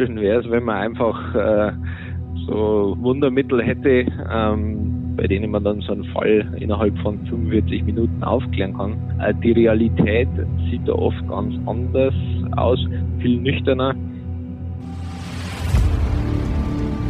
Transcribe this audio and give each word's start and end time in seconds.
schön 0.00 0.18
wäre 0.18 0.40
es, 0.40 0.50
wenn 0.50 0.64
man 0.64 0.76
einfach 0.76 1.34
äh, 1.34 1.72
so 2.46 2.96
Wundermittel 3.00 3.62
hätte, 3.62 4.06
ähm, 4.32 5.14
bei 5.14 5.26
denen 5.26 5.50
man 5.50 5.62
dann 5.62 5.80
so 5.82 5.92
einen 5.92 6.04
Fall 6.04 6.56
innerhalb 6.58 6.96
von 7.00 7.18
45 7.26 7.84
Minuten 7.84 8.22
aufklären 8.24 8.74
kann. 8.74 8.96
Äh, 9.20 9.34
die 9.44 9.52
Realität 9.52 10.28
sieht 10.70 10.88
da 10.88 10.92
oft 10.92 11.28
ganz 11.28 11.54
anders 11.66 12.14
aus, 12.56 12.78
viel 13.18 13.40
nüchterner. 13.40 13.94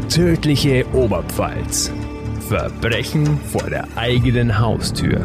Tödliche 0.09 0.85
Oberpfalz. 0.93 1.95
Verbrechen 2.41 3.27
vor 3.27 3.71
der 3.71 3.87
eigenen 3.95 4.59
Haustür. 4.59 5.21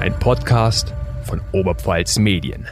Ein 0.00 0.14
Podcast 0.18 0.94
von 1.24 1.40
Oberpfalz 1.52 2.18
Medien. 2.18 2.66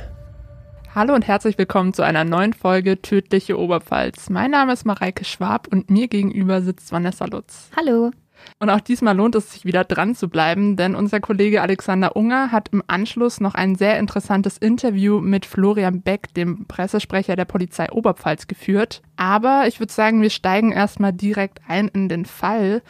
Hallo 0.95 1.14
und 1.14 1.27
herzlich 1.27 1.56
willkommen 1.56 1.95
zu 1.95 2.02
einer 2.02 2.24
neuen 2.24 2.52
Folge 2.52 3.00
Tödliche 3.00 3.59
Oberpfalz. 3.59 4.28
Mein 4.28 4.50
Name 4.50 4.73
ist 4.73 4.84
Mareike 4.84 5.24
Schwab 5.24 5.68
und 5.70 5.88
mir 5.90 6.09
gegenüber 6.09 6.60
sitzt 6.60 6.90
Vanessa 6.90 7.26
Lutz. 7.26 7.70
Hallo. 7.76 8.10
Und 8.59 8.70
auch 8.70 8.80
diesmal 8.80 9.16
lohnt 9.16 9.34
es 9.34 9.52
sich 9.52 9.64
wieder 9.64 9.84
dran 9.84 10.14
zu 10.14 10.28
bleiben, 10.28 10.76
denn 10.76 10.95
unser 10.95 11.20
Kollege 11.20 11.62
Alexander 11.62 12.16
Unger 12.16 12.50
hat 12.50 12.70
im 12.73 12.82
Anschluss 12.86 13.40
noch 13.40 13.54
ein 13.54 13.76
sehr 13.76 13.98
interessantes 13.98 14.59
Interview 14.59 15.20
mit 15.20 15.46
Florian 15.46 16.02
Beck, 16.02 16.34
dem 16.34 16.66
Pressesprecher 16.66 17.37
der 17.37 17.45
Polizei 17.45 17.90
Oberpfalz, 17.90 18.46
geführt. 18.46 19.02
Aber 19.16 19.64
ich 19.66 19.78
würde 19.78 19.92
sagen, 19.92 20.23
wir 20.23 20.30
steigen 20.30 20.73
erstmal 20.73 21.12
direkt 21.12 21.60
ein 21.68 21.88
in 21.88 22.09
den 22.09 22.24
Fall. 22.24 22.82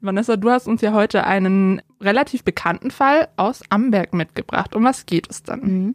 Vanessa, 0.00 0.36
du 0.36 0.50
hast 0.50 0.68
uns 0.68 0.80
ja 0.80 0.92
heute 0.92 1.24
einen 1.24 1.82
relativ 2.00 2.44
bekannten 2.44 2.90
Fall 2.90 3.28
aus 3.36 3.62
Amberg 3.70 4.14
mitgebracht. 4.14 4.74
Um 4.74 4.84
was 4.84 5.06
geht 5.06 5.28
es 5.30 5.42
dann? 5.42 5.60
Mhm. 5.60 5.94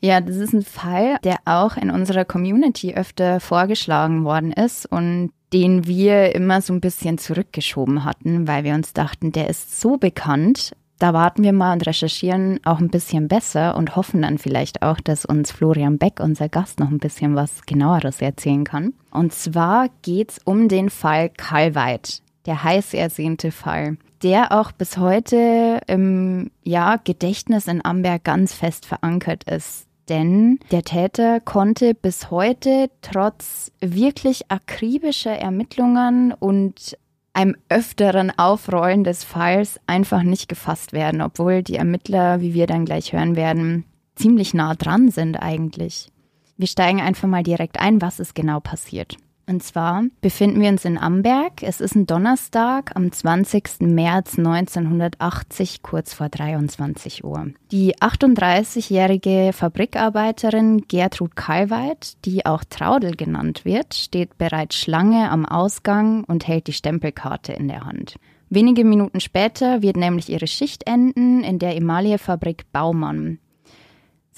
Ja, 0.00 0.20
das 0.20 0.36
ist 0.36 0.54
ein 0.54 0.62
Fall, 0.62 1.18
der 1.24 1.36
auch 1.44 1.76
in 1.76 1.90
unserer 1.90 2.24
Community 2.24 2.94
öfter 2.94 3.40
vorgeschlagen 3.40 4.24
worden 4.24 4.52
ist 4.52 4.86
und 4.86 5.32
den 5.52 5.86
wir 5.86 6.34
immer 6.34 6.62
so 6.62 6.72
ein 6.72 6.80
bisschen 6.80 7.18
zurückgeschoben 7.18 8.04
hatten, 8.04 8.46
weil 8.46 8.64
wir 8.64 8.74
uns 8.74 8.92
dachten, 8.92 9.32
der 9.32 9.50
ist 9.50 9.80
so 9.80 9.96
bekannt. 9.96 10.74
Da 10.98 11.12
warten 11.12 11.42
wir 11.42 11.52
mal 11.52 11.72
und 11.72 11.86
recherchieren 11.86 12.60
auch 12.64 12.78
ein 12.78 12.90
bisschen 12.90 13.26
besser 13.26 13.76
und 13.76 13.96
hoffen 13.96 14.22
dann 14.22 14.38
vielleicht 14.38 14.82
auch, 14.82 15.00
dass 15.00 15.24
uns 15.24 15.50
Florian 15.50 15.98
Beck, 15.98 16.20
unser 16.20 16.48
Gast, 16.48 16.78
noch 16.78 16.90
ein 16.90 16.98
bisschen 16.98 17.34
was 17.34 17.62
genaueres 17.62 18.20
erzählen 18.20 18.64
kann. 18.64 18.92
Und 19.10 19.32
zwar 19.32 19.88
geht's 20.02 20.38
um 20.44 20.68
den 20.68 20.90
Fall 20.90 21.30
Kalweit, 21.30 22.22
der 22.50 22.64
heiß 22.64 22.94
ersehnte 22.94 23.52
Fall, 23.52 23.96
der 24.24 24.50
auch 24.50 24.72
bis 24.72 24.98
heute 24.98 25.80
im 25.86 26.50
ja, 26.64 26.96
Gedächtnis 26.96 27.68
in 27.68 27.84
Amberg 27.84 28.24
ganz 28.24 28.52
fest 28.52 28.86
verankert 28.86 29.44
ist 29.44 29.86
denn 30.08 30.58
der 30.72 30.82
Täter 30.82 31.38
konnte 31.38 31.94
bis 31.94 32.32
heute 32.32 32.90
trotz 33.00 33.70
wirklich 33.80 34.50
akribischer 34.50 35.30
Ermittlungen 35.30 36.32
und 36.32 36.98
einem 37.32 37.54
öfteren 37.68 38.36
Aufrollen 38.36 39.04
des 39.04 39.22
Falls 39.22 39.78
einfach 39.86 40.24
nicht 40.24 40.48
gefasst 40.48 40.92
werden, 40.92 41.22
obwohl 41.22 41.62
die 41.62 41.76
Ermittler, 41.76 42.40
wie 42.40 42.54
wir 42.54 42.66
dann 42.66 42.86
gleich 42.86 43.12
hören 43.12 43.36
werden, 43.36 43.84
ziemlich 44.16 44.52
nah 44.52 44.74
dran 44.74 45.12
sind 45.12 45.36
eigentlich. 45.36 46.10
Wir 46.56 46.66
steigen 46.66 47.00
einfach 47.00 47.28
mal 47.28 47.44
direkt 47.44 47.78
ein, 47.78 48.02
was 48.02 48.18
ist 48.18 48.34
genau 48.34 48.58
passiert. 48.58 49.16
Und 49.50 49.64
zwar 49.64 50.04
befinden 50.20 50.60
wir 50.60 50.68
uns 50.68 50.84
in 50.84 50.96
Amberg. 50.96 51.64
Es 51.64 51.80
ist 51.80 51.96
ein 51.96 52.06
Donnerstag 52.06 52.94
am 52.94 53.10
20. 53.10 53.80
März 53.80 54.38
1980, 54.38 55.82
kurz 55.82 56.14
vor 56.14 56.28
23 56.28 57.24
Uhr. 57.24 57.48
Die 57.72 57.96
38-jährige 57.96 59.50
Fabrikarbeiterin 59.52 60.84
Gertrud 60.86 61.34
Kalweit, 61.34 62.24
die 62.24 62.46
auch 62.46 62.62
Traudel 62.62 63.16
genannt 63.16 63.64
wird, 63.64 63.94
steht 63.94 64.38
bereits 64.38 64.76
Schlange 64.76 65.28
am 65.32 65.44
Ausgang 65.44 66.22
und 66.22 66.46
hält 66.46 66.68
die 66.68 66.72
Stempelkarte 66.72 67.52
in 67.52 67.66
der 67.66 67.84
Hand. 67.84 68.20
Wenige 68.50 68.84
Minuten 68.84 69.18
später 69.18 69.82
wird 69.82 69.96
nämlich 69.96 70.28
ihre 70.28 70.46
Schicht 70.46 70.86
enden 70.86 71.42
in 71.42 71.58
der 71.58 71.76
Emaillefabrik 71.76 72.70
Baumann. 72.70 73.40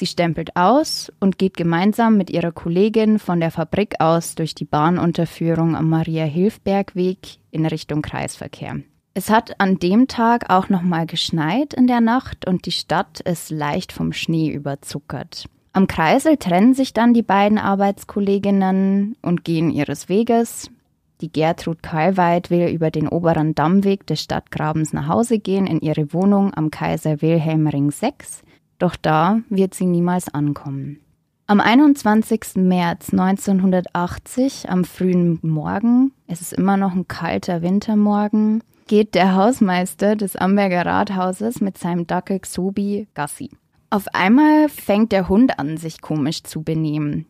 Sie 0.02 0.06
stempelt 0.06 0.56
aus 0.56 1.12
und 1.20 1.38
geht 1.38 1.56
gemeinsam 1.56 2.16
mit 2.16 2.28
ihrer 2.28 2.50
Kollegin 2.50 3.20
von 3.20 3.38
der 3.38 3.52
Fabrik 3.52 4.00
aus 4.00 4.34
durch 4.34 4.52
die 4.52 4.64
Bahnunterführung 4.64 5.76
am 5.76 5.88
Maria-Hilfberg-Weg 5.90 7.38
in 7.52 7.66
Richtung 7.66 8.02
Kreisverkehr. 8.02 8.80
Es 9.14 9.30
hat 9.30 9.60
an 9.60 9.78
dem 9.78 10.08
Tag 10.08 10.50
auch 10.50 10.68
nochmal 10.68 11.06
geschneit 11.06 11.72
in 11.72 11.86
der 11.86 12.00
Nacht 12.00 12.48
und 12.48 12.66
die 12.66 12.72
Stadt 12.72 13.20
ist 13.20 13.52
leicht 13.52 13.92
vom 13.92 14.12
Schnee 14.12 14.50
überzuckert. 14.50 15.48
Am 15.72 15.86
Kreisel 15.86 16.36
trennen 16.36 16.74
sich 16.74 16.92
dann 16.92 17.14
die 17.14 17.22
beiden 17.22 17.58
Arbeitskolleginnen 17.58 19.14
und 19.22 19.44
gehen 19.44 19.70
ihres 19.70 20.08
Weges. 20.08 20.68
Die 21.20 21.30
Gertrud 21.30 21.80
Kalweit 21.80 22.50
will 22.50 22.66
über 22.70 22.90
den 22.90 23.06
oberen 23.06 23.54
Dammweg 23.54 24.04
des 24.08 24.20
Stadtgrabens 24.20 24.92
nach 24.92 25.06
Hause 25.06 25.38
gehen 25.38 25.68
in 25.68 25.80
ihre 25.80 26.12
Wohnung 26.12 26.52
am 26.54 26.72
Kaiser 26.72 27.22
Wilhelm 27.22 27.68
Ring 27.68 27.92
6 27.92 28.42
doch 28.82 28.96
da 28.96 29.40
wird 29.48 29.74
sie 29.74 29.86
niemals 29.86 30.32
ankommen. 30.32 30.98
Am 31.46 31.60
21. 31.60 32.56
März 32.56 33.12
1980, 33.12 34.70
am 34.70 34.84
frühen 34.84 35.38
Morgen, 35.42 36.12
es 36.26 36.40
ist 36.40 36.52
immer 36.52 36.76
noch 36.76 36.92
ein 36.92 37.08
kalter 37.08 37.62
Wintermorgen, 37.62 38.62
geht 38.86 39.14
der 39.14 39.34
Hausmeister 39.34 40.16
des 40.16 40.36
Amberger 40.36 40.86
Rathauses 40.86 41.60
mit 41.60 41.78
seinem 41.78 42.06
Dackel 42.06 42.40
Xobi 42.40 43.06
Gassi. 43.14 43.50
Auf 43.90 44.06
einmal 44.14 44.68
fängt 44.68 45.12
der 45.12 45.28
Hund 45.28 45.58
an, 45.58 45.76
sich 45.76 46.00
komisch 46.00 46.42
zu 46.42 46.62
benehmen. 46.62 47.26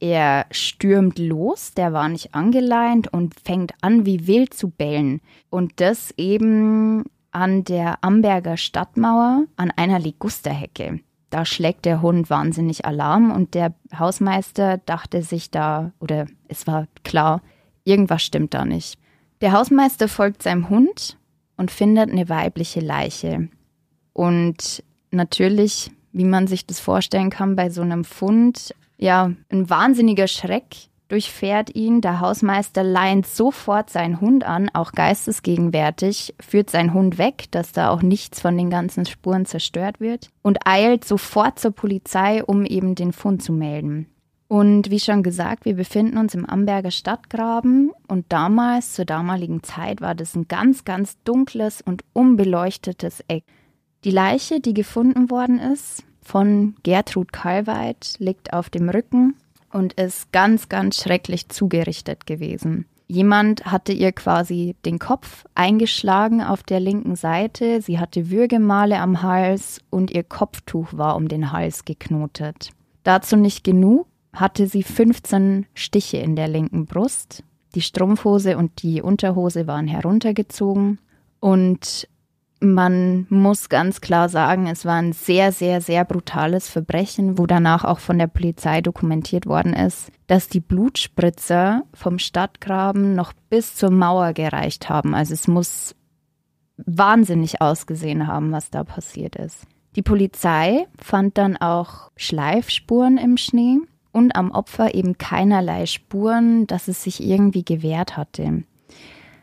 Er 0.00 0.46
stürmt 0.50 1.18
los, 1.18 1.72
der 1.74 1.92
war 1.92 2.08
nicht 2.08 2.34
angeleint 2.34 3.12
und 3.12 3.34
fängt 3.38 3.72
an, 3.82 4.06
wie 4.06 4.26
wild 4.26 4.54
zu 4.54 4.70
bellen. 4.70 5.20
Und 5.50 5.80
das 5.80 6.12
eben 6.16 7.04
an 7.32 7.64
der 7.64 8.02
Amberger 8.02 8.56
Stadtmauer 8.56 9.44
an 9.56 9.70
einer 9.70 9.98
Ligusterhecke. 9.98 11.00
Da 11.30 11.44
schlägt 11.44 11.84
der 11.84 12.02
Hund 12.02 12.28
wahnsinnig 12.28 12.84
Alarm 12.84 13.30
und 13.30 13.54
der 13.54 13.74
Hausmeister 13.96 14.78
dachte 14.78 15.22
sich 15.22 15.50
da, 15.50 15.92
oder 16.00 16.26
es 16.48 16.66
war 16.66 16.88
klar, 17.04 17.40
irgendwas 17.84 18.22
stimmt 18.22 18.52
da 18.54 18.64
nicht. 18.64 18.98
Der 19.40 19.52
Hausmeister 19.52 20.08
folgt 20.08 20.42
seinem 20.42 20.68
Hund 20.68 21.16
und 21.56 21.70
findet 21.70 22.10
eine 22.10 22.28
weibliche 22.28 22.80
Leiche. 22.80 23.48
Und 24.12 24.82
natürlich, 25.12 25.92
wie 26.12 26.24
man 26.24 26.46
sich 26.46 26.66
das 26.66 26.80
vorstellen 26.80 27.30
kann 27.30 27.54
bei 27.54 27.70
so 27.70 27.82
einem 27.82 28.04
Fund, 28.04 28.74
ja, 28.98 29.32
ein 29.50 29.70
wahnsinniger 29.70 30.26
Schreck 30.26 30.89
durchfährt 31.10 31.74
ihn. 31.74 32.00
Der 32.00 32.20
Hausmeister 32.20 32.82
leint 32.82 33.26
sofort 33.26 33.90
seinen 33.90 34.20
Hund 34.20 34.44
an, 34.44 34.70
auch 34.72 34.92
geistesgegenwärtig, 34.92 36.34
führt 36.40 36.70
seinen 36.70 36.94
Hund 36.94 37.18
weg, 37.18 37.44
dass 37.50 37.72
da 37.72 37.90
auch 37.90 38.02
nichts 38.02 38.40
von 38.40 38.56
den 38.56 38.70
ganzen 38.70 39.06
Spuren 39.06 39.46
zerstört 39.46 40.00
wird 40.00 40.30
und 40.42 40.66
eilt 40.66 41.04
sofort 41.04 41.58
zur 41.58 41.72
Polizei, 41.72 42.44
um 42.44 42.64
eben 42.64 42.94
den 42.94 43.12
Fund 43.12 43.42
zu 43.42 43.52
melden. 43.52 44.06
Und 44.48 44.90
wie 44.90 44.98
schon 44.98 45.22
gesagt, 45.22 45.64
wir 45.64 45.76
befinden 45.76 46.18
uns 46.18 46.34
im 46.34 46.44
Amberger 46.44 46.90
Stadtgraben 46.90 47.92
und 48.08 48.26
damals, 48.30 48.94
zur 48.94 49.04
damaligen 49.04 49.62
Zeit, 49.62 50.00
war 50.00 50.16
das 50.16 50.34
ein 50.34 50.48
ganz, 50.48 50.84
ganz 50.84 51.22
dunkles 51.22 51.82
und 51.82 52.02
unbeleuchtetes 52.14 53.22
Eck. 53.28 53.44
Die 54.02 54.10
Leiche, 54.10 54.58
die 54.58 54.74
gefunden 54.74 55.30
worden 55.30 55.60
ist, 55.60 56.02
von 56.20 56.74
Gertrud 56.82 57.32
Kalweit, 57.32 58.14
liegt 58.18 58.52
auf 58.52 58.70
dem 58.70 58.88
Rücken 58.88 59.36
und 59.72 59.94
ist 59.94 60.32
ganz, 60.32 60.68
ganz 60.68 61.02
schrecklich 61.02 61.48
zugerichtet 61.48 62.26
gewesen. 62.26 62.86
Jemand 63.06 63.64
hatte 63.64 63.92
ihr 63.92 64.12
quasi 64.12 64.76
den 64.84 65.00
Kopf 65.00 65.44
eingeschlagen 65.56 66.42
auf 66.42 66.62
der 66.62 66.78
linken 66.78 67.16
Seite, 67.16 67.82
sie 67.82 67.98
hatte 67.98 68.30
Würgemale 68.30 69.00
am 69.00 69.22
Hals 69.22 69.80
und 69.90 70.12
ihr 70.12 70.22
Kopftuch 70.22 70.88
war 70.92 71.16
um 71.16 71.26
den 71.26 71.50
Hals 71.50 71.84
geknotet. 71.84 72.70
Dazu 73.02 73.36
nicht 73.36 73.64
genug, 73.64 74.06
hatte 74.32 74.68
sie 74.68 74.84
15 74.84 75.66
Stiche 75.74 76.18
in 76.18 76.36
der 76.36 76.46
linken 76.46 76.86
Brust. 76.86 77.42
Die 77.74 77.80
Strumpfhose 77.80 78.56
und 78.56 78.82
die 78.82 79.02
Unterhose 79.02 79.66
waren 79.66 79.88
heruntergezogen 79.88 81.00
und 81.40 82.08
man 82.60 83.26
muss 83.30 83.70
ganz 83.70 84.00
klar 84.00 84.28
sagen, 84.28 84.66
es 84.66 84.84
war 84.84 84.96
ein 84.96 85.12
sehr, 85.12 85.50
sehr, 85.50 85.80
sehr 85.80 86.04
brutales 86.04 86.68
Verbrechen, 86.68 87.38
wo 87.38 87.46
danach 87.46 87.84
auch 87.84 87.98
von 87.98 88.18
der 88.18 88.26
Polizei 88.26 88.82
dokumentiert 88.82 89.46
worden 89.46 89.72
ist, 89.72 90.12
dass 90.26 90.48
die 90.48 90.60
Blutspritzer 90.60 91.82
vom 91.94 92.18
Stadtgraben 92.18 93.14
noch 93.14 93.32
bis 93.48 93.74
zur 93.76 93.90
Mauer 93.90 94.34
gereicht 94.34 94.88
haben. 94.90 95.14
Also 95.14 95.32
es 95.32 95.48
muss 95.48 95.94
wahnsinnig 96.76 97.60
ausgesehen 97.62 98.26
haben, 98.26 98.52
was 98.52 98.70
da 98.70 98.84
passiert 98.84 99.36
ist. 99.36 99.66
Die 99.96 100.02
Polizei 100.02 100.86
fand 100.98 101.36
dann 101.38 101.56
auch 101.56 102.10
Schleifspuren 102.16 103.16
im 103.16 103.36
Schnee 103.36 103.78
und 104.12 104.36
am 104.36 104.50
Opfer 104.50 104.94
eben 104.94 105.18
keinerlei 105.18 105.86
Spuren, 105.86 106.66
dass 106.66 106.88
es 106.88 107.02
sich 107.02 107.22
irgendwie 107.22 107.64
gewehrt 107.64 108.16
hatte. 108.16 108.64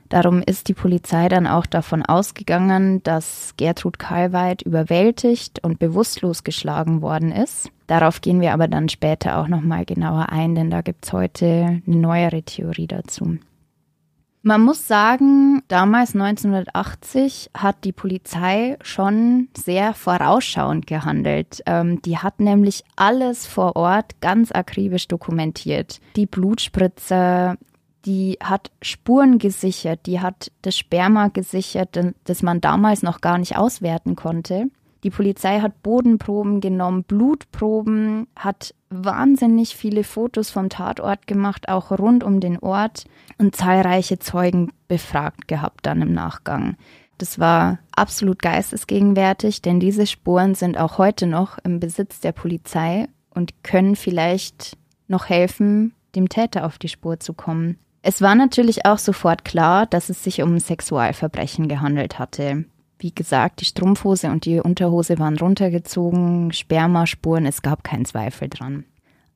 Darum 0.10 0.42
ist 0.42 0.68
die 0.68 0.74
Polizei 0.74 1.28
dann 1.28 1.48
auch 1.48 1.66
davon 1.66 2.04
ausgegangen, 2.04 3.04
dass 3.04 3.54
Gertrud 3.58 4.00
Karlweit 4.00 4.62
überwältigt 4.62 5.64
und 5.64 5.80
bewusstlos 5.80 6.44
geschlagen 6.44 7.02
worden 7.02 7.32
ist. 7.32 7.72
Darauf 7.88 8.22
gehen 8.22 8.42
wir 8.42 8.54
aber 8.54 8.68
dann 8.68 8.90
später 8.90 9.38
auch 9.38 9.48
nochmal 9.48 9.86
genauer 9.86 10.30
ein, 10.30 10.56
denn 10.56 10.70
da 10.70 10.82
gibt 10.82 11.06
es 11.06 11.14
heute 11.14 11.82
eine 11.86 11.96
neuere 11.96 12.44
Theorie 12.44 12.88
dazu. 12.88 13.38
Man 14.48 14.62
muss 14.62 14.88
sagen, 14.88 15.62
damals 15.68 16.14
1980 16.14 17.50
hat 17.54 17.84
die 17.84 17.92
Polizei 17.92 18.78
schon 18.82 19.50
sehr 19.58 19.94
vorausschauend 19.94 20.88
gehandelt. 20.88 21.62
Ähm, 21.66 22.02
die 22.04 22.18
hat 22.18 22.40
nämlich 22.40 22.86
alles 22.96 23.46
vor 23.46 23.76
Ort 23.76 24.22
ganz 24.22 24.54
akribisch 24.54 25.10
dokumentiert. 25.10 26.00
Die 26.16 26.28
Blutspritzer, 26.28 27.58
die 28.08 28.38
hat 28.42 28.72
Spuren 28.82 29.38
gesichert, 29.38 30.06
die 30.06 30.22
hat 30.22 30.52
das 30.62 30.78
Sperma 30.78 31.28
gesichert, 31.28 32.00
das 32.24 32.42
man 32.42 32.62
damals 32.62 33.04
noch 33.04 33.20
gar 33.20 33.38
nicht 33.38 33.58
auswerten 33.58 34.16
konnte. 34.16 34.68
Die 35.04 35.10
Polizei 35.10 35.60
hat 35.60 35.84
Bodenproben 35.84 36.62
genommen, 36.62 37.04
Blutproben, 37.04 38.28
hat 38.36 38.74
wahnsinnig 38.90 39.76
viele 39.76 40.06
Fotos 40.06 40.50
vom 40.50 40.70
Tatort 40.70 41.28
gemacht, 41.28 41.68
auch 41.68 41.92
rund 41.92 42.24
um 42.24 42.40
den 42.40 42.58
Ort 42.60 43.04
und 43.38 43.56
zahlreiche 43.56 44.20
Zeugen 44.20 44.72
befragt 44.88 45.50
gehabt 45.50 45.86
dann 45.86 46.02
im 46.02 46.14
Nachgang. 46.14 46.78
Das 47.18 47.40
war 47.40 47.80
absolut 47.92 48.42
geistesgegenwärtig, 48.42 49.62
denn 49.62 49.82
diese 49.82 50.08
Spuren 50.08 50.56
sind 50.56 50.78
auch 50.78 50.98
heute 50.98 51.28
noch 51.28 51.58
im 51.60 51.82
Besitz 51.82 52.22
der 52.22 52.32
Polizei 52.32 53.08
und 53.32 53.64
können 53.64 53.98
vielleicht 53.98 54.78
noch 55.08 55.28
helfen, 55.28 55.94
dem 56.16 56.30
Täter 56.30 56.66
auf 56.66 56.78
die 56.78 56.90
Spur 56.90 57.20
zu 57.20 57.34
kommen. 57.34 57.78
Es 58.10 58.22
war 58.22 58.36
natürlich 58.36 58.86
auch 58.86 59.00
sofort 59.00 59.44
klar, 59.44 59.86
dass 59.86 60.08
es 60.08 60.24
sich 60.24 60.42
um 60.42 60.60
Sexualverbrechen 60.60 61.68
gehandelt 61.68 62.18
hatte. 62.20 62.64
Wie 63.00 63.14
gesagt, 63.14 63.60
die 63.60 63.66
Strumpfhose 63.66 64.32
und 64.32 64.46
die 64.46 64.62
Unterhose 64.62 65.20
waren 65.20 65.38
runtergezogen, 65.38 66.54
Spermaspuren, 66.54 67.46
es 67.46 67.62
gab 67.62 67.84
keinen 67.84 68.06
Zweifel 68.06 68.48
dran. 68.48 68.86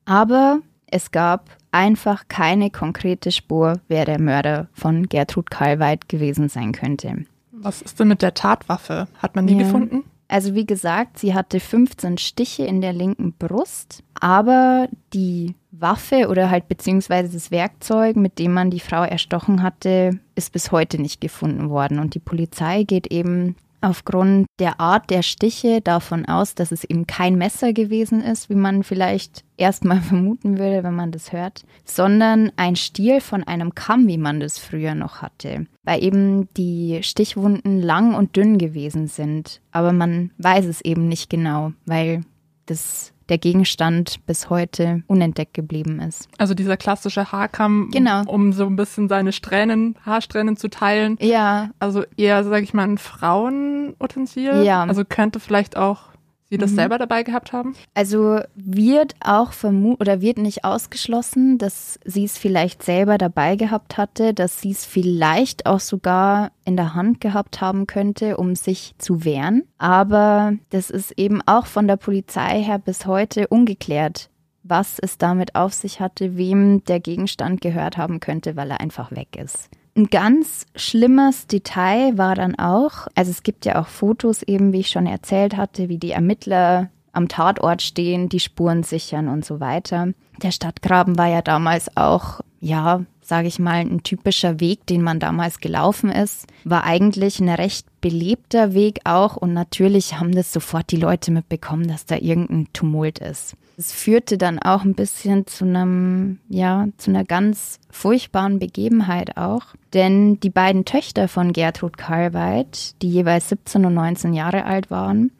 Aber 0.06 0.60
es 0.86 1.10
gab 1.10 1.50
einfach 1.70 2.28
keine 2.28 2.70
konkrete 2.70 3.30
Spur, 3.30 3.78
wer 3.88 4.06
der 4.06 4.18
Mörder 4.18 4.68
von 4.72 5.06
Gertrud 5.06 5.50
Karlweit 5.50 6.08
gewesen 6.08 6.48
sein 6.48 6.72
könnte. 6.72 7.26
Was 7.50 7.82
ist 7.82 8.00
denn 8.00 8.08
mit 8.08 8.22
der 8.22 8.32
Tatwaffe? 8.32 9.06
Hat 9.18 9.36
man 9.36 9.46
die 9.46 9.54
ja. 9.54 9.64
gefunden? 9.64 10.04
Also 10.28 10.54
wie 10.54 10.64
gesagt, 10.64 11.18
sie 11.18 11.34
hatte 11.34 11.60
15 11.60 12.16
Stiche 12.16 12.64
in 12.64 12.80
der 12.80 12.94
linken 12.94 13.34
Brust, 13.34 14.02
aber 14.22 14.88
die 15.12 15.56
Waffe 15.72 16.28
oder 16.28 16.48
halt 16.48 16.68
beziehungsweise 16.68 17.32
das 17.32 17.50
Werkzeug, 17.50 18.14
mit 18.14 18.38
dem 18.38 18.52
man 18.52 18.70
die 18.70 18.78
Frau 18.78 19.02
erstochen 19.02 19.64
hatte, 19.64 20.20
ist 20.36 20.52
bis 20.52 20.70
heute 20.70 21.02
nicht 21.02 21.20
gefunden 21.20 21.70
worden. 21.70 21.98
Und 21.98 22.14
die 22.14 22.20
Polizei 22.20 22.84
geht 22.84 23.08
eben 23.08 23.56
aufgrund 23.80 24.46
der 24.60 24.78
Art 24.78 25.10
der 25.10 25.22
Stiche 25.22 25.80
davon 25.80 26.24
aus, 26.24 26.54
dass 26.54 26.70
es 26.70 26.84
eben 26.84 27.08
kein 27.08 27.34
Messer 27.34 27.72
gewesen 27.72 28.20
ist, 28.20 28.48
wie 28.48 28.54
man 28.54 28.84
vielleicht 28.84 29.42
erstmal 29.56 30.00
vermuten 30.00 30.56
würde, 30.56 30.84
wenn 30.84 30.94
man 30.94 31.10
das 31.10 31.32
hört, 31.32 31.64
sondern 31.84 32.52
ein 32.54 32.76
Stiel 32.76 33.20
von 33.20 33.42
einem 33.42 33.74
Kamm, 33.74 34.06
wie 34.06 34.18
man 34.18 34.38
das 34.38 34.56
früher 34.56 34.94
noch 34.94 35.20
hatte, 35.20 35.66
weil 35.82 36.00
eben 36.00 36.48
die 36.54 37.00
Stichwunden 37.02 37.82
lang 37.82 38.14
und 38.14 38.36
dünn 38.36 38.56
gewesen 38.58 39.08
sind. 39.08 39.60
Aber 39.72 39.92
man 39.92 40.30
weiß 40.38 40.66
es 40.66 40.80
eben 40.80 41.08
nicht 41.08 41.28
genau, 41.28 41.72
weil 41.86 42.20
das 42.66 43.11
der 43.28 43.38
Gegenstand 43.38 44.24
bis 44.26 44.50
heute 44.50 45.02
unentdeckt 45.06 45.54
geblieben 45.54 46.00
ist. 46.00 46.28
Also 46.38 46.54
dieser 46.54 46.76
klassische 46.76 47.32
Haarkamm, 47.32 47.90
genau. 47.92 48.22
um 48.26 48.52
so 48.52 48.66
ein 48.66 48.76
bisschen 48.76 49.08
seine 49.08 49.32
Strähnen, 49.32 49.96
Haarsträhnen 50.04 50.56
zu 50.56 50.68
teilen. 50.68 51.16
Ja. 51.20 51.70
Also 51.78 52.04
eher, 52.16 52.44
sage 52.44 52.64
ich 52.64 52.74
mal, 52.74 52.84
ein 52.84 52.98
Frauenutensil. 52.98 54.62
Ja. 54.64 54.84
Also 54.84 55.04
könnte 55.04 55.40
vielleicht 55.40 55.76
auch 55.76 56.11
Sie 56.52 56.58
das 56.58 56.72
mhm. 56.72 56.76
selber 56.76 56.98
dabei 56.98 57.22
gehabt 57.22 57.54
haben? 57.54 57.74
Also 57.94 58.40
wird 58.54 59.14
auch 59.24 59.52
vermutet 59.52 60.02
oder 60.02 60.20
wird 60.20 60.36
nicht 60.36 60.64
ausgeschlossen, 60.64 61.56
dass 61.56 61.98
sie 62.04 62.24
es 62.24 62.36
vielleicht 62.36 62.82
selber 62.82 63.16
dabei 63.16 63.56
gehabt 63.56 63.96
hatte, 63.96 64.34
dass 64.34 64.60
sie 64.60 64.72
es 64.72 64.84
vielleicht 64.84 65.64
auch 65.64 65.80
sogar 65.80 66.52
in 66.66 66.76
der 66.76 66.92
Hand 66.92 67.22
gehabt 67.22 67.62
haben 67.62 67.86
könnte, 67.86 68.36
um 68.36 68.54
sich 68.54 68.92
zu 68.98 69.24
wehren. 69.24 69.62
Aber 69.78 70.52
das 70.68 70.90
ist 70.90 71.12
eben 71.16 71.40
auch 71.46 71.64
von 71.64 71.88
der 71.88 71.96
Polizei 71.96 72.62
her 72.62 72.78
bis 72.78 73.06
heute 73.06 73.48
ungeklärt, 73.48 74.28
was 74.62 74.98
es 74.98 75.16
damit 75.16 75.54
auf 75.54 75.72
sich 75.72 76.00
hatte, 76.00 76.36
wem 76.36 76.84
der 76.84 77.00
Gegenstand 77.00 77.62
gehört 77.62 77.96
haben 77.96 78.20
könnte, 78.20 78.56
weil 78.56 78.70
er 78.70 78.80
einfach 78.80 79.10
weg 79.10 79.38
ist. 79.42 79.70
Ein 79.94 80.06
ganz 80.06 80.66
schlimmes 80.74 81.46
Detail 81.46 82.16
war 82.16 82.34
dann 82.34 82.58
auch, 82.58 83.08
also 83.14 83.30
es 83.30 83.42
gibt 83.42 83.66
ja 83.66 83.80
auch 83.80 83.88
Fotos 83.88 84.42
eben, 84.42 84.72
wie 84.72 84.80
ich 84.80 84.88
schon 84.88 85.06
erzählt 85.06 85.56
hatte, 85.56 85.90
wie 85.90 85.98
die 85.98 86.12
Ermittler 86.12 86.88
am 87.12 87.28
Tatort 87.28 87.82
stehen, 87.82 88.30
die 88.30 88.40
Spuren 88.40 88.84
sichern 88.84 89.28
und 89.28 89.44
so 89.44 89.60
weiter. 89.60 90.08
Der 90.42 90.50
Stadtgraben 90.50 91.18
war 91.18 91.26
ja 91.26 91.42
damals 91.42 91.94
auch, 91.94 92.40
ja, 92.58 93.04
sage 93.20 93.48
ich 93.48 93.58
mal, 93.58 93.80
ein 93.80 94.02
typischer 94.02 94.60
Weg, 94.60 94.86
den 94.86 95.02
man 95.02 95.20
damals 95.20 95.60
gelaufen 95.60 96.10
ist. 96.10 96.46
War 96.64 96.84
eigentlich 96.84 97.38
ein 97.38 97.50
recht 97.50 97.86
belebter 98.00 98.72
Weg 98.72 99.00
auch 99.04 99.36
und 99.36 99.52
natürlich 99.52 100.18
haben 100.18 100.32
das 100.32 100.52
sofort 100.52 100.90
die 100.90 100.96
Leute 100.96 101.30
mitbekommen, 101.30 101.86
dass 101.86 102.06
da 102.06 102.16
irgendein 102.16 102.68
Tumult 102.72 103.18
ist. 103.18 103.56
Es 103.82 103.90
führte 103.90 104.38
dann 104.38 104.60
auch 104.60 104.84
ein 104.84 104.94
bisschen 104.94 105.44
zu 105.48 105.64
einem, 105.64 106.38
ja, 106.48 106.86
zu 106.98 107.10
einer 107.10 107.24
ganz 107.24 107.80
furchtbaren 107.90 108.60
Begebenheit 108.60 109.36
auch. 109.36 109.74
Denn 109.92 110.38
die 110.38 110.50
beiden 110.50 110.84
Töchter 110.84 111.26
von 111.26 111.52
Gertrud 111.52 111.98
Karlweit, 111.98 112.94
die 113.02 113.10
jeweils 113.10 113.48
17 113.48 113.84
und 113.84 113.94
19 113.94 114.34
Jahre 114.34 114.66
alt 114.66 114.92
waren, 114.92 115.32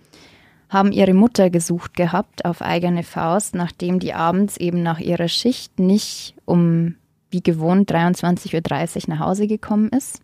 haben 0.69 0.91
ihre 0.91 1.15
Mutter 1.15 1.51
gesucht 1.51 1.95
gehabt 1.95 2.45
auf 2.45 2.63
eigene 2.63 3.05
Faust, 3.05 3.55
nachdem 3.55 4.01
die 4.01 4.13
abends 4.13 4.57
eben 4.57 4.83
nach 4.83 4.99
ihrer 4.99 5.29
Schicht 5.29 5.79
nicht 5.79 6.35
um 6.45 6.97
wie 7.31 7.45
gewohnt 7.45 7.93
23.30 7.93 9.05
Uhr 9.05 9.15
nach 9.15 9.21
Hause 9.21 9.47
gekommen 9.47 9.89
ist 9.91 10.22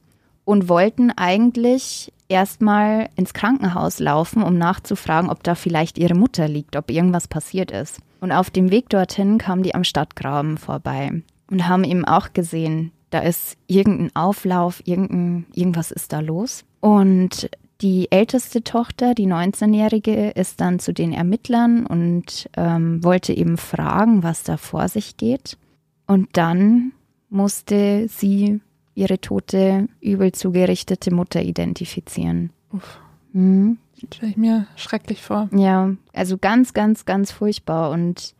und 0.48 0.70
wollten 0.70 1.10
eigentlich 1.10 2.10
erstmal 2.30 3.10
ins 3.16 3.34
Krankenhaus 3.34 3.98
laufen, 3.98 4.42
um 4.42 4.56
nachzufragen, 4.56 5.28
ob 5.28 5.42
da 5.42 5.54
vielleicht 5.54 5.98
ihre 5.98 6.14
Mutter 6.14 6.48
liegt, 6.48 6.74
ob 6.74 6.90
irgendwas 6.90 7.28
passiert 7.28 7.70
ist. 7.70 8.00
Und 8.20 8.32
auf 8.32 8.48
dem 8.48 8.70
Weg 8.70 8.88
dorthin 8.88 9.36
kamen 9.36 9.62
die 9.62 9.74
am 9.74 9.84
Stadtgraben 9.84 10.56
vorbei 10.56 11.22
und 11.50 11.68
haben 11.68 11.84
eben 11.84 12.06
auch 12.06 12.32
gesehen, 12.32 12.92
da 13.10 13.18
ist 13.18 13.58
irgendein 13.66 14.16
Auflauf, 14.16 14.80
irgendein, 14.86 15.44
irgendwas 15.52 15.90
ist 15.90 16.14
da 16.14 16.20
los. 16.20 16.64
Und 16.80 17.50
die 17.82 18.10
älteste 18.10 18.64
Tochter, 18.64 19.14
die 19.14 19.26
19-Jährige, 19.26 20.30
ist 20.30 20.62
dann 20.62 20.78
zu 20.78 20.94
den 20.94 21.12
Ermittlern 21.12 21.84
und 21.84 22.48
ähm, 22.56 23.04
wollte 23.04 23.34
eben 23.34 23.58
fragen, 23.58 24.22
was 24.22 24.44
da 24.44 24.56
vor 24.56 24.88
sich 24.88 25.18
geht. 25.18 25.58
Und 26.06 26.38
dann 26.38 26.92
musste 27.28 28.08
sie 28.08 28.62
ihre 28.98 29.20
tote, 29.20 29.88
übel 30.00 30.32
zugerichtete 30.32 31.14
Mutter 31.14 31.40
identifizieren. 31.40 32.50
Uff. 32.72 33.00
Mhm. 33.32 33.78
Stelle 34.12 34.32
ich 34.32 34.36
mir 34.36 34.66
schrecklich 34.76 35.22
vor. 35.22 35.48
Ja, 35.52 35.94
also 36.12 36.36
ganz, 36.36 36.74
ganz, 36.74 37.04
ganz 37.04 37.30
furchtbar. 37.30 37.90
Und 37.90 38.34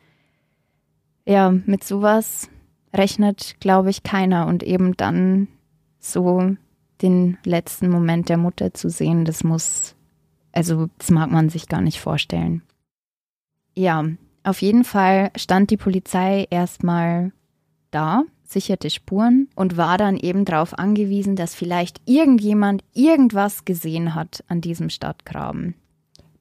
ja, 1.25 1.50
mit 1.50 1.85
sowas 1.85 2.49
rechnet, 2.93 3.57
glaube 3.61 3.91
ich, 3.91 4.03
keiner. 4.03 4.47
Und 4.47 4.62
eben 4.62 4.97
dann 4.97 5.49
so 6.00 6.57
den 7.03 7.38
letzten 7.45 7.88
Moment 7.88 8.29
der 8.29 8.38
Mutter 8.38 8.75
zu 8.75 8.88
sehen, 8.88 9.25
das 9.25 9.45
muss, 9.45 9.95
also 10.53 10.88
das 10.99 11.11
mag 11.11 11.31
man 11.31 11.49
sich 11.49 11.69
gar 11.69 11.81
nicht 11.81 12.00
vorstellen. 12.00 12.62
Ja, 13.75 14.05
auf 14.43 14.61
jeden 14.62 14.85
Fall 14.85 15.31
stand 15.37 15.71
die 15.71 15.77
Polizei 15.77 16.47
erstmal 16.50 17.33
da 17.91 18.25
sicherte 18.49 18.90
Spuren 18.90 19.49
und 19.55 19.76
war 19.76 19.99
dann 19.99 20.17
eben 20.17 20.45
darauf 20.45 20.78
angewiesen, 20.78 21.37
dass 21.37 21.55
vielleicht 21.55 22.00
irgendjemand 22.07 22.83
irgendwas 22.95 23.64
gesehen 23.64 24.14
hat 24.14 24.43
an 24.49 24.61
diesem 24.61 24.90
Stadtgraben. 24.90 25.75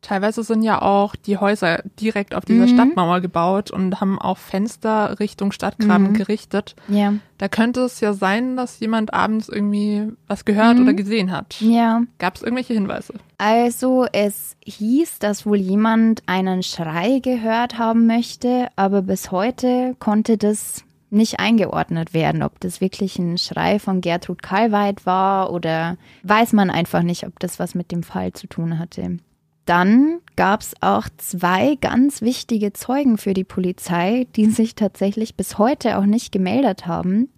Teilweise 0.02 0.44
sind 0.44 0.62
ja 0.62 0.82
auch 0.82 1.16
die 1.16 1.38
Häuser 1.38 1.84
direkt 2.00 2.34
auf 2.34 2.46
dieser 2.46 2.66
mhm. 2.68 2.76
Stadtmauer 2.76 3.20
gebaut 3.20 3.72
und 3.72 4.00
haben 4.00 4.20
auch 4.20 4.38
Fenster 4.38 5.20
Richtung 5.20 5.52
Stadtgraben 5.52 6.10
mhm. 6.10 6.14
gerichtet. 6.14 6.76
Ja. 6.88 7.16
Da 7.38 7.50
könnte 7.50 7.82
es 7.82 8.00
ja 8.00 8.14
sein, 8.14 8.56
dass 8.56 8.80
jemand 8.80 9.14
abends 9.14 9.50
irgendwie 9.50 10.08
was 10.28 10.46
gehört 10.46 10.78
mhm. 10.78 10.84
oder 10.84 10.94
gesehen 10.94 11.32
hat. 11.32 11.60
Ja. 11.60 12.04
Gab 12.20 12.36
es 12.36 12.44
irgendwelche 12.44 12.74
Hinweise? 12.74 13.16
Also 13.38 14.06
es 14.14 14.56
hieß, 14.64 15.20
dass 15.20 15.46
wohl 15.46 15.58
jemand 15.58 16.24
einen 16.28 16.64
Schrei 16.64 17.20
gehört 17.20 17.78
haben 17.78 18.08
möchte, 18.08 18.70
aber 18.76 19.02
bis 19.02 19.32
heute 19.32 19.96
konnte 20.00 20.38
das 20.38 20.84
nicht 21.10 21.40
eingeordnet 21.40 22.14
werden, 22.14 22.44
ob 22.44 22.60
das 22.60 22.82
wirklich 22.82 23.18
ein 23.18 23.38
Schrei 23.38 23.80
von 23.80 24.02
Gertrud 24.02 24.42
Kalweit 24.42 25.06
war 25.06 25.52
oder 25.52 25.98
weiß 26.24 26.54
man 26.54 26.70
einfach 26.70 27.04
nicht, 27.04 27.26
ob 27.26 27.40
das 27.40 27.60
was 27.60 27.76
mit 27.76 27.92
dem 27.92 28.04
Fall 28.04 28.34
zu 28.34 28.48
tun 28.48 28.78
hatte. 28.80 29.18
Dann 29.66 30.20
gab 30.38 30.62
es 30.62 30.74
auch 30.82 31.10
zwei 31.18 31.76
ganz 31.76 32.22
wichtige 32.22 32.72
Zeugen 32.74 33.18
für 33.18 33.34
die 33.34 33.44
Polizei, 33.44 34.28
die 34.36 34.46
sich 34.46 34.76
tatsächlich 34.76 35.36
bis 35.36 35.58
heute 35.58 35.98
auch 35.98 36.06
nicht 36.06 36.32
gemeldet 36.32 36.88
haben. 36.88 37.30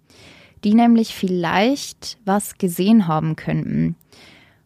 die 0.64 0.74
nämlich 0.74 1.14
vielleicht 1.14 2.18
was 2.24 2.58
gesehen 2.58 3.06
haben 3.08 3.36
könnten. 3.36 3.96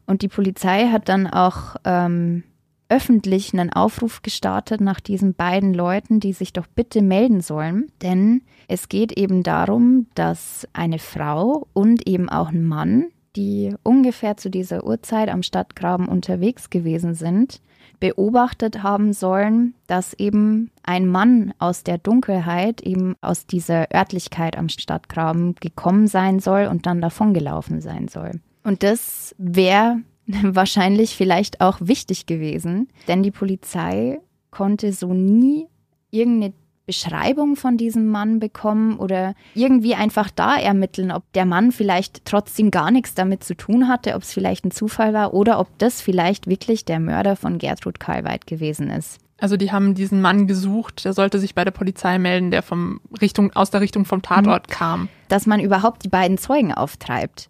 Und 0.07 0.23
die 0.23 0.29
Polizei 0.29 0.89
hat 0.89 1.09
dann 1.09 1.27
auch 1.27 1.77
ähm, 1.85 2.43
öffentlich 2.89 3.53
einen 3.53 3.73
Aufruf 3.73 4.23
gestartet 4.23 4.81
nach 4.81 5.01
diesen 5.01 5.35
beiden 5.35 5.75
Leuten, 5.75 6.21
die 6.21 6.33
sich 6.33 6.53
doch 6.53 6.67
bitte 6.67 7.03
melden 7.03 7.41
sollen. 7.41 7.91
Denn 8.03 8.43
es 8.69 8.89
geht 8.89 9.13
eben 9.13 9.43
darum, 9.43 10.07
dass 10.15 10.69
eine 10.73 10.99
Frau 10.99 11.67
und 11.73 12.07
eben 12.07 12.29
auch 12.29 12.49
ein 12.49 12.65
Mann, 12.65 13.07
die 13.37 13.75
ungefähr 13.83 14.37
zu 14.37 14.51
dieser 14.51 14.87
Uhrzeit 14.87 15.29
am 15.29 15.43
Stadtgraben 15.43 16.09
unterwegs 16.09 16.71
gewesen 16.71 17.15
sind, 17.15 17.61
beobachtet 18.01 18.83
haben 18.83 19.13
sollen, 19.13 19.75
dass 19.87 20.15
eben 20.15 20.71
ein 20.83 21.07
Mann 21.07 21.55
aus 21.59 21.85
der 21.85 21.99
Dunkelheit, 21.99 22.81
eben 22.83 23.17
aus 23.21 23.47
dieser 23.47 23.93
Örtlichkeit 23.95 24.57
am 24.59 24.69
Stadtgraben 24.69 25.55
gekommen 25.57 26.07
sein 26.07 26.39
soll 26.39 26.67
und 26.67 26.87
dann 26.87 27.01
davongelaufen 27.01 27.81
sein 27.81 28.09
soll. 28.09 28.41
Und 28.63 28.83
das 28.83 29.35
wäre 29.39 30.01
wahrscheinlich 30.43 31.17
vielleicht 31.17 31.61
auch 31.61 31.79
wichtig 31.81 32.27
gewesen, 32.27 32.89
denn 33.09 33.23
die 33.23 33.31
Polizei 33.31 34.21
konnte 34.51 34.93
so 34.93 35.13
nie 35.13 35.67
irgendeine 36.11 36.55
Beschreibung 36.87 37.57
von 37.57 37.79
diesem 37.79 38.09
Mann 38.09 38.41
bekommen 38.41 38.99
oder 38.99 39.35
irgendwie 39.55 39.95
einfach 39.95 40.31
da 40.31 40.57
ermitteln, 40.57 41.11
ob 41.11 41.31
der 41.33 41.47
Mann 41.47 41.73
vielleicht 41.73 42.25
trotzdem 42.27 42.71
gar 42.71 42.91
nichts 42.91 43.15
damit 43.15 43.43
zu 43.43 43.57
tun 43.57 43.89
hatte, 43.89 44.15
ob 44.15 44.23
es 44.23 44.33
vielleicht 44.33 44.67
ein 44.67 44.71
Zufall 44.71 45.15
war 45.15 45.33
oder 45.33 45.59
ob 45.59 45.79
das 45.79 46.03
vielleicht 46.03 46.47
wirklich 46.47 46.85
der 46.85 47.01
Mörder 47.01 47.37
von 47.37 47.59
Gertrud 47.59 48.01
Karlweit 48.01 48.47
gewesen 48.47 48.91
ist. 48.91 49.19
Also 49.39 49.57
die 49.57 49.73
haben 49.73 49.95
diesen 49.95 50.21
Mann 50.21 50.47
gesucht, 50.47 51.05
der 51.05 51.13
sollte 51.13 51.39
sich 51.39 51.55
bei 51.55 51.65
der 51.65 51.71
Polizei 51.71 52.19
melden, 52.19 52.51
der 52.51 52.63
vom 52.63 53.01
Richtung, 53.21 53.53
aus 53.55 53.71
der 53.71 53.81
Richtung 53.81 54.05
vom 54.05 54.23
Tatort 54.23 54.69
mhm. 54.69 54.73
kam. 54.73 55.09
Dass 55.29 55.47
man 55.47 55.61
überhaupt 55.61 56.05
die 56.05 56.09
beiden 56.09 56.39
Zeugen 56.39 56.73
auftreibt 56.73 57.49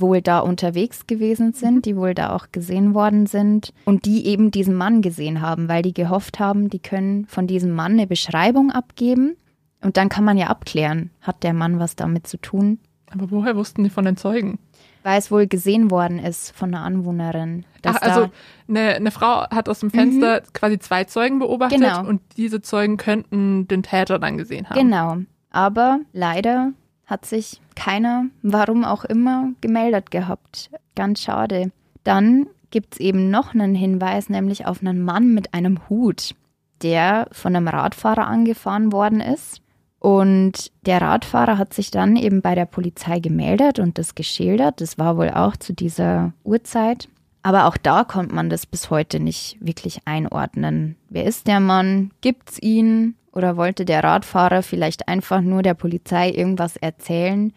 wohl 0.00 0.22
da 0.22 0.40
unterwegs 0.40 1.06
gewesen 1.06 1.52
sind, 1.52 1.76
mhm. 1.76 1.82
die 1.82 1.96
wohl 1.96 2.14
da 2.14 2.34
auch 2.34 2.48
gesehen 2.52 2.94
worden 2.94 3.26
sind 3.26 3.72
und 3.84 4.04
die 4.04 4.26
eben 4.26 4.50
diesen 4.50 4.74
Mann 4.74 5.02
gesehen 5.02 5.40
haben, 5.40 5.68
weil 5.68 5.82
die 5.82 5.94
gehofft 5.94 6.38
haben, 6.38 6.68
die 6.68 6.78
können 6.78 7.26
von 7.26 7.46
diesem 7.46 7.72
Mann 7.72 7.92
eine 7.92 8.06
Beschreibung 8.06 8.70
abgeben 8.70 9.36
und 9.82 9.96
dann 9.96 10.08
kann 10.08 10.24
man 10.24 10.36
ja 10.36 10.48
abklären, 10.48 11.10
hat 11.20 11.42
der 11.42 11.52
Mann 11.52 11.78
was 11.78 11.96
damit 11.96 12.26
zu 12.26 12.38
tun. 12.38 12.78
Aber 13.10 13.30
woher 13.30 13.56
wussten 13.56 13.84
die 13.84 13.90
von 13.90 14.04
den 14.04 14.16
Zeugen? 14.16 14.58
Weil 15.02 15.18
es 15.18 15.30
wohl 15.30 15.46
gesehen 15.46 15.92
worden 15.92 16.18
ist 16.18 16.50
von 16.56 16.74
einer 16.74 16.84
Anwohnerin. 16.84 17.64
Ach, 17.84 18.02
also 18.02 18.30
eine, 18.68 18.96
eine, 18.96 19.12
Frau 19.12 19.48
hat 19.48 19.68
aus 19.68 19.78
dem 19.78 19.92
Fenster 19.92 20.40
mhm. 20.40 20.52
quasi 20.52 20.80
zwei 20.80 21.04
Zeugen 21.04 21.38
beobachtet 21.38 21.80
genau. 21.80 22.04
und 22.04 22.20
diese 22.36 22.60
Zeugen 22.60 22.96
könnten 22.96 23.68
den 23.68 23.84
Täter 23.84 24.18
dann 24.18 24.36
gesehen 24.36 24.68
haben. 24.68 24.76
Genau. 24.76 25.18
Aber 25.50 26.00
leider 26.12 26.72
hat 27.06 27.24
sich 27.24 27.60
keiner, 27.74 28.26
warum 28.42 28.84
auch 28.84 29.04
immer, 29.04 29.50
gemeldet 29.60 30.10
gehabt. 30.10 30.70
Ganz 30.94 31.22
schade. 31.22 31.70
Dann 32.04 32.46
gibt 32.70 32.94
es 32.94 33.00
eben 33.00 33.30
noch 33.30 33.54
einen 33.54 33.74
Hinweis, 33.74 34.28
nämlich 34.28 34.66
auf 34.66 34.80
einen 34.80 35.02
Mann 35.02 35.32
mit 35.32 35.54
einem 35.54 35.88
Hut, 35.88 36.34
der 36.82 37.28
von 37.32 37.54
einem 37.54 37.68
Radfahrer 37.68 38.26
angefahren 38.26 38.92
worden 38.92 39.20
ist. 39.20 39.62
Und 39.98 40.70
der 40.84 41.00
Radfahrer 41.00 41.58
hat 41.58 41.72
sich 41.72 41.90
dann 41.90 42.16
eben 42.16 42.42
bei 42.42 42.54
der 42.54 42.66
Polizei 42.66 43.18
gemeldet 43.18 43.78
und 43.78 43.98
das 43.98 44.14
geschildert. 44.14 44.80
Das 44.80 44.98
war 44.98 45.16
wohl 45.16 45.30
auch 45.30 45.56
zu 45.56 45.72
dieser 45.72 46.32
Uhrzeit. 46.44 47.08
Aber 47.42 47.66
auch 47.66 47.76
da 47.76 48.02
konnte 48.02 48.34
man 48.34 48.50
das 48.50 48.66
bis 48.66 48.90
heute 48.90 49.20
nicht 49.20 49.56
wirklich 49.60 50.00
einordnen. 50.04 50.96
Wer 51.08 51.24
ist 51.24 51.46
der 51.46 51.60
Mann? 51.60 52.10
Gibt's 52.20 52.60
ihn? 52.60 53.14
Oder 53.36 53.58
wollte 53.58 53.84
der 53.84 54.02
Radfahrer 54.02 54.62
vielleicht 54.62 55.08
einfach 55.08 55.42
nur 55.42 55.60
der 55.60 55.74
Polizei 55.74 56.30
irgendwas 56.30 56.78
erzählen, 56.78 57.52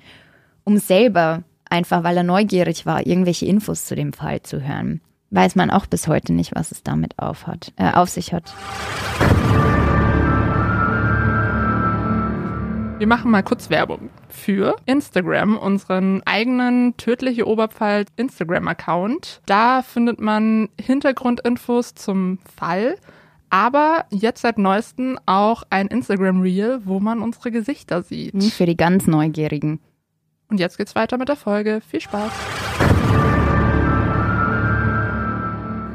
um 0.66 0.78
selber, 0.78 1.44
einfach 1.70 2.04
weil 2.04 2.18
er 2.18 2.24
neugierig 2.24 2.86
war, 2.86 3.08
irgendwelche 3.08 3.46
Infos 3.46 3.86
zu 3.86 3.96
dem 3.96 4.12
Fall 4.12 4.42
zu 4.42 4.62
hören? 4.62 5.00
Weiß 5.30 5.56
man 5.56 5.70
auch 5.70 5.86
bis 5.86 6.10
heute 6.10 6.34
nicht, 6.34 6.54
was 6.54 6.74
es 6.74 6.84
damit 6.84 7.18
auf, 7.18 7.48
hat, 7.48 7.72
äh, 7.78 7.94
auf 7.94 8.10
sich 8.10 8.34
hat. 8.34 8.54
Wir 12.98 13.08
machen 13.08 13.32
mal 13.32 13.44
kurz 13.44 13.70
Werbung 13.70 14.10
für 14.28 14.76
Instagram, 14.86 15.56
unseren 15.56 16.22
eigenen 16.26 16.98
Tödliche 16.98 17.48
Oberpfalz 17.48 18.10
Instagram-Account. 18.18 19.40
Da 19.46 19.82
findet 19.82 20.20
man 20.20 20.68
Hintergrundinfos 20.78 21.96
zum 21.96 22.40
Fall 22.58 22.98
aber 23.50 24.06
jetzt 24.10 24.42
seit 24.42 24.58
neuestem 24.58 25.20
auch 25.26 25.64
ein 25.70 25.88
Instagram-Reel, 25.88 26.82
wo 26.86 27.00
man 27.00 27.22
unsere 27.22 27.52
Gesichter 27.52 28.04
sieht. 28.04 28.34
Hm, 28.34 28.42
für 28.42 28.66
die 28.66 28.78
ganz 28.78 29.08
Neugierigen. 29.08 29.80
Und 30.50 30.60
jetzt 30.60 30.78
geht's 30.78 30.96
weiter 30.96 31.18
mit 31.18 31.30
der 31.30 31.36
Folge. 31.36 31.82
Viel 31.88 32.02
Spaß. 32.02 32.32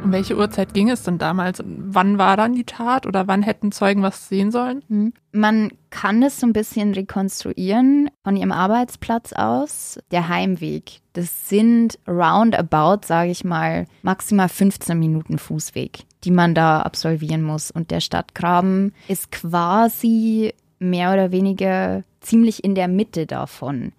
Um 0.04 0.12
welche 0.12 0.36
Uhrzeit 0.36 0.74
ging 0.74 0.90
es 0.90 1.02
denn 1.02 1.16
damals? 1.16 1.62
Wann 1.64 2.18
war 2.18 2.36
dann 2.36 2.52
die 2.52 2.64
Tat 2.64 3.06
oder 3.06 3.26
wann 3.26 3.42
hätten 3.42 3.72
Zeugen 3.72 4.02
was 4.02 4.28
sehen 4.28 4.50
sollen? 4.50 4.82
Hm. 4.88 5.14
Man 5.32 5.72
kann 5.88 6.22
es 6.22 6.38
so 6.38 6.46
ein 6.46 6.52
bisschen 6.52 6.92
rekonstruieren 6.92 8.10
von 8.22 8.36
ihrem 8.36 8.52
Arbeitsplatz 8.52 9.32
aus. 9.32 9.98
Der 10.10 10.28
Heimweg, 10.28 11.00
das 11.14 11.48
sind 11.48 11.98
roundabout, 12.06 13.06
sage 13.06 13.30
ich 13.30 13.44
mal, 13.44 13.86
maximal 14.02 14.50
15 14.50 14.98
Minuten 14.98 15.38
Fußweg 15.38 16.04
die 16.24 16.30
man 16.30 16.54
da 16.54 16.80
absolvieren 16.80 17.42
muss. 17.42 17.70
Und 17.70 17.90
der 17.90 18.00
Stadtgraben 18.00 18.94
ist 19.08 19.30
quasi 19.30 20.54
mehr 20.78 21.12
oder 21.12 21.32
weniger 21.32 22.02
ziemlich 22.20 22.64
in 22.64 22.74
der 22.74 22.88
Mitte 22.88 23.26
davon. 23.26 23.92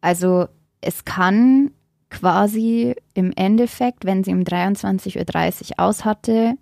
Also 0.00 0.48
es 0.80 1.04
kann 1.04 1.72
quasi 2.10 2.94
im 3.14 3.32
Endeffekt, 3.36 4.04
wenn 4.04 4.24
sie 4.24 4.32
um 4.32 4.40
23.30 4.40 5.70
Uhr 5.70 5.74
aus 5.78 6.04
hatte, 6.04 6.54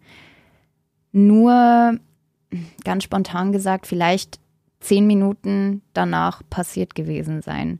nur 1.12 1.98
ganz 2.84 3.04
spontan 3.04 3.52
gesagt, 3.52 3.86
vielleicht 3.86 4.40
zehn 4.80 5.06
Minuten 5.06 5.82
danach 5.92 6.42
passiert 6.50 6.94
gewesen 6.94 7.42
sein. 7.42 7.78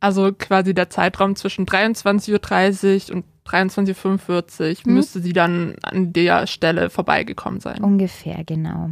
Also 0.00 0.32
quasi 0.32 0.74
der 0.74 0.90
Zeitraum 0.90 1.34
zwischen 1.34 1.66
23.30 1.66 3.10
Uhr 3.10 3.16
und 3.16 3.24
23.45 3.48 4.60
Uhr 4.60 4.84
hm? 4.84 4.94
müsste 4.94 5.20
sie 5.20 5.32
dann 5.32 5.76
an 5.82 6.12
der 6.12 6.46
Stelle 6.46 6.90
vorbeigekommen 6.90 7.60
sein. 7.60 7.82
Ungefähr, 7.82 8.44
genau. 8.44 8.90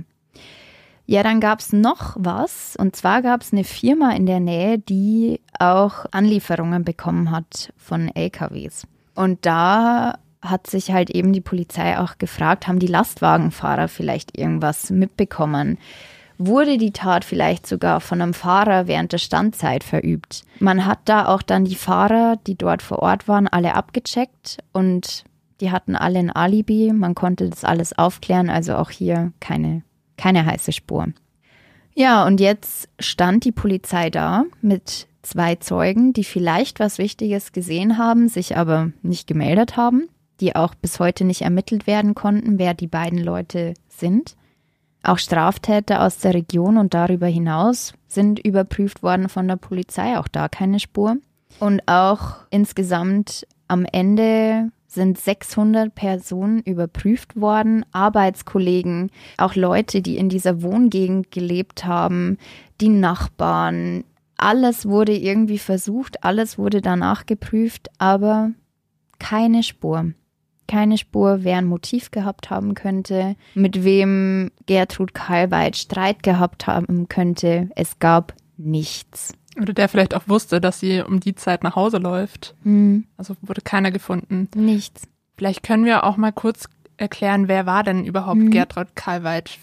Ja, 1.06 1.22
dann 1.22 1.40
gab 1.40 1.60
es 1.60 1.72
noch 1.72 2.16
was. 2.18 2.74
Und 2.76 2.96
zwar 2.96 3.22
gab 3.22 3.42
es 3.42 3.52
eine 3.52 3.64
Firma 3.64 4.10
in 4.12 4.26
der 4.26 4.40
Nähe, 4.40 4.78
die 4.78 5.40
auch 5.58 6.06
Anlieferungen 6.10 6.84
bekommen 6.84 7.30
hat 7.30 7.72
von 7.76 8.08
LKWs. 8.14 8.86
Und 9.14 9.46
da 9.46 10.18
hat 10.42 10.66
sich 10.66 10.90
halt 10.90 11.10
eben 11.10 11.32
die 11.32 11.40
Polizei 11.40 11.98
auch 11.98 12.18
gefragt, 12.18 12.66
haben 12.66 12.78
die 12.80 12.86
Lastwagenfahrer 12.86 13.88
vielleicht 13.88 14.36
irgendwas 14.36 14.90
mitbekommen? 14.90 15.78
Wurde 16.38 16.78
die 16.78 16.92
Tat 16.92 17.24
vielleicht 17.24 17.66
sogar 17.66 18.00
von 18.00 18.20
einem 18.20 18.34
Fahrer 18.34 18.86
während 18.86 19.12
der 19.12 19.18
Standzeit 19.18 19.84
verübt. 19.84 20.44
Man 20.60 20.86
hat 20.86 21.00
da 21.04 21.26
auch 21.26 21.42
dann 21.42 21.64
die 21.64 21.74
Fahrer, 21.74 22.36
die 22.46 22.56
dort 22.56 22.82
vor 22.82 23.00
Ort 23.00 23.28
waren, 23.28 23.48
alle 23.48 23.74
abgecheckt 23.74 24.58
und 24.72 25.24
die 25.60 25.70
hatten 25.70 25.96
alle 25.96 26.18
ein 26.18 26.30
Alibi. 26.30 26.92
Man 26.92 27.14
konnte 27.14 27.48
das 27.48 27.64
alles 27.64 27.96
aufklären, 27.96 28.50
also 28.50 28.76
auch 28.76 28.90
hier 28.90 29.32
keine, 29.40 29.82
keine 30.16 30.44
heiße 30.44 30.72
Spur. 30.72 31.08
Ja, 31.94 32.26
und 32.26 32.40
jetzt 32.40 32.90
stand 33.00 33.44
die 33.44 33.52
Polizei 33.52 34.10
da 34.10 34.44
mit 34.60 35.06
zwei 35.22 35.56
Zeugen, 35.56 36.12
die 36.12 36.24
vielleicht 36.24 36.78
was 36.78 36.98
Wichtiges 36.98 37.52
gesehen 37.52 37.96
haben, 37.96 38.28
sich 38.28 38.56
aber 38.56 38.92
nicht 39.02 39.26
gemeldet 39.26 39.76
haben, 39.76 40.08
die 40.40 40.54
auch 40.54 40.74
bis 40.74 41.00
heute 41.00 41.24
nicht 41.24 41.42
ermittelt 41.42 41.86
werden 41.86 42.14
konnten, 42.14 42.58
wer 42.58 42.74
die 42.74 42.86
beiden 42.86 43.18
Leute 43.18 43.72
sind. 43.88 44.36
Auch 45.06 45.18
Straftäter 45.18 46.02
aus 46.02 46.18
der 46.18 46.34
Region 46.34 46.76
und 46.76 46.92
darüber 46.92 47.28
hinaus 47.28 47.94
sind 48.08 48.40
überprüft 48.40 49.04
worden 49.04 49.28
von 49.28 49.46
der 49.46 49.54
Polizei, 49.54 50.18
auch 50.18 50.26
da 50.26 50.48
keine 50.48 50.80
Spur. 50.80 51.18
Und 51.60 51.86
auch 51.86 52.38
insgesamt 52.50 53.46
am 53.68 53.86
Ende 53.92 54.72
sind 54.88 55.16
600 55.16 55.94
Personen 55.94 56.60
überprüft 56.60 57.40
worden, 57.40 57.86
Arbeitskollegen, 57.92 59.12
auch 59.38 59.54
Leute, 59.54 60.02
die 60.02 60.16
in 60.16 60.28
dieser 60.28 60.60
Wohngegend 60.60 61.30
gelebt 61.30 61.84
haben, 61.84 62.36
die 62.80 62.88
Nachbarn. 62.88 64.02
Alles 64.36 64.86
wurde 64.86 65.16
irgendwie 65.16 65.58
versucht, 65.58 66.24
alles 66.24 66.58
wurde 66.58 66.82
danach 66.82 67.26
geprüft, 67.26 67.90
aber 67.98 68.50
keine 69.20 69.62
Spur 69.62 70.14
keine 70.66 70.98
Spur, 70.98 71.38
wer 71.42 71.58
ein 71.58 71.66
Motiv 71.66 72.10
gehabt 72.10 72.50
haben 72.50 72.74
könnte, 72.74 73.36
mit 73.54 73.84
wem 73.84 74.50
Gertrud 74.66 75.14
Kalweit 75.14 75.76
Streit 75.76 76.22
gehabt 76.22 76.66
haben 76.66 77.08
könnte. 77.08 77.70
Es 77.74 77.98
gab 77.98 78.34
nichts. 78.56 79.32
Oder 79.60 79.72
der 79.72 79.88
vielleicht 79.88 80.14
auch 80.14 80.28
wusste, 80.28 80.60
dass 80.60 80.80
sie 80.80 81.00
um 81.00 81.20
die 81.20 81.34
Zeit 81.34 81.62
nach 81.62 81.76
Hause 81.76 81.98
läuft. 81.98 82.54
Hm. 82.62 83.04
Also 83.16 83.34
wurde 83.40 83.62
keiner 83.62 83.90
gefunden. 83.90 84.48
Nichts. 84.54 85.08
Vielleicht 85.36 85.62
können 85.62 85.84
wir 85.84 86.04
auch 86.04 86.16
mal 86.16 86.32
kurz 86.32 86.68
erklären, 86.96 87.48
wer 87.48 87.66
war 87.66 87.82
denn 87.82 88.04
überhaupt 88.04 88.38
hm. 88.38 88.50
Gertrud 88.50 88.94
Kalweit? 88.94 89.58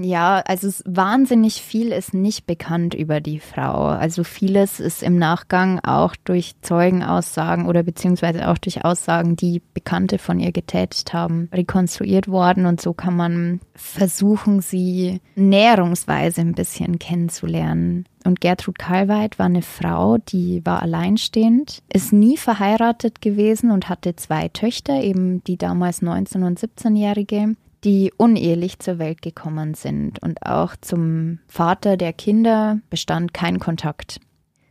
Ja, 0.00 0.42
also 0.46 0.68
wahnsinnig 0.86 1.60
viel 1.60 1.92
ist 1.92 2.14
nicht 2.14 2.46
bekannt 2.46 2.94
über 2.94 3.20
die 3.20 3.38
Frau. 3.38 3.86
Also 3.86 4.24
vieles 4.24 4.80
ist 4.80 5.02
im 5.02 5.16
Nachgang 5.16 5.80
auch 5.80 6.16
durch 6.24 6.54
Zeugenaussagen 6.62 7.66
oder 7.66 7.82
beziehungsweise 7.82 8.48
auch 8.48 8.56
durch 8.56 8.84
Aussagen, 8.84 9.36
die 9.36 9.60
Bekannte 9.74 10.18
von 10.18 10.40
ihr 10.40 10.52
getätigt 10.52 11.12
haben, 11.12 11.50
rekonstruiert 11.52 12.28
worden. 12.28 12.64
Und 12.64 12.80
so 12.80 12.94
kann 12.94 13.14
man 13.14 13.60
versuchen, 13.74 14.62
sie 14.62 15.20
näherungsweise 15.34 16.40
ein 16.40 16.54
bisschen 16.54 16.98
kennenzulernen. 16.98 18.06
Und 18.24 18.40
Gertrud 18.40 18.78
Kalweit 18.78 19.38
war 19.38 19.46
eine 19.46 19.62
Frau, 19.62 20.16
die 20.16 20.64
war 20.64 20.82
alleinstehend, 20.82 21.82
ist 21.92 22.12
nie 22.12 22.36
verheiratet 22.36 23.20
gewesen 23.20 23.70
und 23.70 23.88
hatte 23.88 24.16
zwei 24.16 24.48
Töchter, 24.48 25.02
eben 25.02 25.44
die 25.44 25.56
damals 25.56 26.02
19- 26.02 26.44
und 26.46 26.58
17-Jährige 26.58 27.54
die 27.84 28.12
unehelich 28.16 28.78
zur 28.78 28.98
Welt 28.98 29.22
gekommen 29.22 29.74
sind 29.74 30.20
und 30.22 30.44
auch 30.44 30.74
zum 30.80 31.38
Vater 31.46 31.96
der 31.96 32.12
Kinder 32.12 32.80
bestand 32.90 33.32
kein 33.32 33.58
Kontakt. 33.58 34.20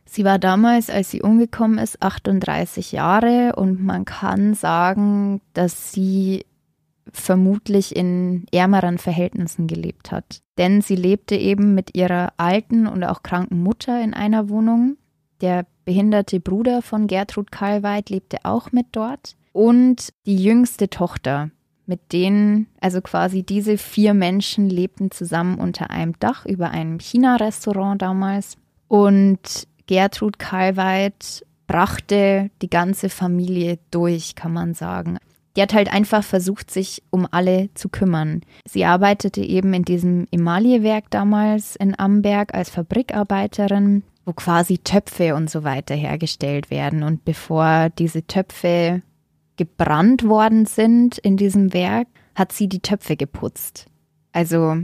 Sie 0.04 0.24
war 0.24 0.38
damals, 0.38 0.88
als 0.88 1.10
sie 1.10 1.20
umgekommen 1.20 1.78
ist, 1.78 2.02
38 2.02 2.92
Jahre 2.92 3.54
und 3.56 3.82
man 3.82 4.06
kann 4.06 4.54
sagen, 4.54 5.42
dass 5.52 5.92
sie 5.92 6.46
vermutlich 7.12 7.94
in 7.94 8.46
ärmeren 8.52 8.98
Verhältnissen 8.98 9.66
gelebt 9.66 10.10
hat. 10.10 10.40
Denn 10.56 10.80
sie 10.80 10.96
lebte 10.96 11.36
eben 11.36 11.74
mit 11.74 11.94
ihrer 11.94 12.32
alten 12.36 12.86
und 12.86 13.04
auch 13.04 13.22
kranken 13.22 13.62
Mutter 13.62 14.02
in 14.02 14.14
einer 14.14 14.48
Wohnung. 14.48 14.96
Der 15.40 15.66
behinderte 15.84 16.40
Bruder 16.40 16.82
von 16.82 17.06
Gertrud 17.06 17.50
Kalweit 17.50 18.10
lebte 18.10 18.38
auch 18.44 18.72
mit 18.72 18.86
dort. 18.92 19.36
Und 19.52 20.12
die 20.26 20.36
jüngste 20.42 20.88
Tochter, 20.88 21.50
mit 21.88 22.12
denen, 22.12 22.68
also 22.80 23.00
quasi 23.00 23.42
diese 23.42 23.78
vier 23.78 24.14
Menschen 24.14 24.70
lebten 24.70 25.10
zusammen 25.10 25.58
unter 25.58 25.90
einem 25.90 26.18
Dach 26.20 26.46
über 26.46 26.70
einem 26.70 27.00
China-Restaurant 27.00 28.00
damals. 28.00 28.56
Und 28.86 29.66
Gertrud 29.86 30.38
Karlweit 30.38 31.44
brachte 31.66 32.50
die 32.62 32.70
ganze 32.70 33.08
Familie 33.08 33.78
durch, 33.90 34.34
kann 34.34 34.52
man 34.52 34.74
sagen. 34.74 35.18
Die 35.56 35.62
hat 35.62 35.74
halt 35.74 35.92
einfach 35.92 36.22
versucht, 36.22 36.70
sich 36.70 37.02
um 37.10 37.26
alle 37.30 37.68
zu 37.74 37.88
kümmern. 37.88 38.42
Sie 38.64 38.84
arbeitete 38.84 39.40
eben 39.40 39.74
in 39.74 39.82
diesem 39.82 40.26
Emaillewerk 40.30 41.10
damals 41.10 41.74
in 41.74 41.98
Amberg 41.98 42.54
als 42.54 42.70
Fabrikarbeiterin, 42.70 44.04
wo 44.24 44.34
quasi 44.34 44.78
Töpfe 44.78 45.34
und 45.34 45.50
so 45.50 45.64
weiter 45.64 45.94
hergestellt 45.94 46.70
werden. 46.70 47.02
Und 47.02 47.24
bevor 47.24 47.88
diese 47.98 48.26
Töpfe 48.26 49.02
gebrannt 49.58 50.26
worden 50.26 50.64
sind 50.64 51.18
in 51.18 51.36
diesem 51.36 51.74
Werk, 51.74 52.08
hat 52.34 52.52
sie 52.52 52.68
die 52.68 52.80
Töpfe 52.80 53.16
geputzt. 53.16 53.86
Also 54.32 54.78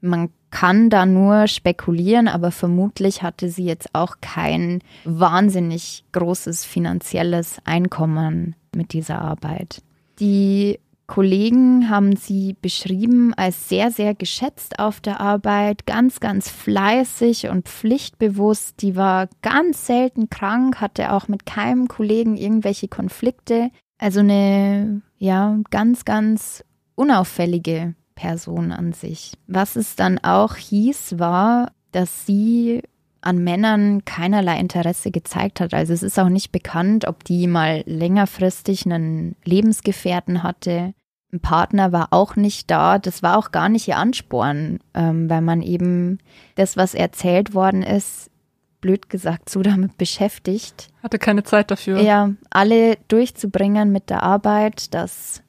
man 0.00 0.30
kann 0.50 0.90
da 0.90 1.06
nur 1.06 1.46
spekulieren, 1.46 2.28
aber 2.28 2.50
vermutlich 2.50 3.22
hatte 3.22 3.48
sie 3.48 3.64
jetzt 3.64 3.88
auch 3.92 4.16
kein 4.20 4.82
wahnsinnig 5.04 6.04
großes 6.12 6.64
finanzielles 6.64 7.58
Einkommen 7.64 8.54
mit 8.74 8.92
dieser 8.92 9.20
Arbeit. 9.20 9.82
Die 10.18 10.78
Kollegen 11.10 11.90
haben 11.90 12.14
sie 12.14 12.54
beschrieben 12.62 13.34
als 13.34 13.68
sehr, 13.68 13.90
sehr 13.90 14.14
geschätzt 14.14 14.78
auf 14.78 15.00
der 15.00 15.18
Arbeit, 15.18 15.84
ganz, 15.84 16.20
ganz 16.20 16.48
fleißig 16.48 17.48
und 17.48 17.68
pflichtbewusst. 17.68 18.80
Die 18.80 18.94
war 18.94 19.28
ganz 19.42 19.86
selten 19.86 20.30
krank, 20.30 20.80
hatte 20.80 21.12
auch 21.12 21.26
mit 21.26 21.46
keinem 21.46 21.88
Kollegen 21.88 22.36
irgendwelche 22.36 22.86
Konflikte. 22.86 23.72
Also 23.98 24.20
eine, 24.20 25.02
ja, 25.18 25.58
ganz, 25.70 26.04
ganz 26.04 26.64
unauffällige 26.94 27.96
Person 28.14 28.70
an 28.70 28.92
sich. 28.92 29.32
Was 29.48 29.74
es 29.74 29.96
dann 29.96 30.18
auch 30.18 30.54
hieß, 30.54 31.18
war, 31.18 31.72
dass 31.90 32.24
sie 32.24 32.82
an 33.20 33.42
Männern 33.42 34.04
keinerlei 34.04 34.60
Interesse 34.60 35.10
gezeigt 35.10 35.60
hat. 35.60 35.74
Also 35.74 35.92
es 35.92 36.04
ist 36.04 36.20
auch 36.20 36.28
nicht 36.28 36.52
bekannt, 36.52 37.08
ob 37.08 37.24
die 37.24 37.48
mal 37.48 37.82
längerfristig 37.84 38.86
einen 38.86 39.34
Lebensgefährten 39.44 40.44
hatte 40.44 40.94
Partner 41.38 41.92
war 41.92 42.08
auch 42.10 42.36
nicht 42.36 42.70
da. 42.70 42.98
Das 42.98 43.22
war 43.22 43.38
auch 43.38 43.52
gar 43.52 43.68
nicht 43.68 43.86
ihr 43.88 43.96
Ansporn, 43.96 44.80
ähm, 44.94 45.30
weil 45.30 45.40
man 45.40 45.62
eben 45.62 46.18
das, 46.56 46.76
was 46.76 46.94
erzählt 46.94 47.54
worden 47.54 47.82
ist, 47.82 48.30
blöd 48.80 49.08
gesagt, 49.08 49.48
so 49.48 49.62
damit 49.62 49.96
beschäftigt. 49.98 50.88
Hatte 51.02 51.18
keine 51.18 51.44
Zeit 51.44 51.70
dafür. 51.70 52.00
Ja, 52.00 52.30
alle 52.50 52.96
durchzubringen 53.08 53.92
mit 53.92 54.10
der 54.10 54.22
Arbeit, 54.22 54.94
dass 54.94 55.42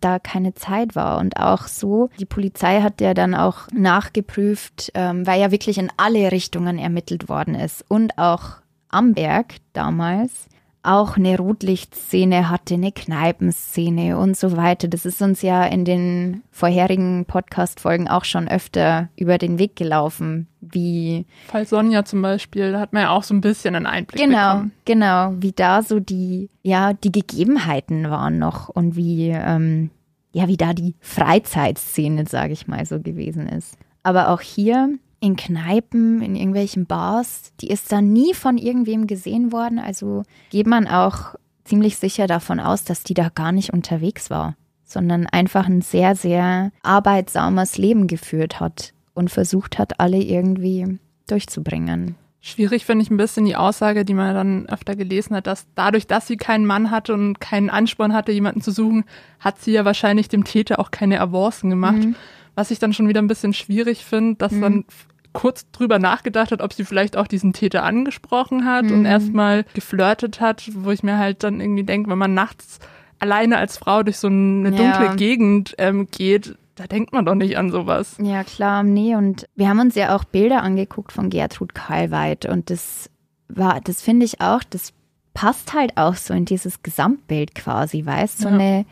da 0.00 0.18
keine 0.18 0.54
Zeit 0.54 0.96
war. 0.96 1.18
Und 1.18 1.36
auch 1.36 1.66
so, 1.66 2.08
die 2.18 2.24
Polizei 2.24 2.80
hat 2.80 3.00
ja 3.00 3.14
dann 3.14 3.34
auch 3.34 3.68
nachgeprüft, 3.72 4.92
ähm, 4.94 5.26
weil 5.26 5.40
ja 5.40 5.50
wirklich 5.50 5.78
in 5.78 5.90
alle 5.96 6.32
Richtungen 6.32 6.78
ermittelt 6.78 7.28
worden 7.28 7.54
ist. 7.54 7.84
Und 7.88 8.18
auch 8.18 8.56
Amberg 8.88 9.56
damals 9.72 10.48
auch 10.82 11.16
eine 11.16 11.36
Rotlichtszene 11.36 12.48
hatte, 12.48 12.74
eine 12.74 12.92
Kneipenszene 12.92 14.16
und 14.16 14.36
so 14.36 14.56
weiter. 14.56 14.88
Das 14.88 15.04
ist 15.04 15.20
uns 15.20 15.42
ja 15.42 15.64
in 15.64 15.84
den 15.84 16.42
vorherigen 16.50 17.26
Podcast-Folgen 17.26 18.08
auch 18.08 18.24
schon 18.24 18.48
öfter 18.48 19.08
über 19.16 19.36
den 19.36 19.58
Weg 19.58 19.76
gelaufen, 19.76 20.48
wie. 20.60 21.26
Fall 21.48 21.66
Sonja 21.66 22.04
zum 22.04 22.22
Beispiel, 22.22 22.72
da 22.72 22.80
hat 22.80 22.92
man 22.92 23.02
ja 23.02 23.10
auch 23.10 23.22
so 23.22 23.34
ein 23.34 23.42
bisschen 23.42 23.74
einen 23.74 23.86
Einblick 23.86 24.22
genau, 24.22 24.52
bekommen. 24.54 24.72
Genau, 24.86 25.34
wie 25.38 25.52
da 25.52 25.82
so 25.82 26.00
die, 26.00 26.48
ja, 26.62 26.94
die 26.94 27.12
Gegebenheiten 27.12 28.08
waren 28.08 28.38
noch 28.38 28.68
und 28.68 28.96
wie, 28.96 29.28
ähm, 29.28 29.90
ja, 30.32 30.48
wie 30.48 30.56
da 30.56 30.72
die 30.72 30.94
Freizeitszene, 31.00 32.24
sage 32.26 32.54
ich 32.54 32.66
mal, 32.66 32.86
so 32.86 33.00
gewesen 33.00 33.48
ist. 33.48 33.76
Aber 34.02 34.30
auch 34.30 34.40
hier 34.40 34.98
in 35.20 35.36
Kneipen, 35.36 36.22
in 36.22 36.34
irgendwelchen 36.34 36.86
Bars, 36.86 37.52
die 37.60 37.68
ist 37.68 37.92
da 37.92 38.00
nie 38.00 38.34
von 38.34 38.56
irgendwem 38.56 39.06
gesehen 39.06 39.52
worden. 39.52 39.78
Also 39.78 40.22
geht 40.50 40.66
man 40.66 40.88
auch 40.88 41.34
ziemlich 41.64 41.98
sicher 41.98 42.26
davon 42.26 42.58
aus, 42.58 42.84
dass 42.84 43.02
die 43.02 43.14
da 43.14 43.28
gar 43.28 43.52
nicht 43.52 43.72
unterwegs 43.72 44.30
war, 44.30 44.56
sondern 44.84 45.26
einfach 45.26 45.66
ein 45.66 45.82
sehr, 45.82 46.16
sehr 46.16 46.72
arbeitsames 46.82 47.78
Leben 47.78 48.06
geführt 48.06 48.60
hat 48.60 48.92
und 49.14 49.30
versucht 49.30 49.78
hat, 49.78 50.00
alle 50.00 50.18
irgendwie 50.18 50.98
durchzubringen. 51.28 52.16
Schwierig 52.42 52.86
finde 52.86 53.02
ich 53.02 53.10
ein 53.10 53.18
bisschen 53.18 53.44
die 53.44 53.56
Aussage, 53.56 54.06
die 54.06 54.14
man 54.14 54.34
dann 54.34 54.66
öfter 54.70 54.96
gelesen 54.96 55.36
hat, 55.36 55.46
dass 55.46 55.66
dadurch, 55.74 56.06
dass 56.06 56.26
sie 56.26 56.38
keinen 56.38 56.64
Mann 56.64 56.90
hatte 56.90 57.12
und 57.12 57.38
keinen 57.38 57.68
Ansporn 57.68 58.14
hatte, 58.14 58.32
jemanden 58.32 58.62
zu 58.62 58.70
suchen, 58.70 59.04
hat 59.38 59.60
sie 59.60 59.72
ja 59.72 59.84
wahrscheinlich 59.84 60.28
dem 60.28 60.44
Täter 60.44 60.80
auch 60.80 60.90
keine 60.90 61.20
Avancen 61.20 61.68
gemacht. 61.68 61.98
Mhm. 61.98 62.16
Was 62.54 62.70
ich 62.70 62.78
dann 62.78 62.94
schon 62.94 63.08
wieder 63.08 63.20
ein 63.20 63.28
bisschen 63.28 63.52
schwierig 63.52 64.04
finde, 64.04 64.36
dass 64.36 64.52
mhm. 64.52 64.60
dann 64.62 64.84
kurz 65.32 65.70
drüber 65.70 65.98
nachgedacht 65.98 66.52
hat, 66.52 66.62
ob 66.62 66.72
sie 66.72 66.84
vielleicht 66.84 67.16
auch 67.16 67.26
diesen 67.26 67.52
Täter 67.52 67.84
angesprochen 67.84 68.64
hat 68.64 68.86
mhm. 68.86 68.92
und 68.92 69.04
erstmal 69.04 69.64
geflirtet 69.74 70.40
hat, 70.40 70.68
wo 70.74 70.90
ich 70.90 71.02
mir 71.02 71.18
halt 71.18 71.42
dann 71.44 71.60
irgendwie 71.60 71.84
denke, 71.84 72.10
wenn 72.10 72.18
man 72.18 72.34
nachts 72.34 72.78
alleine 73.18 73.58
als 73.58 73.78
Frau 73.78 74.02
durch 74.02 74.18
so 74.18 74.28
eine 74.28 74.70
dunkle 74.70 75.06
ja. 75.06 75.14
Gegend 75.14 75.74
ähm, 75.78 76.08
geht, 76.10 76.56
da 76.74 76.86
denkt 76.86 77.12
man 77.12 77.26
doch 77.26 77.34
nicht 77.34 77.58
an 77.58 77.70
sowas. 77.70 78.16
Ja, 78.20 78.42
klar, 78.42 78.82
nee. 78.82 79.14
Und 79.14 79.46
wir 79.54 79.68
haben 79.68 79.80
uns 79.80 79.94
ja 79.94 80.16
auch 80.16 80.24
Bilder 80.24 80.62
angeguckt 80.62 81.12
von 81.12 81.28
Gertrud 81.28 81.74
Karlweit 81.74 82.46
und 82.46 82.70
das 82.70 83.10
war, 83.48 83.80
das 83.82 84.00
finde 84.00 84.24
ich 84.24 84.40
auch, 84.40 84.62
das 84.64 84.92
passt 85.34 85.74
halt 85.74 85.96
auch 85.96 86.14
so 86.14 86.34
in 86.34 86.44
dieses 86.44 86.82
Gesamtbild 86.82 87.54
quasi, 87.54 88.04
weißt 88.04 88.40
du? 88.40 88.42
So, 88.44 88.48
ja. 88.48 88.54
eine, 88.54 88.86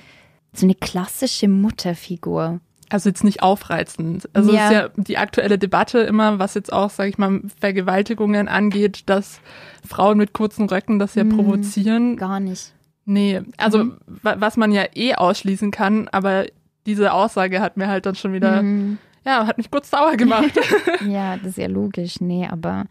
so 0.52 0.66
eine 0.66 0.74
klassische 0.74 1.48
Mutterfigur. 1.48 2.60
Also 2.90 3.08
jetzt 3.10 3.24
nicht 3.24 3.42
aufreizend. 3.42 4.28
Also 4.32 4.52
ja. 4.52 4.66
ist 4.66 4.72
ja 4.72 4.88
die 4.96 5.18
aktuelle 5.18 5.58
Debatte 5.58 5.98
immer, 6.00 6.38
was 6.38 6.54
jetzt 6.54 6.72
auch, 6.72 6.90
sage 6.90 7.10
ich 7.10 7.18
mal, 7.18 7.42
Vergewaltigungen 7.60 8.48
angeht, 8.48 9.02
dass 9.06 9.40
Frauen 9.86 10.16
mit 10.18 10.32
kurzen 10.32 10.68
Röcken 10.68 10.98
das 10.98 11.14
ja 11.14 11.22
hm, 11.22 11.36
provozieren. 11.36 12.16
Gar 12.16 12.40
nicht. 12.40 12.72
Nee, 13.04 13.42
also 13.56 13.84
mhm. 13.84 13.98
was 14.06 14.56
man 14.56 14.72
ja 14.72 14.84
eh 14.94 15.14
ausschließen 15.14 15.70
kann, 15.70 16.08
aber 16.08 16.46
diese 16.84 17.12
Aussage 17.12 17.60
hat 17.60 17.76
mir 17.76 17.88
halt 17.88 18.06
dann 18.06 18.14
schon 18.14 18.32
wieder, 18.32 18.62
mhm. 18.62 18.98
ja, 19.24 19.46
hat 19.46 19.58
mich 19.58 19.70
kurz 19.70 19.90
sauer 19.90 20.16
gemacht. 20.16 20.58
ja, 21.06 21.36
das 21.36 21.48
ist 21.48 21.58
ja 21.58 21.68
logisch. 21.68 22.20
Nee, 22.20 22.46
aber 22.50 22.84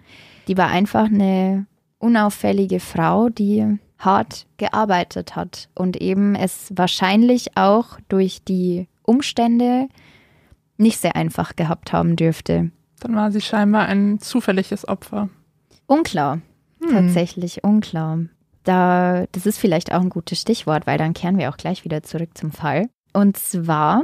die 0.47 0.57
war 0.57 0.69
einfach 0.69 1.05
eine 1.05 1.65
unauffällige 1.99 2.79
Frau, 2.79 3.29
die 3.29 3.77
hart 3.99 4.45
gearbeitet 4.57 5.35
hat 5.35 5.69
und 5.73 5.97
eben 5.97 6.35
es 6.35 6.71
wahrscheinlich 6.75 7.57
auch 7.57 7.99
durch 8.09 8.43
die 8.43 8.87
Umstände 9.07 9.87
nicht 10.77 10.99
sehr 10.99 11.15
einfach 11.15 11.55
gehabt 11.55 11.93
haben 11.93 12.15
dürfte. 12.15 12.71
Dann 12.99 13.15
war 13.15 13.31
sie 13.31 13.41
scheinbar 13.41 13.85
ein 13.87 14.19
zufälliges 14.19 14.87
Opfer. 14.87 15.29
Unklar, 15.87 16.41
hm. 16.81 16.89
tatsächlich 16.91 17.63
unklar. 17.63 18.19
Da, 18.63 19.25
das 19.31 19.45
ist 19.45 19.57
vielleicht 19.57 19.93
auch 19.93 20.01
ein 20.01 20.09
gutes 20.09 20.41
Stichwort, 20.41 20.85
weil 20.85 20.97
dann 20.97 21.13
kehren 21.13 21.37
wir 21.37 21.49
auch 21.49 21.57
gleich 21.57 21.85
wieder 21.85 22.03
zurück 22.03 22.37
zum 22.37 22.51
Fall. 22.51 22.89
Und 23.13 23.37
zwar 23.37 24.03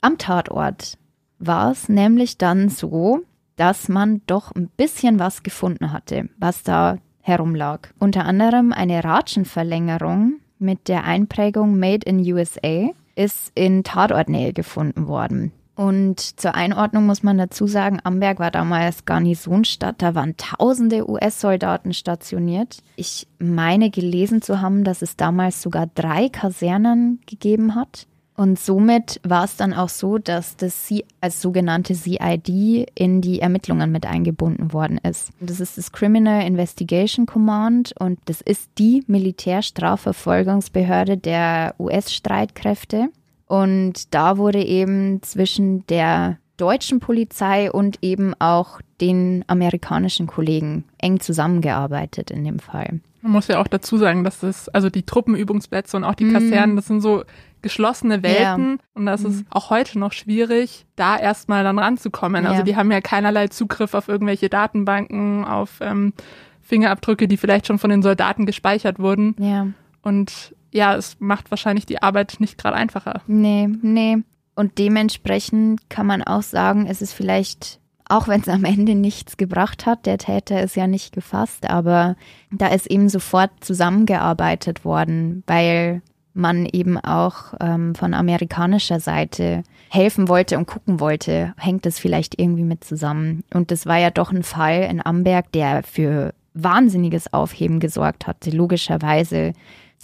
am 0.00 0.18
Tatort 0.18 0.98
war 1.38 1.70
es 1.70 1.88
nämlich 1.88 2.36
dann 2.36 2.68
so, 2.68 3.22
dass 3.56 3.88
man 3.88 4.22
doch 4.26 4.52
ein 4.52 4.68
bisschen 4.68 5.18
was 5.18 5.42
gefunden 5.42 5.92
hatte, 5.92 6.28
was 6.38 6.62
da 6.62 6.98
herumlag. 7.20 7.88
Unter 7.98 8.24
anderem 8.24 8.72
eine 8.72 9.04
Ratschenverlängerung 9.04 10.40
mit 10.58 10.88
der 10.88 11.04
Einprägung 11.04 11.78
Made 11.78 12.06
in 12.06 12.18
USA 12.32 12.90
ist 13.14 13.52
in 13.54 13.84
Tatortnähe 13.84 14.52
gefunden 14.52 15.06
worden. 15.08 15.52
Und 15.76 16.20
zur 16.20 16.54
Einordnung 16.54 17.04
muss 17.06 17.24
man 17.24 17.36
dazu 17.36 17.66
sagen, 17.66 17.98
Amberg 18.04 18.38
war 18.38 18.52
damals 18.52 19.06
Garnisonstadt, 19.06 20.00
da 20.00 20.14
waren 20.14 20.36
tausende 20.36 21.08
US-Soldaten 21.08 21.92
stationiert. 21.92 22.78
Ich 22.94 23.26
meine 23.38 23.90
gelesen 23.90 24.40
zu 24.40 24.60
haben, 24.60 24.84
dass 24.84 25.02
es 25.02 25.16
damals 25.16 25.62
sogar 25.62 25.88
drei 25.92 26.28
Kasernen 26.28 27.20
gegeben 27.26 27.74
hat. 27.74 28.06
Und 28.36 28.58
somit 28.58 29.20
war 29.22 29.44
es 29.44 29.54
dann 29.56 29.72
auch 29.72 29.88
so, 29.88 30.18
dass 30.18 30.56
das 30.56 30.86
C 30.86 31.04
als 31.20 31.40
sogenannte 31.40 31.94
CID 31.94 32.88
in 32.94 33.20
die 33.20 33.38
Ermittlungen 33.38 33.92
mit 33.92 34.06
eingebunden 34.06 34.72
worden 34.72 34.98
ist. 34.98 35.30
Das 35.40 35.60
ist 35.60 35.78
das 35.78 35.92
Criminal 35.92 36.44
Investigation 36.44 37.26
Command 37.26 37.94
und 37.98 38.18
das 38.24 38.40
ist 38.40 38.70
die 38.78 39.04
Militärstrafverfolgungsbehörde 39.06 41.16
der 41.16 41.76
US-Streitkräfte. 41.78 43.10
Und 43.46 44.12
da 44.12 44.36
wurde 44.36 44.64
eben 44.64 45.22
zwischen 45.22 45.86
der 45.86 46.38
deutschen 46.56 46.98
Polizei 46.98 47.70
und 47.70 47.98
eben 48.02 48.34
auch 48.40 48.80
den 49.00 49.44
amerikanischen 49.46 50.26
Kollegen 50.26 50.82
eng 50.98 51.20
zusammengearbeitet 51.20 52.32
in 52.32 52.44
dem 52.44 52.58
Fall. 52.58 52.98
Man 53.22 53.32
muss 53.32 53.48
ja 53.48 53.58
auch 53.60 53.68
dazu 53.68 53.96
sagen, 53.96 54.22
dass 54.22 54.40
das, 54.40 54.68
also 54.68 54.90
die 54.90 55.04
Truppenübungsplätze 55.04 55.96
und 55.96 56.04
auch 56.04 56.14
die 56.14 56.30
Kasernen, 56.30 56.74
mm. 56.74 56.76
das 56.76 56.86
sind 56.86 57.00
so 57.00 57.24
geschlossene 57.64 58.22
Welten 58.22 58.72
ja. 58.72 58.84
und 58.92 59.06
das 59.06 59.24
ist 59.24 59.40
mhm. 59.40 59.46
auch 59.50 59.70
heute 59.70 59.98
noch 59.98 60.12
schwierig, 60.12 60.86
da 60.94 61.16
erstmal 61.16 61.64
dann 61.64 61.78
ranzukommen. 61.78 62.44
Also 62.44 62.52
ja. 62.52 62.52
Also 62.52 62.64
die 62.64 62.76
haben 62.76 62.92
ja 62.92 63.00
keinerlei 63.00 63.48
Zugriff 63.48 63.94
auf 63.94 64.06
irgendwelche 64.06 64.48
Datenbanken, 64.48 65.44
auf 65.44 65.78
ähm, 65.80 66.12
Fingerabdrücke, 66.60 67.26
die 67.26 67.38
vielleicht 67.38 67.66
schon 67.66 67.78
von 67.78 67.90
den 67.90 68.02
Soldaten 68.02 68.44
gespeichert 68.46 68.98
wurden. 68.98 69.34
Ja. 69.38 69.66
Und 70.02 70.54
ja, 70.72 70.94
es 70.94 71.16
macht 71.20 71.50
wahrscheinlich 71.50 71.86
die 71.86 72.02
Arbeit 72.02 72.36
nicht 72.38 72.58
gerade 72.58 72.76
einfacher. 72.76 73.22
Nee, 73.26 73.68
nee. 73.80 74.18
Und 74.54 74.78
dementsprechend 74.78 75.88
kann 75.88 76.06
man 76.06 76.22
auch 76.22 76.42
sagen, 76.42 76.86
es 76.86 77.00
ist 77.00 77.14
vielleicht, 77.14 77.80
auch 78.08 78.28
wenn 78.28 78.42
es 78.42 78.48
am 78.48 78.64
Ende 78.64 78.94
nichts 78.94 79.38
gebracht 79.38 79.86
hat, 79.86 80.04
der 80.04 80.18
Täter 80.18 80.62
ist 80.62 80.76
ja 80.76 80.86
nicht 80.86 81.14
gefasst, 81.14 81.68
aber 81.68 82.16
da 82.50 82.66
ist 82.66 82.86
eben 82.90 83.08
sofort 83.08 83.50
zusammengearbeitet 83.60 84.84
worden, 84.84 85.42
weil 85.46 86.02
man 86.34 86.66
eben 86.66 86.98
auch 86.98 87.54
ähm, 87.60 87.94
von 87.94 88.12
amerikanischer 88.12 89.00
Seite 89.00 89.62
helfen 89.88 90.28
wollte 90.28 90.58
und 90.58 90.66
gucken 90.66 91.00
wollte, 91.00 91.54
hängt 91.56 91.86
das 91.86 91.98
vielleicht 91.98 92.38
irgendwie 92.38 92.64
mit 92.64 92.84
zusammen. 92.84 93.44
Und 93.54 93.70
das 93.70 93.86
war 93.86 93.98
ja 93.98 94.10
doch 94.10 94.32
ein 94.32 94.42
Fall 94.42 94.82
in 94.90 95.04
Amberg, 95.04 95.52
der 95.52 95.84
für 95.84 96.34
wahnsinniges 96.54 97.32
Aufheben 97.32 97.80
gesorgt 97.80 98.26
hatte, 98.26 98.50
logischerweise, 98.50 99.52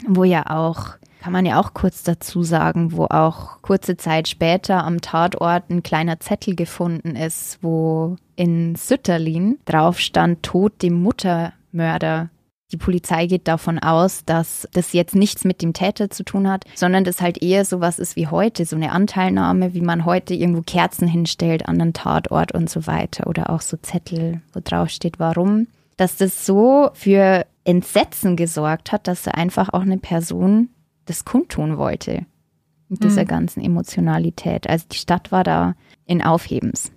wo 0.06 0.24
ja 0.24 0.46
auch, 0.50 0.96
kann 1.20 1.32
man 1.32 1.46
ja 1.46 1.60
auch 1.60 1.74
kurz 1.74 2.02
dazu 2.02 2.42
sagen, 2.42 2.92
wo 2.92 3.04
auch 3.04 3.60
kurze 3.62 3.96
Zeit 3.96 4.28
später 4.28 4.84
am 4.84 5.00
Tatort 5.00 5.70
ein 5.70 5.82
kleiner 5.82 6.20
Zettel 6.20 6.54
gefunden 6.54 7.16
ist, 7.16 7.58
wo 7.62 8.16
in 8.36 8.74
Sütterlin 8.74 9.58
drauf 9.64 9.98
stand, 9.98 10.42
Tod 10.42 10.82
dem 10.82 11.02
Muttermörder 11.02 12.30
die 12.72 12.76
Polizei 12.76 13.26
geht 13.26 13.48
davon 13.48 13.78
aus, 13.78 14.24
dass 14.24 14.68
das 14.72 14.92
jetzt 14.92 15.14
nichts 15.14 15.44
mit 15.44 15.62
dem 15.62 15.72
Täter 15.72 16.10
zu 16.10 16.24
tun 16.24 16.48
hat, 16.48 16.64
sondern 16.74 17.04
das 17.04 17.20
halt 17.20 17.42
eher 17.42 17.64
sowas 17.64 17.98
ist 17.98 18.16
wie 18.16 18.28
heute, 18.28 18.64
so 18.64 18.76
eine 18.76 18.92
Anteilnahme, 18.92 19.74
wie 19.74 19.80
man 19.80 20.04
heute 20.04 20.34
irgendwo 20.34 20.62
Kerzen 20.62 21.08
hinstellt 21.08 21.68
an 21.68 21.78
den 21.78 21.92
Tatort 21.92 22.52
und 22.52 22.70
so 22.70 22.86
weiter 22.86 23.26
oder 23.26 23.50
auch 23.50 23.60
so 23.60 23.76
Zettel, 23.76 24.40
wo 24.52 24.60
drauf 24.62 24.90
steht, 24.90 25.18
warum. 25.18 25.66
Dass 25.96 26.16
das 26.16 26.46
so 26.46 26.90
für 26.94 27.44
Entsetzen 27.64 28.36
gesorgt 28.36 28.92
hat, 28.92 29.06
dass 29.06 29.22
da 29.22 29.32
einfach 29.32 29.70
auch 29.72 29.82
eine 29.82 29.98
Person 29.98 30.70
das 31.06 31.24
kundtun 31.24 31.76
wollte. 31.76 32.24
Mit 32.88 33.04
dieser 33.04 33.22
mhm. 33.22 33.28
ganzen 33.28 33.60
Emotionalität. 33.62 34.68
Also 34.68 34.86
die 34.90 34.96
Stadt 34.96 35.30
war 35.30 35.44
da 35.44 35.76
in 36.06 36.22
Aufhebens. 36.22 36.90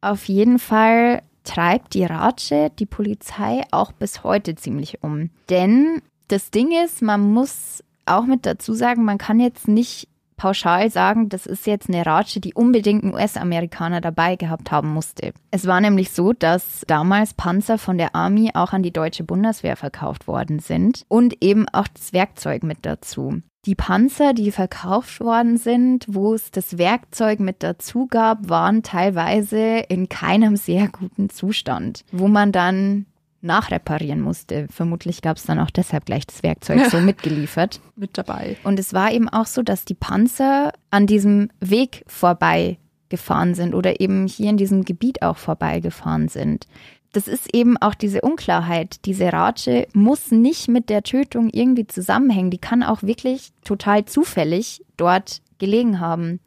Auf 0.00 0.24
jeden 0.24 0.58
Fall 0.58 1.22
treibt 1.44 1.94
die 1.94 2.04
Ratsche 2.04 2.70
die 2.78 2.86
Polizei 2.86 3.62
auch 3.70 3.92
bis 3.92 4.24
heute 4.24 4.54
ziemlich 4.54 5.02
um. 5.02 5.30
Denn 5.48 6.02
das 6.28 6.50
Ding 6.50 6.70
ist, 6.84 7.02
man 7.02 7.20
muss 7.32 7.82
auch 8.06 8.26
mit 8.26 8.46
dazu 8.46 8.74
sagen, 8.74 9.04
man 9.04 9.18
kann 9.18 9.40
jetzt 9.40 9.68
nicht 9.68 10.08
pauschal 10.36 10.90
sagen, 10.90 11.28
das 11.28 11.46
ist 11.46 11.68
jetzt 11.68 11.88
eine 11.88 12.04
Ratsche, 12.04 12.40
die 12.40 12.54
unbedingt 12.54 13.04
einen 13.04 13.14
US-Amerikaner 13.14 14.00
dabei 14.00 14.34
gehabt 14.34 14.72
haben 14.72 14.92
musste. 14.92 15.32
Es 15.52 15.68
war 15.68 15.80
nämlich 15.80 16.10
so, 16.10 16.32
dass 16.32 16.82
damals 16.88 17.34
Panzer 17.34 17.78
von 17.78 17.96
der 17.96 18.16
Army 18.16 18.50
auch 18.54 18.72
an 18.72 18.82
die 18.82 18.92
deutsche 18.92 19.22
Bundeswehr 19.22 19.76
verkauft 19.76 20.26
worden 20.26 20.58
sind 20.58 21.04
und 21.06 21.36
eben 21.44 21.68
auch 21.68 21.86
das 21.86 22.12
Werkzeug 22.12 22.64
mit 22.64 22.78
dazu. 22.82 23.40
Die 23.64 23.76
Panzer, 23.76 24.34
die 24.34 24.50
verkauft 24.50 25.20
worden 25.20 25.56
sind, 25.56 26.06
wo 26.08 26.34
es 26.34 26.50
das 26.50 26.78
Werkzeug 26.78 27.38
mit 27.38 27.62
dazu 27.62 28.08
gab, 28.08 28.48
waren 28.48 28.82
teilweise 28.82 29.78
in 29.88 30.08
keinem 30.08 30.56
sehr 30.56 30.88
guten 30.88 31.30
Zustand, 31.30 32.04
wo 32.10 32.26
man 32.26 32.50
dann 32.50 33.06
nachreparieren 33.40 34.20
musste. 34.20 34.66
Vermutlich 34.68 35.22
gab 35.22 35.36
es 35.36 35.44
dann 35.44 35.60
auch 35.60 35.70
deshalb 35.70 36.06
gleich 36.06 36.26
das 36.26 36.42
Werkzeug 36.42 36.86
so 36.90 37.00
mitgeliefert. 37.00 37.80
Mit 37.94 38.18
dabei. 38.18 38.56
Und 38.64 38.80
es 38.80 38.94
war 38.94 39.12
eben 39.12 39.28
auch 39.28 39.46
so, 39.46 39.62
dass 39.62 39.84
die 39.84 39.94
Panzer 39.94 40.72
an 40.90 41.06
diesem 41.06 41.48
Weg 41.60 42.02
vorbei 42.08 42.78
gefahren 43.10 43.54
sind 43.54 43.74
oder 43.74 44.00
eben 44.00 44.26
hier 44.26 44.50
in 44.50 44.56
diesem 44.56 44.84
Gebiet 44.84 45.22
auch 45.22 45.36
vorbeigefahren 45.36 46.26
sind 46.26 46.66
das 47.12 47.28
ist 47.28 47.54
eben 47.54 47.76
auch 47.76 47.94
diese 47.94 48.22
Unklarheit. 48.22 49.04
Diese 49.04 49.32
Ratsche 49.32 49.86
muss 49.92 50.30
nicht 50.30 50.68
mit 50.68 50.88
der 50.88 51.02
Tötung 51.02 51.50
irgendwie 51.52 51.86
zusammenhängen. 51.86 52.50
Die 52.50 52.58
kann 52.58 52.82
auch 52.82 53.02
wirklich 53.02 53.52
total 53.64 54.06
zufällig 54.06 54.82
dort 54.96 55.42
gelegen 55.58 56.00
haben. 56.00 56.40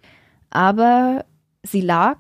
Aber 0.50 1.26
sie 1.64 1.82
lag 1.82 2.18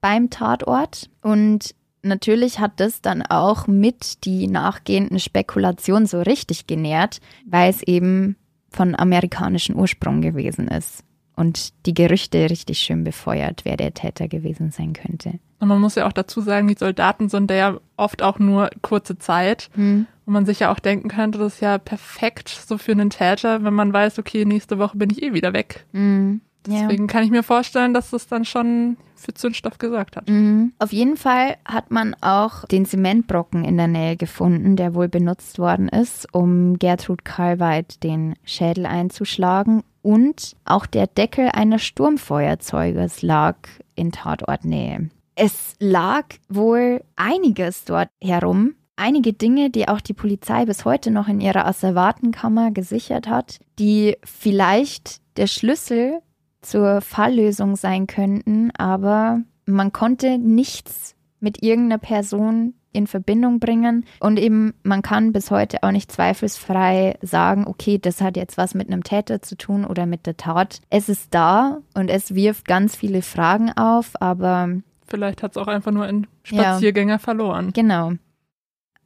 beim 0.00 0.28
Tatort 0.28 1.10
und 1.22 1.74
natürlich 2.02 2.60
hat 2.60 2.78
das 2.78 3.00
dann 3.00 3.22
auch 3.22 3.66
mit 3.66 4.24
die 4.24 4.46
nachgehenden 4.46 5.18
Spekulationen 5.18 6.06
so 6.06 6.20
richtig 6.20 6.66
genährt, 6.66 7.20
weil 7.46 7.70
es 7.70 7.82
eben 7.82 8.36
von 8.70 8.94
amerikanischem 8.94 9.76
Ursprung 9.76 10.20
gewesen 10.20 10.68
ist 10.68 11.04
und 11.36 11.86
die 11.86 11.94
Gerüchte 11.94 12.50
richtig 12.50 12.80
schön 12.80 13.02
befeuert, 13.02 13.64
wer 13.64 13.76
der 13.76 13.94
Täter 13.94 14.28
gewesen 14.28 14.70
sein 14.70 14.92
könnte. 14.92 15.40
Und 15.60 15.68
man 15.68 15.80
muss 15.80 15.96
ja 15.96 16.06
auch 16.06 16.12
dazu 16.12 16.40
sagen, 16.40 16.68
die 16.68 16.76
Soldaten 16.78 17.28
sind 17.28 17.50
ja 17.50 17.78
oft 17.96 18.22
auch 18.22 18.38
nur 18.38 18.70
kurze 18.82 19.18
Zeit. 19.18 19.70
Hm. 19.74 20.06
Und 20.24 20.32
man 20.32 20.46
sich 20.46 20.60
ja 20.60 20.72
auch 20.72 20.78
denken 20.78 21.08
könnte, 21.08 21.38
das 21.38 21.54
ist 21.54 21.60
ja 21.60 21.78
perfekt 21.78 22.48
so 22.48 22.78
für 22.78 22.92
einen 22.92 23.10
Täter, 23.10 23.64
wenn 23.64 23.74
man 23.74 23.92
weiß, 23.92 24.18
okay, 24.18 24.44
nächste 24.44 24.78
Woche 24.78 24.96
bin 24.96 25.10
ich 25.10 25.22
eh 25.22 25.32
wieder 25.32 25.52
weg. 25.52 25.86
Hm. 25.92 26.42
Deswegen 26.66 27.04
ja. 27.04 27.06
kann 27.06 27.24
ich 27.24 27.30
mir 27.30 27.42
vorstellen, 27.42 27.94
dass 27.94 28.10
das 28.10 28.26
dann 28.26 28.44
schon 28.44 28.98
für 29.14 29.32
Zündstoff 29.32 29.78
gesorgt 29.78 30.16
hat. 30.16 30.28
Mhm. 30.28 30.72
Auf 30.78 30.92
jeden 30.92 31.16
Fall 31.16 31.56
hat 31.64 31.90
man 31.90 32.14
auch 32.20 32.64
den 32.66 32.84
Zementbrocken 32.84 33.64
in 33.64 33.76
der 33.76 33.88
Nähe 33.88 34.16
gefunden, 34.16 34.76
der 34.76 34.94
wohl 34.94 35.08
benutzt 35.08 35.58
worden 35.58 35.88
ist, 35.88 36.32
um 36.32 36.78
Gertrud 36.78 37.24
Karlweit 37.24 38.02
den 38.02 38.34
Schädel 38.44 38.86
einzuschlagen 38.86 39.82
und 40.02 40.56
auch 40.64 40.86
der 40.86 41.06
Deckel 41.06 41.48
eines 41.52 41.82
Sturmfeuerzeuges 41.82 43.22
lag 43.22 43.56
in 43.94 44.12
Tatortnähe. 44.12 45.08
Es 45.40 45.76
lag 45.78 46.24
wohl 46.48 47.04
einiges 47.14 47.84
dort 47.84 48.08
herum, 48.20 48.74
einige 48.96 49.32
Dinge, 49.32 49.70
die 49.70 49.86
auch 49.86 50.00
die 50.00 50.12
Polizei 50.12 50.64
bis 50.64 50.84
heute 50.84 51.12
noch 51.12 51.28
in 51.28 51.40
ihrer 51.40 51.64
Asservatenkammer 51.64 52.72
gesichert 52.72 53.28
hat, 53.28 53.60
die 53.78 54.16
vielleicht 54.24 55.20
der 55.36 55.46
Schlüssel 55.46 56.18
zur 56.60 57.00
Falllösung 57.02 57.76
sein 57.76 58.08
könnten, 58.08 58.72
aber 58.76 59.42
man 59.64 59.92
konnte 59.92 60.38
nichts 60.38 61.14
mit 61.38 61.62
irgendeiner 61.62 61.98
Person 61.98 62.74
in 62.92 63.06
Verbindung 63.06 63.60
bringen. 63.60 64.06
Und 64.18 64.40
eben, 64.40 64.74
man 64.82 65.02
kann 65.02 65.32
bis 65.32 65.52
heute 65.52 65.84
auch 65.84 65.92
nicht 65.92 66.10
zweifelsfrei 66.10 67.16
sagen, 67.22 67.64
okay, 67.64 67.98
das 67.98 68.20
hat 68.20 68.36
jetzt 68.36 68.56
was 68.56 68.74
mit 68.74 68.88
einem 68.88 69.04
Täter 69.04 69.40
zu 69.40 69.56
tun 69.56 69.84
oder 69.84 70.04
mit 70.04 70.26
der 70.26 70.36
Tat. 70.36 70.80
Es 70.90 71.08
ist 71.08 71.32
da 71.32 71.78
und 71.94 72.08
es 72.10 72.34
wirft 72.34 72.66
ganz 72.66 72.96
viele 72.96 73.22
Fragen 73.22 73.70
auf, 73.76 74.20
aber. 74.20 74.70
Vielleicht 75.08 75.42
hat 75.42 75.52
es 75.52 75.56
auch 75.56 75.66
einfach 75.66 75.90
nur 75.90 76.04
ein 76.04 76.26
Spaziergänger 76.42 77.14
ja, 77.14 77.18
verloren. 77.18 77.72
Genau. 77.72 78.12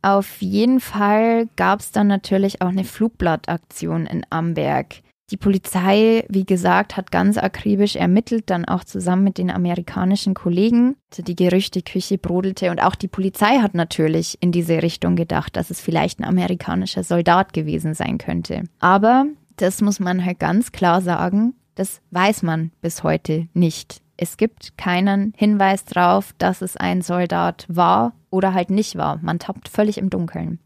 Auf 0.02 0.42
jeden 0.42 0.80
Fall 0.80 1.48
gab 1.56 1.80
es 1.80 1.92
dann 1.92 2.08
natürlich 2.08 2.60
auch 2.60 2.68
eine 2.68 2.84
Flugblattaktion 2.84 4.06
in 4.06 4.26
Amberg. 4.30 4.96
Die 5.30 5.36
Polizei, 5.36 6.26
wie 6.28 6.44
gesagt, 6.44 6.96
hat 6.96 7.10
ganz 7.10 7.38
akribisch 7.38 7.96
ermittelt, 7.96 8.50
dann 8.50 8.66
auch 8.66 8.84
zusammen 8.84 9.24
mit 9.24 9.38
den 9.38 9.50
amerikanischen 9.50 10.34
Kollegen. 10.34 10.96
Also 11.10 11.22
die 11.22 11.36
Gerüchteküche 11.36 12.18
brodelte 12.18 12.70
und 12.70 12.82
auch 12.82 12.96
die 12.96 13.08
Polizei 13.08 13.60
hat 13.60 13.74
natürlich 13.74 14.36
in 14.42 14.52
diese 14.52 14.82
Richtung 14.82 15.16
gedacht, 15.16 15.56
dass 15.56 15.70
es 15.70 15.80
vielleicht 15.80 16.18
ein 16.18 16.24
amerikanischer 16.24 17.04
Soldat 17.04 17.54
gewesen 17.54 17.94
sein 17.94 18.18
könnte. 18.18 18.64
Aber 18.80 19.24
das 19.56 19.80
muss 19.80 20.00
man 20.00 20.24
halt 20.24 20.38
ganz 20.40 20.72
klar 20.72 21.00
sagen, 21.00 21.54
das 21.76 22.02
weiß 22.10 22.42
man 22.42 22.72
bis 22.82 23.02
heute 23.02 23.48
nicht. 23.54 24.02
Es 24.22 24.36
gibt 24.36 24.78
keinen 24.78 25.32
Hinweis 25.36 25.84
darauf, 25.84 26.32
dass 26.38 26.62
es 26.62 26.76
ein 26.76 27.02
Soldat 27.02 27.66
war 27.68 28.12
oder 28.30 28.54
halt 28.54 28.70
nicht 28.70 28.94
war. 28.94 29.18
Man 29.20 29.40
tappt 29.40 29.68
völlig 29.68 29.98
im 29.98 30.10
Dunkeln. 30.10 30.60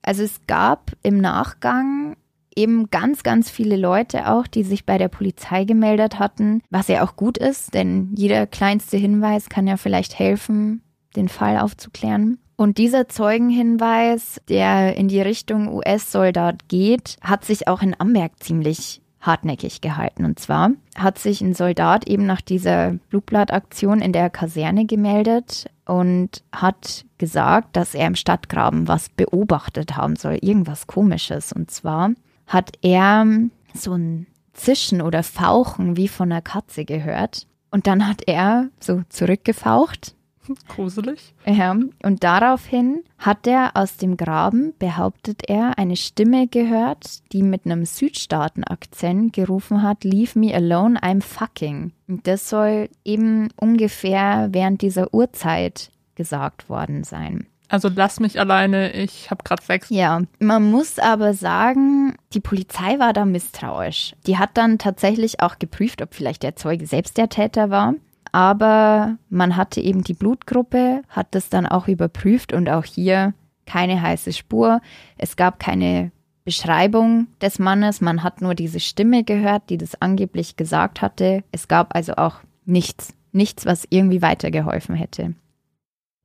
Also 0.00 0.22
es 0.22 0.40
gab 0.46 0.92
im 1.02 1.18
Nachgang 1.18 2.16
eben 2.56 2.88
ganz, 2.88 3.22
ganz 3.22 3.50
viele 3.50 3.76
Leute 3.76 4.30
auch, 4.30 4.46
die 4.46 4.62
sich 4.62 4.86
bei 4.86 4.96
der 4.96 5.08
Polizei 5.08 5.64
gemeldet 5.64 6.18
hatten, 6.18 6.62
was 6.70 6.88
ja 6.88 7.04
auch 7.04 7.14
gut 7.14 7.36
ist, 7.36 7.74
denn 7.74 8.14
jeder 8.16 8.46
kleinste 8.46 8.96
Hinweis 8.96 9.50
kann 9.50 9.66
ja 9.66 9.76
vielleicht 9.76 10.18
helfen, 10.18 10.80
den 11.14 11.28
Fall 11.28 11.58
aufzuklären. 11.58 12.38
Und 12.56 12.78
dieser 12.78 13.06
Zeugenhinweis, 13.06 14.40
der 14.48 14.96
in 14.96 15.08
die 15.08 15.20
Richtung 15.20 15.68
US-Soldat 15.74 16.68
geht, 16.68 17.18
hat 17.20 17.44
sich 17.44 17.68
auch 17.68 17.82
in 17.82 17.94
Amberg 18.00 18.42
ziemlich 18.42 19.02
hartnäckig 19.26 19.80
gehalten. 19.80 20.24
Und 20.24 20.38
zwar 20.38 20.70
hat 20.96 21.18
sich 21.18 21.40
ein 21.40 21.54
Soldat 21.54 22.06
eben 22.06 22.26
nach 22.26 22.40
dieser 22.40 22.92
Blutblattaktion 23.10 24.00
in 24.00 24.12
der 24.12 24.30
Kaserne 24.30 24.86
gemeldet 24.86 25.66
und 25.86 26.42
hat 26.52 27.04
gesagt, 27.18 27.76
dass 27.76 27.94
er 27.94 28.06
im 28.06 28.16
Stadtgraben 28.16 28.88
was 28.88 29.08
beobachtet 29.08 29.96
haben 29.96 30.16
soll, 30.16 30.38
irgendwas 30.40 30.86
Komisches. 30.86 31.52
Und 31.52 31.70
zwar 31.70 32.10
hat 32.46 32.72
er 32.82 33.26
so 33.74 33.94
ein 33.94 34.26
Zischen 34.52 35.02
oder 35.02 35.22
Fauchen 35.22 35.96
wie 35.96 36.08
von 36.08 36.30
einer 36.30 36.42
Katze 36.42 36.84
gehört. 36.84 37.46
Und 37.70 37.86
dann 37.86 38.06
hat 38.06 38.22
er 38.26 38.68
so 38.78 39.02
zurückgefaucht 39.08 40.13
Gruselig. 40.68 41.34
ja, 41.46 41.76
und 42.02 42.24
daraufhin 42.24 43.02
hat 43.18 43.46
er 43.46 43.72
aus 43.74 43.96
dem 43.96 44.16
Graben, 44.16 44.74
behauptet 44.78 45.42
er, 45.48 45.78
eine 45.78 45.96
Stimme 45.96 46.46
gehört, 46.48 47.22
die 47.32 47.42
mit 47.42 47.66
einem 47.66 47.84
Südstaaten-Akzent 47.84 49.32
gerufen 49.32 49.82
hat, 49.82 50.04
Leave 50.04 50.38
me 50.38 50.54
alone, 50.54 51.00
I'm 51.00 51.22
fucking. 51.22 51.92
Und 52.08 52.26
das 52.26 52.48
soll 52.48 52.88
eben 53.04 53.48
ungefähr 53.56 54.48
während 54.52 54.82
dieser 54.82 55.12
Uhrzeit 55.14 55.90
gesagt 56.14 56.68
worden 56.68 57.04
sein. 57.04 57.46
Also 57.68 57.90
lass 57.92 58.20
mich 58.20 58.38
alleine, 58.38 58.92
ich 58.92 59.30
habe 59.30 59.42
gerade 59.42 59.62
Sex. 59.62 59.88
Ja, 59.90 60.20
man 60.38 60.70
muss 60.70 60.98
aber 60.98 61.34
sagen, 61.34 62.14
die 62.32 62.40
Polizei 62.40 62.98
war 62.98 63.12
da 63.12 63.24
misstrauisch. 63.24 64.14
Die 64.26 64.38
hat 64.38 64.50
dann 64.54 64.78
tatsächlich 64.78 65.40
auch 65.40 65.58
geprüft, 65.58 66.02
ob 66.02 66.14
vielleicht 66.14 66.42
der 66.42 66.56
Zeuge 66.56 66.86
selbst 66.86 67.16
der 67.16 67.30
Täter 67.30 67.70
war 67.70 67.94
aber 68.34 69.16
man 69.30 69.56
hatte 69.56 69.80
eben 69.80 70.02
die 70.02 70.12
Blutgruppe, 70.12 71.02
hat 71.08 71.36
das 71.36 71.50
dann 71.50 71.66
auch 71.66 71.86
überprüft 71.86 72.52
und 72.52 72.68
auch 72.68 72.84
hier 72.84 73.32
keine 73.64 74.02
heiße 74.02 74.32
Spur. 74.32 74.80
Es 75.16 75.36
gab 75.36 75.60
keine 75.60 76.10
Beschreibung 76.44 77.28
des 77.40 77.60
Mannes, 77.60 78.00
man 78.00 78.24
hat 78.24 78.42
nur 78.42 78.56
diese 78.56 78.80
Stimme 78.80 79.22
gehört, 79.22 79.70
die 79.70 79.78
das 79.78 80.02
angeblich 80.02 80.56
gesagt 80.56 81.00
hatte. 81.00 81.44
Es 81.52 81.68
gab 81.68 81.94
also 81.94 82.16
auch 82.16 82.40
nichts, 82.64 83.14
nichts, 83.30 83.66
was 83.66 83.86
irgendwie 83.88 84.20
weitergeholfen 84.20 84.96
hätte. 84.96 85.34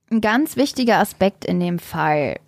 Ein 0.09 0.21
ganz 0.21 0.55
wichtiger 0.55 0.97
Aspekt 0.97 1.45
in 1.45 1.59
dem 1.59 1.77
Fall, 1.77 2.39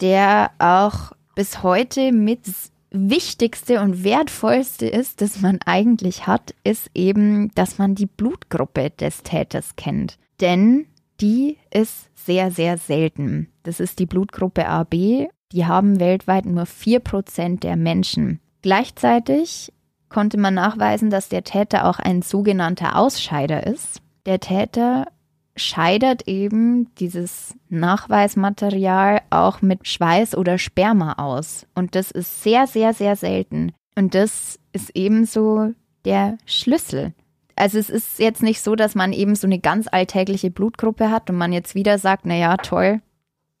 der 0.00 0.52
auch 0.60 1.10
bis 1.34 1.64
heute 1.64 2.12
mit 2.12 2.46
Wichtigste 2.90 3.80
und 3.80 4.02
Wertvollste 4.02 4.86
ist, 4.86 5.20
das 5.20 5.40
man 5.40 5.60
eigentlich 5.64 6.26
hat, 6.26 6.54
ist 6.64 6.90
eben, 6.94 7.50
dass 7.54 7.78
man 7.78 7.94
die 7.94 8.06
Blutgruppe 8.06 8.90
des 8.90 9.22
Täters 9.22 9.76
kennt. 9.76 10.18
Denn 10.40 10.86
die 11.20 11.58
ist 11.70 12.08
sehr, 12.14 12.50
sehr 12.50 12.78
selten. 12.78 13.52
Das 13.62 13.80
ist 13.80 13.98
die 13.98 14.06
Blutgruppe 14.06 14.66
AB. 14.66 15.28
Die 15.52 15.66
haben 15.66 16.00
weltweit 16.00 16.46
nur 16.46 16.64
4% 16.64 17.60
der 17.60 17.76
Menschen. 17.76 18.40
Gleichzeitig 18.62 19.72
konnte 20.08 20.38
man 20.38 20.54
nachweisen, 20.54 21.10
dass 21.10 21.28
der 21.28 21.44
Täter 21.44 21.88
auch 21.88 21.98
ein 21.98 22.22
sogenannter 22.22 22.96
Ausscheider 22.96 23.66
ist. 23.66 24.02
Der 24.26 24.40
Täter 24.40 25.06
scheidet 25.56 26.26
eben 26.26 26.94
dieses 26.96 27.54
Nachweismaterial 27.68 29.20
auch 29.30 29.62
mit 29.62 29.86
Schweiß 29.86 30.36
oder 30.36 30.58
Sperma 30.58 31.14
aus. 31.14 31.66
Und 31.74 31.94
das 31.94 32.10
ist 32.10 32.42
sehr, 32.42 32.66
sehr, 32.66 32.94
sehr 32.94 33.16
selten. 33.16 33.72
Und 33.96 34.14
das 34.14 34.58
ist 34.72 34.90
ebenso 34.94 35.72
der 36.04 36.38
Schlüssel. 36.46 37.12
Also 37.56 37.78
es 37.78 37.90
ist 37.90 38.18
jetzt 38.18 38.42
nicht 38.42 38.62
so, 38.62 38.74
dass 38.74 38.94
man 38.94 39.12
eben 39.12 39.34
so 39.34 39.46
eine 39.46 39.58
ganz 39.58 39.86
alltägliche 39.90 40.50
Blutgruppe 40.50 41.10
hat 41.10 41.28
und 41.28 41.36
man 41.36 41.52
jetzt 41.52 41.74
wieder 41.74 41.98
sagt, 41.98 42.24
na 42.24 42.34
ja, 42.34 42.56
toll. 42.56 43.02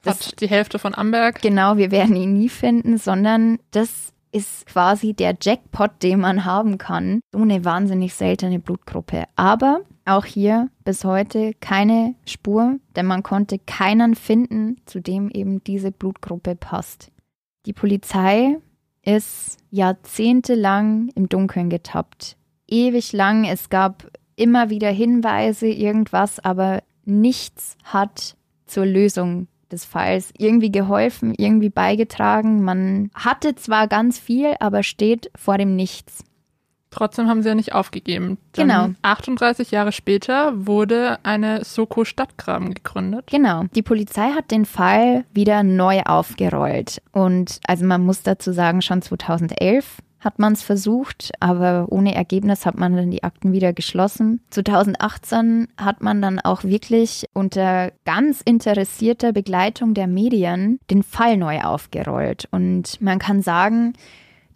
Das 0.02 0.28
hat 0.28 0.40
die 0.40 0.48
Hälfte 0.48 0.78
von 0.78 0.94
Amberg. 0.94 1.42
Genau, 1.42 1.76
wir 1.76 1.90
werden 1.90 2.16
ihn 2.16 2.32
nie 2.32 2.48
finden, 2.48 2.96
sondern 2.96 3.58
das 3.72 4.14
ist 4.32 4.66
quasi 4.66 5.12
der 5.12 5.36
Jackpot, 5.40 5.90
den 6.02 6.20
man 6.20 6.44
haben 6.44 6.78
kann. 6.78 7.20
So 7.32 7.42
eine 7.42 7.64
wahnsinnig 7.64 8.14
seltene 8.14 8.58
Blutgruppe. 8.58 9.24
Aber 9.36 9.82
auch 10.04 10.24
hier 10.24 10.68
bis 10.84 11.04
heute 11.04 11.52
keine 11.60 12.14
Spur, 12.26 12.78
denn 12.96 13.06
man 13.06 13.22
konnte 13.22 13.58
keinen 13.58 14.14
finden, 14.14 14.76
zu 14.86 15.00
dem 15.00 15.30
eben 15.30 15.62
diese 15.64 15.92
Blutgruppe 15.92 16.56
passt. 16.56 17.10
Die 17.66 17.72
Polizei 17.72 18.56
ist 19.02 19.58
jahrzehntelang 19.70 21.10
im 21.14 21.28
Dunkeln 21.28 21.70
getappt. 21.70 22.36
Ewig 22.66 23.12
lang. 23.12 23.44
Es 23.44 23.68
gab 23.68 24.10
immer 24.36 24.70
wieder 24.70 24.90
Hinweise, 24.90 25.66
irgendwas, 25.66 26.38
aber 26.40 26.82
nichts 27.04 27.76
hat 27.84 28.36
zur 28.66 28.86
Lösung 28.86 29.48
des 29.70 29.84
Falls 29.84 30.32
irgendwie 30.36 30.72
geholfen, 30.72 31.34
irgendwie 31.36 31.70
beigetragen. 31.70 32.62
Man 32.62 33.10
hatte 33.14 33.54
zwar 33.54 33.86
ganz 33.86 34.18
viel, 34.18 34.54
aber 34.60 34.82
steht 34.82 35.30
vor 35.36 35.58
dem 35.58 35.76
Nichts. 35.76 36.24
Trotzdem 36.90 37.28
haben 37.28 37.42
sie 37.42 37.48
ja 37.48 37.54
nicht 37.54 37.72
aufgegeben. 37.72 38.38
Dann 38.52 38.68
genau. 38.68 38.88
38 39.02 39.70
Jahre 39.70 39.92
später 39.92 40.66
wurde 40.66 41.18
eine 41.22 41.64
Soko 41.64 42.04
Stadtgraben 42.04 42.74
gegründet. 42.74 43.26
Genau. 43.30 43.64
Die 43.74 43.82
Polizei 43.82 44.30
hat 44.30 44.50
den 44.50 44.64
Fall 44.64 45.24
wieder 45.32 45.62
neu 45.62 46.00
aufgerollt. 46.02 47.00
Und 47.12 47.60
also 47.66 47.84
man 47.84 48.04
muss 48.04 48.22
dazu 48.22 48.52
sagen, 48.52 48.82
schon 48.82 49.02
2011 49.02 49.98
hat 50.20 50.38
man 50.38 50.52
es 50.52 50.62
versucht, 50.62 51.32
aber 51.40 51.86
ohne 51.88 52.14
Ergebnis 52.14 52.66
hat 52.66 52.76
man 52.76 52.94
dann 52.94 53.10
die 53.10 53.24
Akten 53.24 53.52
wieder 53.52 53.72
geschlossen. 53.72 54.40
2018 54.50 55.68
hat 55.78 56.02
man 56.02 56.20
dann 56.20 56.38
auch 56.38 56.62
wirklich 56.62 57.26
unter 57.32 57.90
ganz 58.04 58.42
interessierter 58.42 59.32
Begleitung 59.32 59.94
der 59.94 60.06
Medien 60.06 60.78
den 60.90 61.02
Fall 61.02 61.38
neu 61.38 61.60
aufgerollt. 61.62 62.48
Und 62.50 63.00
man 63.00 63.18
kann 63.18 63.40
sagen, 63.40 63.94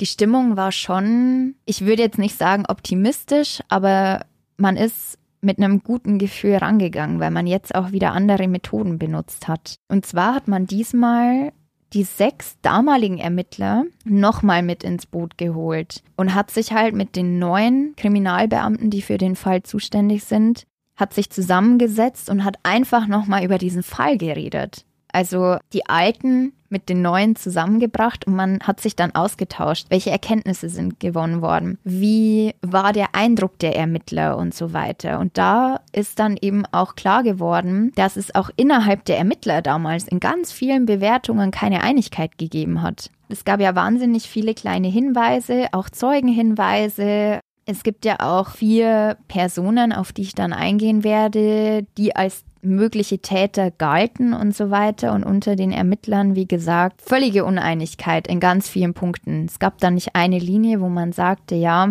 die 0.00 0.06
Stimmung 0.06 0.56
war 0.56 0.72
schon, 0.72 1.54
ich 1.64 1.84
würde 1.86 2.02
jetzt 2.02 2.18
nicht 2.18 2.36
sagen 2.36 2.64
optimistisch, 2.68 3.60
aber 3.68 4.26
man 4.56 4.76
ist 4.76 5.18
mit 5.40 5.58
einem 5.58 5.82
guten 5.82 6.18
Gefühl 6.18 6.56
rangegangen, 6.56 7.20
weil 7.20 7.30
man 7.30 7.46
jetzt 7.46 7.74
auch 7.74 7.92
wieder 7.92 8.12
andere 8.12 8.48
Methoden 8.48 8.98
benutzt 8.98 9.46
hat. 9.46 9.76
Und 9.88 10.06
zwar 10.06 10.34
hat 10.34 10.48
man 10.48 10.66
diesmal 10.66 11.52
die 11.92 12.02
sechs 12.02 12.56
damaligen 12.60 13.18
Ermittler 13.18 13.84
nochmal 14.04 14.62
mit 14.62 14.82
ins 14.82 15.06
Boot 15.06 15.38
geholt 15.38 16.02
und 16.16 16.34
hat 16.34 16.50
sich 16.50 16.72
halt 16.72 16.94
mit 16.94 17.14
den 17.14 17.38
neuen 17.38 17.94
Kriminalbeamten, 17.96 18.90
die 18.90 19.02
für 19.02 19.18
den 19.18 19.36
Fall 19.36 19.62
zuständig 19.62 20.24
sind, 20.24 20.64
hat 20.96 21.14
sich 21.14 21.30
zusammengesetzt 21.30 22.30
und 22.30 22.44
hat 22.44 22.58
einfach 22.64 23.06
nochmal 23.06 23.44
über 23.44 23.58
diesen 23.58 23.84
Fall 23.84 24.18
geredet. 24.18 24.84
Also 25.12 25.58
die 25.72 25.86
Alten 25.86 26.52
mit 26.74 26.88
den 26.88 27.02
Neuen 27.02 27.36
zusammengebracht 27.36 28.26
und 28.26 28.34
man 28.34 28.58
hat 28.60 28.80
sich 28.80 28.96
dann 28.96 29.14
ausgetauscht. 29.14 29.86
Welche 29.90 30.10
Erkenntnisse 30.10 30.68
sind 30.68 30.98
gewonnen 30.98 31.40
worden? 31.40 31.78
Wie 31.84 32.52
war 32.62 32.92
der 32.92 33.14
Eindruck 33.14 33.60
der 33.60 33.76
Ermittler 33.76 34.36
und 34.36 34.52
so 34.52 34.72
weiter? 34.72 35.20
Und 35.20 35.38
da 35.38 35.80
ist 35.92 36.18
dann 36.18 36.36
eben 36.36 36.64
auch 36.72 36.96
klar 36.96 37.22
geworden, 37.22 37.92
dass 37.94 38.16
es 38.16 38.34
auch 38.34 38.50
innerhalb 38.56 39.04
der 39.04 39.18
Ermittler 39.18 39.62
damals 39.62 40.08
in 40.08 40.18
ganz 40.18 40.50
vielen 40.50 40.84
Bewertungen 40.84 41.52
keine 41.52 41.84
Einigkeit 41.84 42.38
gegeben 42.38 42.82
hat. 42.82 43.10
Es 43.28 43.44
gab 43.44 43.60
ja 43.60 43.76
wahnsinnig 43.76 44.28
viele 44.28 44.52
kleine 44.52 44.88
Hinweise, 44.88 45.68
auch 45.70 45.88
Zeugenhinweise, 45.88 47.38
es 47.66 47.82
gibt 47.82 48.04
ja 48.04 48.16
auch 48.20 48.50
vier 48.50 49.16
Personen, 49.28 49.92
auf 49.92 50.12
die 50.12 50.22
ich 50.22 50.34
dann 50.34 50.52
eingehen 50.52 51.02
werde, 51.04 51.86
die 51.96 52.14
als 52.14 52.44
mögliche 52.64 53.18
Täter 53.18 53.70
galten 53.70 54.34
und 54.34 54.54
so 54.54 54.70
weiter. 54.70 55.12
Und 55.12 55.24
unter 55.24 55.56
den 55.56 55.72
Ermittlern, 55.72 56.34
wie 56.34 56.46
gesagt, 56.46 57.02
völlige 57.02 57.44
Uneinigkeit 57.44 58.26
in 58.26 58.40
ganz 58.40 58.68
vielen 58.68 58.94
Punkten. 58.94 59.46
Es 59.46 59.58
gab 59.58 59.78
da 59.78 59.90
nicht 59.90 60.14
eine 60.14 60.38
Linie, 60.38 60.80
wo 60.80 60.88
man 60.88 61.12
sagte, 61.12 61.54
ja, 61.54 61.90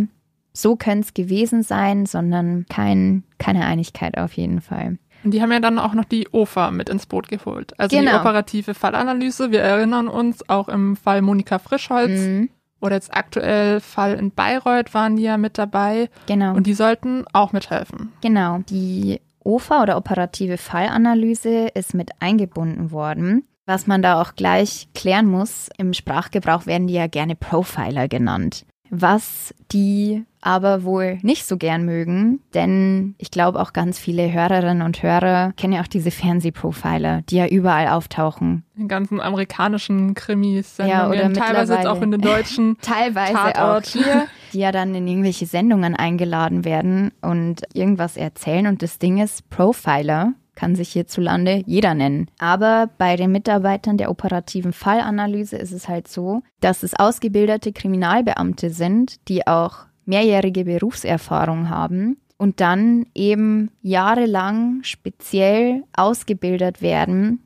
so 0.54 0.76
könnte 0.76 1.08
es 1.08 1.14
gewesen 1.14 1.64
sein, 1.64 2.06
sondern 2.06 2.66
kein, 2.70 3.24
keine 3.38 3.66
Einigkeit 3.66 4.18
auf 4.18 4.34
jeden 4.34 4.62
Fall. 4.62 4.98
Und 5.24 5.32
die 5.34 5.42
haben 5.42 5.52
ja 5.52 5.60
dann 5.60 5.80
auch 5.80 5.94
noch 5.94 6.06
die 6.06 6.28
OFA 6.32 6.72
mit 6.72 6.90
ins 6.90 7.06
Boot 7.06 7.30
geholt. 7.30 7.80
Also 7.80 7.96
genau. 7.96 8.12
die 8.12 8.18
operative 8.18 8.74
Fallanalyse. 8.74 9.52
Wir 9.52 9.62
erinnern 9.62 10.08
uns 10.08 10.48
auch 10.50 10.68
im 10.68 10.96
Fall 10.96 11.22
Monika 11.22 11.60
Frischholz. 11.60 12.20
Mhm. 12.20 12.50
Oder 12.82 12.96
jetzt 12.96 13.16
aktuell 13.16 13.80
Fall 13.80 14.16
in 14.16 14.32
Bayreuth 14.32 14.94
waren 14.94 15.16
die 15.16 15.24
ja 15.24 15.38
mit 15.38 15.58
dabei. 15.58 16.10
Genau. 16.26 16.54
Und 16.54 16.68
die 16.68 16.74
sollten 16.74 17.24
auch 17.32 17.54
mithelfen. 17.54 18.12
Genau. 18.22 18.60
Die 18.70 19.22
OFA 19.46 19.84
oder 19.84 19.98
operative 19.98 20.58
Fallanalyse 20.58 21.68
ist 21.74 21.94
mit 21.94 22.12
eingebunden 22.20 22.92
worden. 22.92 23.48
Was 23.66 23.88
man 23.88 24.02
da 24.02 24.22
auch 24.22 24.36
gleich 24.36 24.90
klären 24.94 25.26
muss, 25.26 25.70
im 25.78 25.94
Sprachgebrauch 25.94 26.66
werden 26.66 26.88
die 26.88 26.96
ja 26.96 27.08
gerne 27.08 27.36
Profiler 27.36 28.08
genannt. 28.08 28.66
Was 28.90 29.54
die 29.72 30.26
aber 30.44 30.84
wohl 30.84 31.18
nicht 31.22 31.46
so 31.46 31.58
gern 31.58 31.86
mögen, 31.86 32.42
denn 32.54 33.16
ich 33.18 33.32
glaube 33.32 33.60
auch 33.60 33.74
ganz 33.74 33.98
viele 33.98 34.32
Hörerinnen 34.32 34.82
und 34.82 35.02
Hörer 35.02 35.54
kennen 35.58 35.74
ja 35.74 35.82
auch 35.82 35.88
diese 35.88 36.12
Fernsehprofiler, 36.12 37.22
die 37.30 37.38
ja 37.38 37.48
überall 37.48 37.88
auftauchen. 37.88 38.64
Den 38.76 38.88
ganzen 38.88 39.22
amerikanischen 39.22 40.14
Krimis, 40.14 40.78
ja, 40.78 41.10
oder 41.10 41.32
teilweise 41.32 41.76
jetzt 41.76 41.88
auch 41.88 42.02
in 42.02 42.12
den 42.12 42.22
deutschen 42.22 42.78
teilweise 42.82 43.34
Tatort. 43.34 43.88
auch 43.88 43.90
hier, 43.90 44.26
die 44.54 44.60
ja 44.60 44.72
dann 44.72 44.94
in 44.94 45.08
irgendwelche 45.08 45.46
Sendungen 45.46 45.96
eingeladen 45.96 46.66
werden 46.66 47.12
und 47.22 47.62
irgendwas 47.74 48.18
erzählen 48.18 48.68
und 48.68 48.82
das 48.82 49.00
Ding 49.00 49.20
ist 49.20 49.50
Profiler 49.50 50.34
kann 50.56 50.76
sich 50.76 50.90
hierzulande 50.90 51.64
jeder 51.66 51.96
nennen. 51.96 52.30
Aber 52.38 52.88
bei 53.00 53.16
den 53.16 53.32
Mitarbeitern 53.32 53.98
der 53.98 54.12
operativen 54.12 54.72
Fallanalyse 54.72 55.58
ist 55.58 55.72
es 55.72 55.88
halt 55.88 56.08
so, 56.08 56.44
dass 56.60 56.84
es 56.84 56.94
ausgebildete 56.94 57.74
Kriminalbeamte 57.74 58.70
sind, 58.70 59.28
die 59.30 59.48
auch 59.48 59.88
mehrjährige 60.06 60.66
Berufserfahrung 60.66 61.70
haben 61.70 62.18
und 62.38 62.60
dann 62.60 63.06
eben 63.16 63.72
jahrelang 63.82 64.84
speziell 64.84 65.84
ausgebildet 65.96 66.82
werden, 66.82 67.44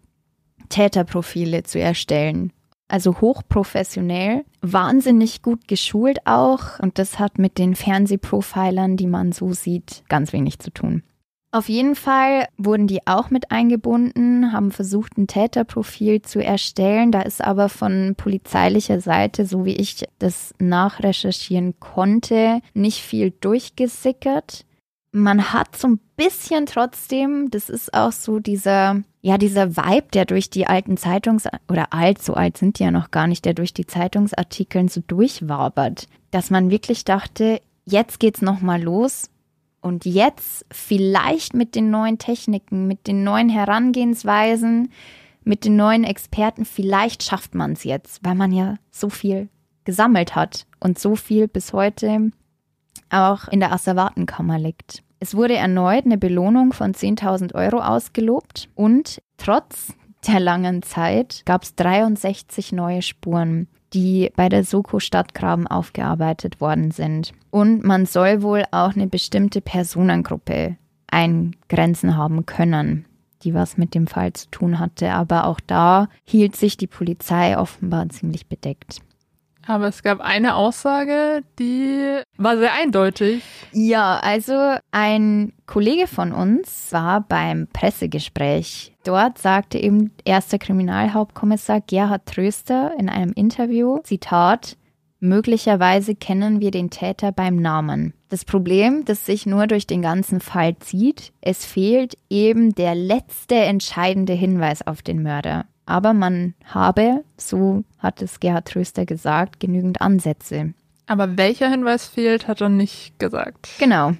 Täterprofile 0.69 1.63
zu 1.63 1.79
erstellen. 1.79 2.51
Also 2.87 3.19
hochprofessionell, 3.19 4.45
wahnsinnig 4.61 5.41
gut 5.41 5.67
geschult 5.67 6.19
auch 6.25 6.79
und 6.79 6.99
das 6.99 7.19
hat 7.19 7.37
mit 7.37 7.57
den 7.57 7.75
Fernsehprofilern, 7.75 8.95
die 8.95 9.07
man 9.07 9.33
so 9.33 9.51
sieht, 9.51 10.03
ganz 10.07 10.31
wenig 10.31 10.59
zu 10.59 10.71
tun. 10.71 11.03
Auf 11.51 11.69
jeden 11.69 11.95
Fall 11.95 12.47
wurden 12.57 12.87
die 12.87 13.07
auch 13.07 13.29
mit 13.29 13.51
eingebunden, 13.51 14.51
haben 14.51 14.71
versucht, 14.71 15.17
ein 15.17 15.27
Täterprofil 15.27 16.21
zu 16.21 16.43
erstellen. 16.43 17.11
Da 17.11 17.21
ist 17.21 17.41
aber 17.41 17.69
von 17.69 18.15
polizeilicher 18.17 18.99
Seite, 18.99 19.45
so 19.45 19.63
wie 19.63 19.75
ich 19.75 20.03
das 20.19 20.53
nachrecherchieren 20.59 21.79
konnte, 21.79 22.61
nicht 22.73 23.01
viel 23.01 23.31
durchgesickert. 23.31 24.65
Man 25.13 25.53
hat 25.53 25.77
so 25.77 25.87
ein 25.87 25.99
bisschen 26.17 26.65
trotzdem, 26.65 27.49
das 27.49 27.69
ist 27.69 27.93
auch 27.93 28.11
so 28.11 28.39
dieser, 28.39 29.01
ja, 29.21 29.37
dieser 29.37 29.77
Vibe, 29.77 30.07
der 30.13 30.25
durch 30.25 30.49
die 30.49 30.67
alten 30.67 30.97
Zeitungs- 30.97 31.47
oder 31.69 31.93
alt, 31.93 32.21
so 32.21 32.33
alt 32.33 32.57
sind 32.57 32.77
die 32.77 32.83
ja 32.83 32.91
noch 32.91 33.09
gar 33.09 33.25
nicht, 33.25 33.45
der 33.45 33.53
durch 33.53 33.73
die 33.73 33.87
Zeitungsartikeln 33.87 34.89
so 34.89 34.99
durchwabert, 35.07 36.07
dass 36.29 36.49
man 36.49 36.69
wirklich 36.69 37.05
dachte, 37.05 37.61
jetzt 37.85 38.19
geht's 38.19 38.41
nochmal 38.41 38.83
los 38.83 39.29
und 39.87 40.05
jetzt 40.05 40.65
vielleicht 40.71 41.53
mit 41.53 41.73
den 41.73 41.89
neuen 41.89 42.17
Techniken, 42.17 42.87
mit 42.87 43.07
den 43.07 43.23
neuen 43.23 43.49
Herangehensweisen, 43.49 44.91
mit 45.43 45.65
den 45.65 45.75
neuen 45.75 46.03
Experten, 46.03 46.65
vielleicht 46.65 47.23
schafft 47.23 47.55
man 47.55 47.71
es 47.71 47.83
jetzt, 47.83 48.19
weil 48.23 48.35
man 48.35 48.51
ja 48.51 48.75
so 48.91 49.09
viel 49.09 49.49
gesammelt 49.85 50.35
hat 50.35 50.67
und 50.79 50.99
so 50.99 51.15
viel 51.15 51.47
bis 51.47 51.73
heute 51.73 52.31
auch 53.09 53.47
in 53.47 53.61
der 53.61 53.71
Asservatenkammer 53.71 54.59
liegt. 54.59 55.03
Es 55.19 55.33
wurde 55.33 55.55
erneut 55.55 56.05
eine 56.05 56.17
Belohnung 56.17 56.73
von 56.73 56.93
10.000 56.93 57.55
Euro 57.55 57.77
ausgelobt 57.77 58.69
und 58.75 59.21
trotz 59.37 59.93
der 60.27 60.39
langen 60.39 60.83
Zeit 60.83 61.43
gab 61.45 61.63
es 61.63 61.75
63 61.75 62.73
neue 62.73 63.01
Spuren 63.01 63.67
die 63.93 64.31
bei 64.35 64.49
der 64.49 64.63
Soko 64.63 64.99
Stadtgraben 64.99 65.67
aufgearbeitet 65.67 66.59
worden 66.61 66.91
sind. 66.91 67.33
Und 67.51 67.83
man 67.83 68.05
soll 68.05 68.41
wohl 68.41 68.63
auch 68.71 68.95
eine 68.95 69.07
bestimmte 69.07 69.61
Personengruppe 69.61 70.77
eingrenzen 71.07 72.17
haben 72.17 72.45
können, 72.45 73.05
die 73.43 73.53
was 73.53 73.77
mit 73.77 73.95
dem 73.95 74.07
Fall 74.07 74.33
zu 74.33 74.49
tun 74.49 74.79
hatte. 74.79 75.11
Aber 75.11 75.45
auch 75.45 75.59
da 75.65 76.09
hielt 76.25 76.55
sich 76.55 76.77
die 76.77 76.87
Polizei 76.87 77.57
offenbar 77.57 78.09
ziemlich 78.09 78.47
bedeckt. 78.47 79.01
Aber 79.67 79.87
es 79.87 80.01
gab 80.01 80.21
eine 80.21 80.55
Aussage, 80.55 81.43
die 81.59 82.21
war 82.37 82.57
sehr 82.57 82.73
eindeutig. 82.73 83.43
Ja, 83.73 84.17
also 84.19 84.77
ein 84.91 85.51
Kollege 85.65 86.07
von 86.07 86.31
uns 86.31 86.93
war 86.93 87.19
beim 87.19 87.67
Pressegespräch. 87.73 88.93
Dort 89.07 89.37
sagte 89.37 89.79
eben 89.79 90.11
erster 90.25 90.59
Kriminalhauptkommissar 90.59 91.79
Gerhard 91.79 92.25
Tröster 92.25 92.91
in 92.99 93.07
einem 93.07 93.31
Interview, 93.31 93.99
Zitat, 94.03 94.75
Möglicherweise 95.19 96.13
kennen 96.13 96.59
wir 96.59 96.71
den 96.71 96.89
Täter 96.89 97.31
beim 97.31 97.55
Namen. 97.55 98.13
Das 98.29 98.43
Problem, 98.43 99.05
das 99.05 99.25
sich 99.25 99.45
nur 99.45 99.65
durch 99.65 99.87
den 99.87 100.01
ganzen 100.01 100.41
Fall 100.41 100.77
zieht, 100.79 101.31
es 101.39 101.65
fehlt 101.65 102.17
eben 102.29 102.75
der 102.75 102.95
letzte 102.95 103.55
entscheidende 103.55 104.33
Hinweis 104.33 104.85
auf 104.85 105.01
den 105.01 105.23
Mörder. 105.23 105.65
Aber 105.85 106.13
man 106.13 106.53
habe, 106.65 107.23
so 107.37 107.85
hat 107.99 108.21
es 108.21 108.41
Gerhard 108.41 108.67
Tröster 108.67 109.05
gesagt, 109.05 109.61
genügend 109.61 110.01
Ansätze. 110.01 110.73
Aber 111.07 111.37
welcher 111.37 111.69
Hinweis 111.69 112.05
fehlt, 112.05 112.47
hat 112.49 112.59
er 112.59 112.69
nicht 112.69 113.17
gesagt. 113.19 113.69
Genau. 113.79 114.11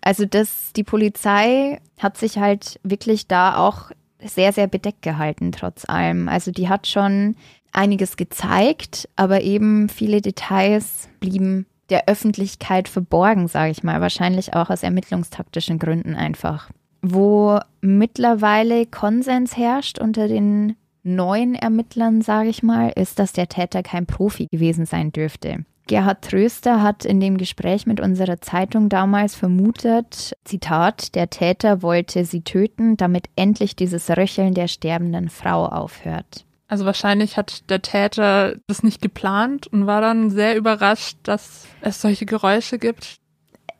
Also 0.00 0.24
das, 0.24 0.72
die 0.74 0.84
Polizei 0.84 1.80
hat 1.98 2.16
sich 2.16 2.38
halt 2.38 2.78
wirklich 2.84 3.26
da 3.26 3.56
auch 3.56 3.90
sehr, 4.24 4.52
sehr 4.52 4.66
bedeckt 4.66 5.02
gehalten, 5.02 5.52
trotz 5.52 5.88
allem. 5.88 6.28
Also 6.28 6.50
die 6.50 6.68
hat 6.68 6.86
schon 6.86 7.36
einiges 7.72 8.16
gezeigt, 8.16 9.08
aber 9.16 9.42
eben 9.42 9.88
viele 9.88 10.20
Details 10.20 11.08
blieben 11.20 11.66
der 11.90 12.08
Öffentlichkeit 12.08 12.88
verborgen, 12.88 13.48
sage 13.48 13.70
ich 13.70 13.82
mal. 13.82 14.00
Wahrscheinlich 14.00 14.54
auch 14.54 14.70
aus 14.70 14.82
ermittlungstaktischen 14.82 15.78
Gründen 15.78 16.14
einfach. 16.14 16.70
Wo 17.00 17.58
mittlerweile 17.80 18.86
Konsens 18.86 19.56
herrscht 19.56 19.98
unter 19.98 20.28
den 20.28 20.76
neuen 21.02 21.54
Ermittlern, 21.54 22.20
sage 22.20 22.48
ich 22.48 22.62
mal, 22.62 22.90
ist, 22.90 23.18
dass 23.18 23.32
der 23.32 23.48
Täter 23.48 23.82
kein 23.82 24.06
Profi 24.06 24.46
gewesen 24.50 24.84
sein 24.84 25.12
dürfte. 25.12 25.64
Gerhard 25.88 26.22
Tröster 26.22 26.82
hat 26.82 27.04
in 27.04 27.18
dem 27.18 27.38
Gespräch 27.38 27.86
mit 27.86 27.98
unserer 27.98 28.40
Zeitung 28.40 28.88
damals 28.88 29.34
vermutet, 29.34 30.36
Zitat, 30.44 31.14
der 31.16 31.30
Täter 31.30 31.82
wollte 31.82 32.24
sie 32.24 32.42
töten, 32.42 32.96
damit 32.96 33.28
endlich 33.34 33.74
dieses 33.74 34.08
Röcheln 34.10 34.54
der 34.54 34.68
sterbenden 34.68 35.30
Frau 35.30 35.66
aufhört. 35.66 36.44
Also 36.68 36.84
wahrscheinlich 36.84 37.38
hat 37.38 37.68
der 37.70 37.80
Täter 37.80 38.56
das 38.66 38.82
nicht 38.82 39.00
geplant 39.00 39.66
und 39.66 39.86
war 39.86 40.02
dann 40.02 40.30
sehr 40.30 40.56
überrascht, 40.56 41.16
dass 41.22 41.66
es 41.80 42.00
solche 42.02 42.26
Geräusche 42.26 42.78
gibt. 42.78 43.16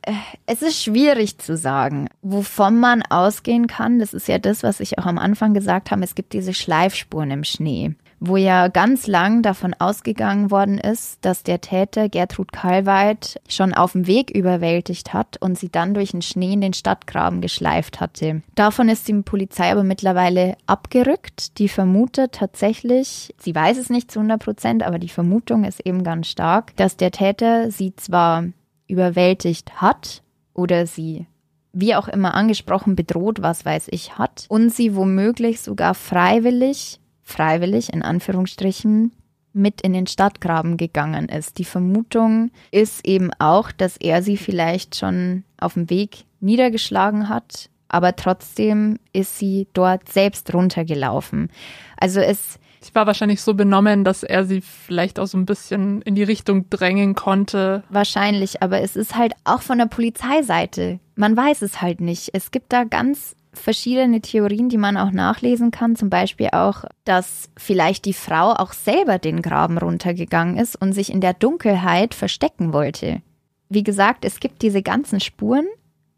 Äh, 0.00 0.12
es 0.46 0.62
ist 0.62 0.82
schwierig 0.82 1.36
zu 1.36 1.58
sagen, 1.58 2.08
wovon 2.22 2.80
man 2.80 3.02
ausgehen 3.02 3.66
kann. 3.66 3.98
Das 3.98 4.14
ist 4.14 4.26
ja 4.26 4.38
das, 4.38 4.62
was 4.62 4.80
ich 4.80 4.98
auch 4.98 5.04
am 5.04 5.18
Anfang 5.18 5.52
gesagt 5.52 5.90
habe. 5.90 6.02
Es 6.02 6.14
gibt 6.14 6.32
diese 6.32 6.54
Schleifspuren 6.54 7.30
im 7.30 7.44
Schnee, 7.44 7.94
wo 8.20 8.36
ja 8.36 8.68
ganz 8.68 9.06
lang 9.06 9.42
davon 9.42 9.74
ausgegangen 9.78 10.50
worden 10.50 10.78
ist, 10.78 11.24
dass 11.24 11.42
der 11.42 11.60
Täter 11.60 12.08
Gertrud 12.08 12.52
Kalweit 12.52 13.40
schon 13.48 13.74
auf 13.74 13.92
dem 13.92 14.06
Weg 14.06 14.30
überwältigt 14.30 15.12
hat 15.12 15.36
und 15.40 15.58
sie 15.58 15.68
dann 15.68 15.94
durch 15.94 16.10
den 16.10 16.22
Schnee 16.22 16.54
in 16.54 16.60
den 16.60 16.72
Stadtgraben 16.72 17.40
geschleift 17.40 18.00
hatte. 18.00 18.42
Davon 18.54 18.88
ist 18.88 19.06
die 19.08 19.14
Polizei 19.14 19.70
aber 19.70 19.84
mittlerweile 19.84 20.56
abgerückt. 20.66 21.58
Die 21.58 21.68
vermutet 21.68 22.32
tatsächlich, 22.32 23.34
sie 23.38 23.54
weiß 23.54 23.78
es 23.78 23.90
nicht 23.90 24.10
zu 24.10 24.18
100 24.20 24.42
Prozent, 24.42 24.82
aber 24.82 24.98
die 24.98 25.08
Vermutung 25.08 25.64
ist 25.64 25.80
eben 25.86 26.02
ganz 26.02 26.28
stark, 26.28 26.74
dass 26.76 26.96
der 26.96 27.10
Täter 27.10 27.70
sie 27.70 27.94
zwar 27.94 28.44
überwältigt 28.88 29.80
hat 29.80 30.22
oder 30.54 30.86
sie 30.86 31.26
wie 31.72 31.94
auch 31.94 32.08
immer 32.08 32.34
angesprochen 32.34 32.96
bedroht, 32.96 33.42
was 33.42 33.64
weiß 33.64 33.88
ich, 33.90 34.18
hat 34.18 34.46
und 34.48 34.70
sie 34.70 34.96
womöglich 34.96 35.60
sogar 35.60 35.94
freiwillig, 35.94 36.98
freiwillig 37.28 37.92
in 37.92 38.02
Anführungsstrichen, 38.02 39.12
mit 39.52 39.80
in 39.80 39.92
den 39.92 40.06
Stadtgraben 40.06 40.76
gegangen 40.76 41.28
ist. 41.28 41.58
Die 41.58 41.64
Vermutung 41.64 42.50
ist 42.70 43.06
eben 43.06 43.30
auch, 43.38 43.72
dass 43.72 43.96
er 43.96 44.22
sie 44.22 44.36
vielleicht 44.36 44.96
schon 44.96 45.44
auf 45.58 45.74
dem 45.74 45.90
Weg 45.90 46.24
niedergeschlagen 46.40 47.28
hat, 47.28 47.68
aber 47.88 48.14
trotzdem 48.16 48.98
ist 49.12 49.38
sie 49.38 49.66
dort 49.72 50.08
selbst 50.08 50.52
runtergelaufen. 50.54 51.50
Also 51.98 52.20
es 52.20 52.58
Sie 52.80 52.94
war 52.94 53.06
wahrscheinlich 53.06 53.42
so 53.42 53.54
benommen, 53.54 54.04
dass 54.04 54.22
er 54.22 54.44
sie 54.44 54.60
vielleicht 54.60 55.18
auch 55.18 55.26
so 55.26 55.36
ein 55.36 55.46
bisschen 55.46 56.00
in 56.02 56.14
die 56.14 56.22
Richtung 56.22 56.70
drängen 56.70 57.16
konnte. 57.16 57.82
Wahrscheinlich, 57.90 58.62
aber 58.62 58.80
es 58.80 58.94
ist 58.94 59.16
halt 59.16 59.34
auch 59.42 59.62
von 59.62 59.78
der 59.78 59.86
Polizeiseite. 59.86 61.00
Man 61.16 61.36
weiß 61.36 61.62
es 61.62 61.82
halt 61.82 62.00
nicht. 62.00 62.30
Es 62.34 62.52
gibt 62.52 62.72
da 62.72 62.84
ganz 62.84 63.34
verschiedene 63.58 64.20
Theorien, 64.20 64.68
die 64.68 64.78
man 64.78 64.96
auch 64.96 65.10
nachlesen 65.10 65.70
kann. 65.70 65.96
Zum 65.96 66.10
Beispiel 66.10 66.48
auch, 66.52 66.84
dass 67.04 67.50
vielleicht 67.56 68.04
die 68.04 68.12
Frau 68.12 68.52
auch 68.52 68.72
selber 68.72 69.18
den 69.18 69.42
Graben 69.42 69.78
runtergegangen 69.78 70.56
ist 70.56 70.80
und 70.80 70.92
sich 70.92 71.12
in 71.12 71.20
der 71.20 71.34
Dunkelheit 71.34 72.14
verstecken 72.14 72.72
wollte. 72.72 73.22
Wie 73.68 73.82
gesagt, 73.82 74.24
es 74.24 74.40
gibt 74.40 74.62
diese 74.62 74.82
ganzen 74.82 75.20
Spuren, 75.20 75.66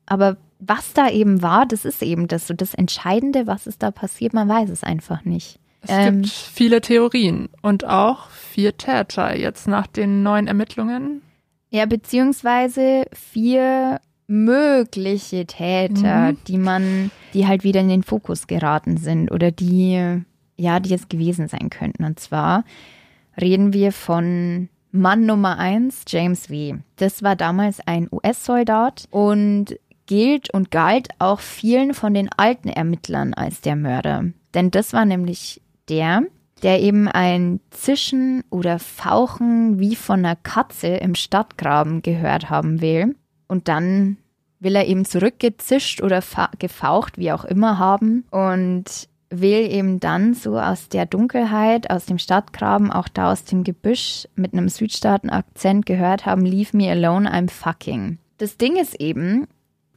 aber 0.07 0.37
was 0.59 0.93
da 0.93 1.09
eben 1.09 1.43
war, 1.43 1.67
das 1.67 1.85
ist 1.85 2.03
eben 2.03 2.29
das 2.29 2.47
so 2.47 2.55
das 2.55 2.75
Entscheidende, 2.75 3.47
was 3.47 3.67
ist 3.67 3.83
da 3.83 3.91
passiert, 3.91 4.35
man 4.35 4.49
weiß 4.49 4.71
es 4.71 4.83
einfach 4.83 5.25
nicht. 5.25 5.59
Es 5.83 5.91
ähm, 5.91 6.23
gibt 6.23 6.33
viele 6.33 6.81
Theorien 6.81 7.49
und 7.63 7.87
auch 7.87 8.29
vier 8.31 8.77
Täter 8.77 9.37
jetzt 9.37 9.67
nach 9.67 9.87
den 9.87 10.23
neuen 10.23 10.47
Ermittlungen. 10.47 11.23
Ja, 11.71 11.87
beziehungsweise 11.87 13.05
vier 13.13 14.01
mögliche 14.31 15.45
Täter, 15.45 16.33
mhm. 16.33 16.39
die 16.47 16.59
man, 16.59 17.11
die 17.35 17.49
halt 17.49 17.65
wieder 17.65 17.81
in 17.81 17.89
den 17.89 18.05
Fokus 18.05 18.47
geraten 18.47 18.97
sind 18.97 19.31
oder 19.33 19.51
die, 19.51 20.23
ja, 20.57 20.79
die 20.79 20.95
es 20.95 21.09
gewesen 21.09 21.49
sein 21.49 21.69
könnten. 21.69 22.05
Und 22.05 22.21
zwar 22.21 22.65
reden 23.41 23.73
wir 23.73 23.91
von 23.91 24.69
Mann 24.93 25.27
Nummer 25.27 25.59
eins, 25.59 26.05
James 26.07 26.47
V. 26.47 26.79
Das 26.97 27.25
war 27.25 27.35
damals 27.35 27.81
ein 27.87 28.09
US-Soldat 28.11 29.09
und 29.11 29.77
gilt 30.07 30.55
und 30.55 30.71
galt 30.71 31.09
auch 31.19 31.41
vielen 31.41 31.93
von 31.93 32.15
den 32.15 32.31
alten 32.37 32.69
Ermittlern 32.69 33.35
als 33.35 33.61
der 33.61 33.75
Mörder. 33.75 34.27
Denn 34.55 34.71
das 34.71 34.93
war 34.93 35.05
nämlich 35.05 35.61
der, 35.89 36.23
der 36.63 36.81
eben 36.81 37.09
ein 37.09 37.61
Zischen 37.71 38.45
oder 38.51 38.79
Fauchen 38.79 39.81
wie 39.81 39.97
von 39.97 40.21
einer 40.21 40.37
Katze 40.37 40.89
im 40.89 41.17
Stadtgraben 41.17 42.03
gehört 42.03 42.49
haben 42.49 42.81
will. 42.81 43.17
Und 43.51 43.67
dann 43.67 44.17
will 44.61 44.77
er 44.77 44.87
eben 44.87 45.05
zurückgezischt 45.05 46.03
oder 46.03 46.23
gefaucht, 46.61 47.19
wie 47.19 47.33
auch 47.33 47.45
immer, 47.45 47.79
haben. 47.79 48.25
Und 48.31 49.09
will 49.29 49.73
eben 49.73 49.99
dann 49.99 50.35
so 50.35 50.57
aus 50.57 50.89
der 50.89 51.05
Dunkelheit, 51.05 51.91
aus 51.91 52.07
dem 52.07 52.19
Stadtgraben, 52.19 52.93
auch 52.93 53.09
da 53.09 53.33
aus 53.33 53.45
dem 53.45 53.65
Gebüsch 53.65 54.29
mit 54.37 54.53
einem 54.53 54.69
Südstaaten-Akzent 54.69 55.85
gehört 55.85 56.27
haben, 56.27 56.45
Leave 56.45 56.77
me 56.77 56.91
alone, 56.91 57.29
I'm 57.29 57.51
fucking. 57.51 58.19
Das 58.39 58.57
Ding 58.57 58.77
ist 58.77 59.01
eben, 59.01 59.49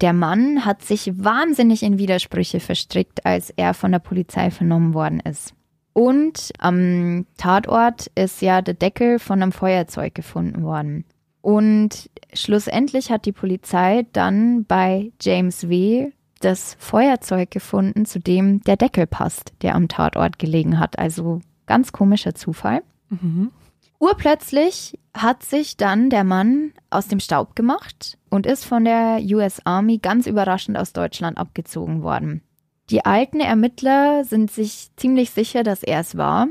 der 0.02 0.14
Mann 0.14 0.66
hat 0.66 0.82
sich 0.82 1.12
wahnsinnig 1.16 1.84
in 1.84 2.00
Widersprüche 2.00 2.60
verstrickt, 2.60 3.26
als 3.26 3.52
er 3.52 3.76
von 3.76 3.92
der 3.92 4.00
Polizei 4.00 4.50
vernommen 4.50 4.96
worden 4.96 5.20
ist. 5.20 5.54
Und 5.94 6.52
am 6.58 7.28
Tatort 7.38 8.08
ist 8.16 8.42
ja 8.42 8.64
der 8.64 8.74
Deckel 8.74 9.20
von 9.20 9.44
einem 9.44 9.52
Feuerzeug 9.52 10.16
gefunden 10.16 10.64
worden. 10.64 11.06
Und 11.44 12.10
schlussendlich 12.32 13.12
hat 13.12 13.26
die 13.26 13.34
Polizei 13.34 14.08
dann 14.14 14.64
bei 14.64 15.12
James 15.22 15.68
W. 15.68 16.12
das 16.40 16.78
Feuerzeug 16.80 17.52
gefunden, 17.52 18.06
zu 18.06 18.22
dem 18.22 18.62
der 18.62 18.78
Deckel 18.78 19.08
passt, 19.08 19.52
der 19.62 19.76
am 19.76 19.90
Tatort 19.90 20.40
gelegen 20.40 20.80
hat. 20.80 20.98
Also 20.98 21.42
ganz 21.66 21.92
komischer 21.92 22.34
Zufall. 22.34 22.82
Mhm. 23.10 23.52
Urplötzlich 24.00 24.98
hat 25.14 25.44
sich 25.44 25.76
dann 25.76 26.10
der 26.10 26.24
Mann 26.24 26.72
aus 26.90 27.10
dem 27.10 27.20
Staub 27.20 27.58
gemacht 27.58 28.18
und 28.30 28.46
ist 28.46 28.64
von 28.64 28.86
der 28.86 29.20
US 29.34 29.60
Army 29.66 29.98
ganz 29.98 30.28
überraschend 30.28 30.78
aus 30.78 30.94
Deutschland 30.94 31.38
abgezogen 31.38 32.04
worden. 32.04 32.42
Die 32.90 33.04
alten 33.04 33.42
Ermittler 33.42 34.24
sind 34.24 34.50
sich 34.50 34.92
ziemlich 34.96 35.32
sicher, 35.32 35.64
dass 35.64 35.84
er 35.84 36.00
es 36.00 36.16
war, 36.16 36.48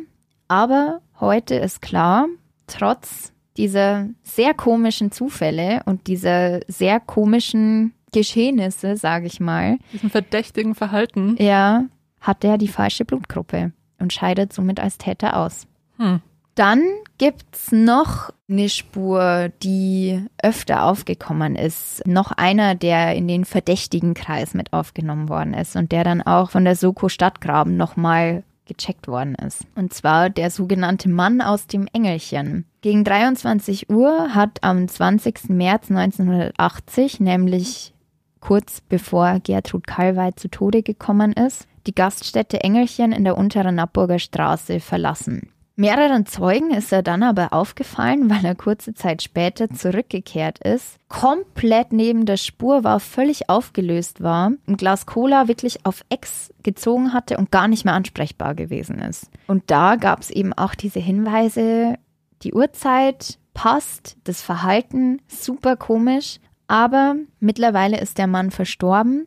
aber 0.49 1.01
heute 1.19 1.55
ist 1.55 1.81
klar, 1.81 2.27
trotz 2.67 3.32
dieser 3.57 4.09
sehr 4.23 4.55
komischen 4.55 5.13
Zufälle 5.13 5.83
und 5.85 6.07
dieser 6.07 6.61
sehr 6.69 7.01
komischen 7.01 7.93
Geschehnisse, 8.13 8.97
sage 8.97 9.27
ich 9.27 9.41
mal, 9.41 9.79
diesem 9.93 10.11
verdächtigen 10.11 10.75
Verhalten, 10.75 11.37
ja, 11.39 11.85
hat 12.21 12.45
er 12.45 12.59
die 12.59 12.69
falsche 12.69 13.05
Blutgruppe 13.05 13.73
und 13.99 14.13
scheidet 14.13 14.53
somit 14.53 14.81
als 14.81 14.99
Täter 14.99 15.37
aus. 15.37 15.67
Hm. 15.97 16.21
Dann 16.55 16.83
gibt's 17.17 17.73
noch 17.73 18.31
eine 18.49 18.69
Spur, 18.69 19.51
die 19.63 20.23
öfter 20.43 20.85
aufgekommen 20.85 21.57
ist. 21.57 22.07
Noch 22.07 22.31
einer, 22.31 22.75
der 22.75 23.15
in 23.15 23.27
den 23.27 23.47
verdächtigen 23.47 24.13
Kreis 24.13 24.53
mit 24.53 24.75
aufgenommen 24.75 25.31
worden 25.31 25.55
ist 25.55 25.77
und 25.77 25.93
der 25.93 26.05
dann 26.05 26.21
auch 26.21 26.51
von 26.51 26.65
der 26.65 26.77
Soko 26.77 27.09
Stadtgraben 27.09 27.79
nochmal 27.79 28.45
gecheckt 28.73 29.09
worden 29.09 29.35
ist. 29.35 29.67
Und 29.75 29.93
zwar 29.93 30.31
der 30.31 30.51
sogenannte 30.51 31.09
Mann 31.09 31.41
aus 31.41 31.67
dem 31.67 31.89
Engelchen. 31.93 32.67
Gegen 32.81 33.05
23 33.05 33.91
Uhr 33.91 34.35
hat 34.35 34.59
am 34.63 34.89
20. 34.89 35.51
März 35.51 35.91
1980, 35.91 37.21
nämlich 37.21 37.95
kurz 38.41 38.81
bevor 38.81 39.39
Gertrud 39.41 39.87
Kallweit 39.87 40.39
zu 40.39 40.49
Tode 40.49 40.83
gekommen 40.83 41.33
ist, 41.33 41.69
die 41.87 41.95
Gaststätte 41.95 42.63
Engelchen 42.63 43.13
in 43.13 43.25
der 43.25 43.39
unteren 43.39 43.77
Nappburger 43.77 44.19
Straße 44.19 44.81
verlassen. 44.81 45.52
Mehreren 45.75 46.27
Zeugen 46.27 46.71
ist 46.71 46.93
er 46.93 47.03
dann 47.03 47.23
aber 47.23 47.55
aufgefallen, 47.55 48.29
weil 48.29 48.45
er 48.45 48.55
kurze 48.55 48.93
Zeit 48.93 49.23
später 49.23 49.71
zurückgekehrt 49.71 50.59
ist, 50.59 50.99
komplett 51.09 51.93
neben 51.93 52.27
der 52.27 52.37
Spur 52.37 52.85
war, 52.85 53.01
völlig 53.01 53.49
aufgelöst 53.49 54.23
war, 54.23 54.53
ein 54.67 54.77
Glas 54.77 55.07
Cola 55.07 55.49
wirklich 55.49 55.87
auf 55.87 56.05
Ex 56.11 56.53
gezogen 56.63 57.15
hatte 57.15 57.39
und 57.39 57.51
gar 57.51 57.69
nicht 57.69 57.87
mehr 57.87 57.95
ansprechbar 57.95 58.55
gewesen 58.55 58.99
ist. 58.99 59.31
Und 59.47 59.71
da 59.71 59.97
gab 59.97 60.21
es 60.21 60.31
eben 60.31 60.53
auch 60.53 60.75
diese 60.75 61.01
Hinweise, 61.01 61.95
die 62.43 62.53
Uhrzeit 62.53 63.39
passt, 63.55 64.19
das 64.25 64.43
Verhalten 64.43 65.23
super 65.27 65.77
komisch, 65.77 66.39
aber 66.67 67.17
mittlerweile 67.41 67.99
ist 67.99 68.19
der 68.19 68.27
Mann 68.27 68.51
verstorben. 68.51 69.27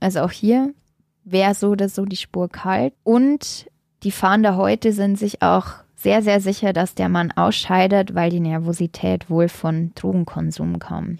Also 0.00 0.20
auch 0.20 0.32
hier 0.32 0.74
wäre 1.24 1.54
so 1.54 1.70
oder 1.70 1.88
so 1.88 2.04
die 2.04 2.16
Spur 2.16 2.48
kalt. 2.48 2.94
Und 3.04 3.66
die 4.02 4.10
Fahnder 4.10 4.56
heute 4.56 4.92
sind 4.92 5.18
sich 5.18 5.40
auch 5.42 5.83
sehr, 6.04 6.22
sehr 6.22 6.40
sicher, 6.40 6.72
dass 6.72 6.94
der 6.94 7.08
Mann 7.08 7.32
ausscheidet, 7.32 8.14
weil 8.14 8.30
die 8.30 8.40
Nervosität 8.40 9.30
wohl 9.30 9.48
von 9.48 9.92
Drogenkonsum 9.94 10.78
kam. 10.78 11.18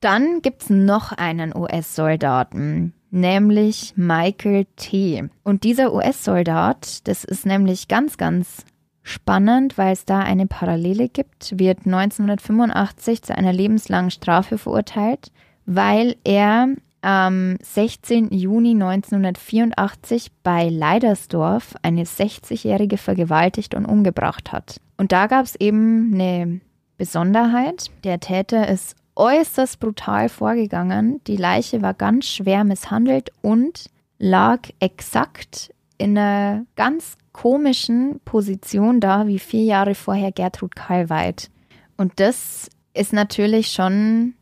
Dann 0.00 0.42
gibt 0.42 0.64
es 0.64 0.70
noch 0.70 1.12
einen 1.12 1.56
US-Soldaten, 1.56 2.92
nämlich 3.10 3.94
Michael 3.96 4.66
T. 4.76 5.24
Und 5.44 5.62
dieser 5.62 5.94
US-Soldat, 5.94 7.06
das 7.06 7.24
ist 7.24 7.46
nämlich 7.46 7.86
ganz, 7.86 8.18
ganz 8.18 8.66
spannend, 9.04 9.78
weil 9.78 9.92
es 9.92 10.04
da 10.04 10.18
eine 10.18 10.46
Parallele 10.46 11.08
gibt, 11.08 11.58
wird 11.58 11.86
1985 11.86 13.22
zu 13.22 13.38
einer 13.38 13.52
lebenslangen 13.52 14.10
Strafe 14.10 14.58
verurteilt, 14.58 15.30
weil 15.66 16.16
er 16.24 16.68
am 17.04 17.56
16. 17.62 18.30
Juni 18.30 18.70
1984 18.70 20.32
bei 20.42 20.70
Leidersdorf 20.70 21.74
eine 21.82 22.04
60-Jährige 22.04 22.96
vergewaltigt 22.96 23.74
und 23.74 23.84
umgebracht 23.84 24.52
hat. 24.52 24.80
Und 24.96 25.12
da 25.12 25.26
gab 25.26 25.44
es 25.44 25.54
eben 25.54 26.14
eine 26.14 26.60
Besonderheit. 26.96 27.90
Der 28.04 28.20
Täter 28.20 28.68
ist 28.68 28.96
äußerst 29.16 29.80
brutal 29.80 30.30
vorgegangen. 30.30 31.20
Die 31.26 31.36
Leiche 31.36 31.82
war 31.82 31.92
ganz 31.92 32.26
schwer 32.26 32.64
misshandelt 32.64 33.30
und 33.42 33.90
lag 34.18 34.60
exakt 34.80 35.74
in 35.98 36.16
einer 36.16 36.64
ganz 36.74 37.18
komischen 37.32 38.20
Position 38.24 39.00
da, 39.00 39.26
wie 39.26 39.38
vier 39.38 39.64
Jahre 39.64 39.94
vorher 39.94 40.32
Gertrud 40.32 40.74
Kalweit. 40.74 41.50
Und 41.96 42.18
das 42.18 42.70
ist 42.94 43.12
natürlich 43.12 43.72
schon 43.72 44.34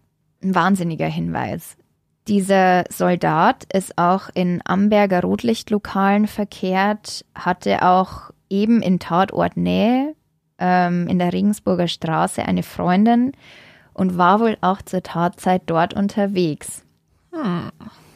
ein 0.42 0.54
wahnsinniger 0.54 1.06
Hinweis. 1.06 1.76
Dieser 2.28 2.84
Soldat 2.88 3.66
ist 3.72 3.98
auch 3.98 4.28
in 4.34 4.60
Amberger 4.64 5.22
Rotlichtlokalen 5.22 6.28
verkehrt, 6.28 7.24
hatte 7.34 7.82
auch 7.82 8.30
eben 8.48 8.80
in 8.80 9.00
Tatortnähe 9.00 10.14
ähm, 10.58 11.08
in 11.08 11.18
der 11.18 11.32
Regensburger 11.32 11.88
Straße 11.88 12.44
eine 12.44 12.62
Freundin 12.62 13.32
und 13.92 14.16
war 14.16 14.40
wohl 14.40 14.56
auch 14.60 14.82
zur 14.82 15.02
Tatzeit 15.02 15.62
dort 15.66 15.94
unterwegs. 15.94 16.84
Hm. 17.32 17.70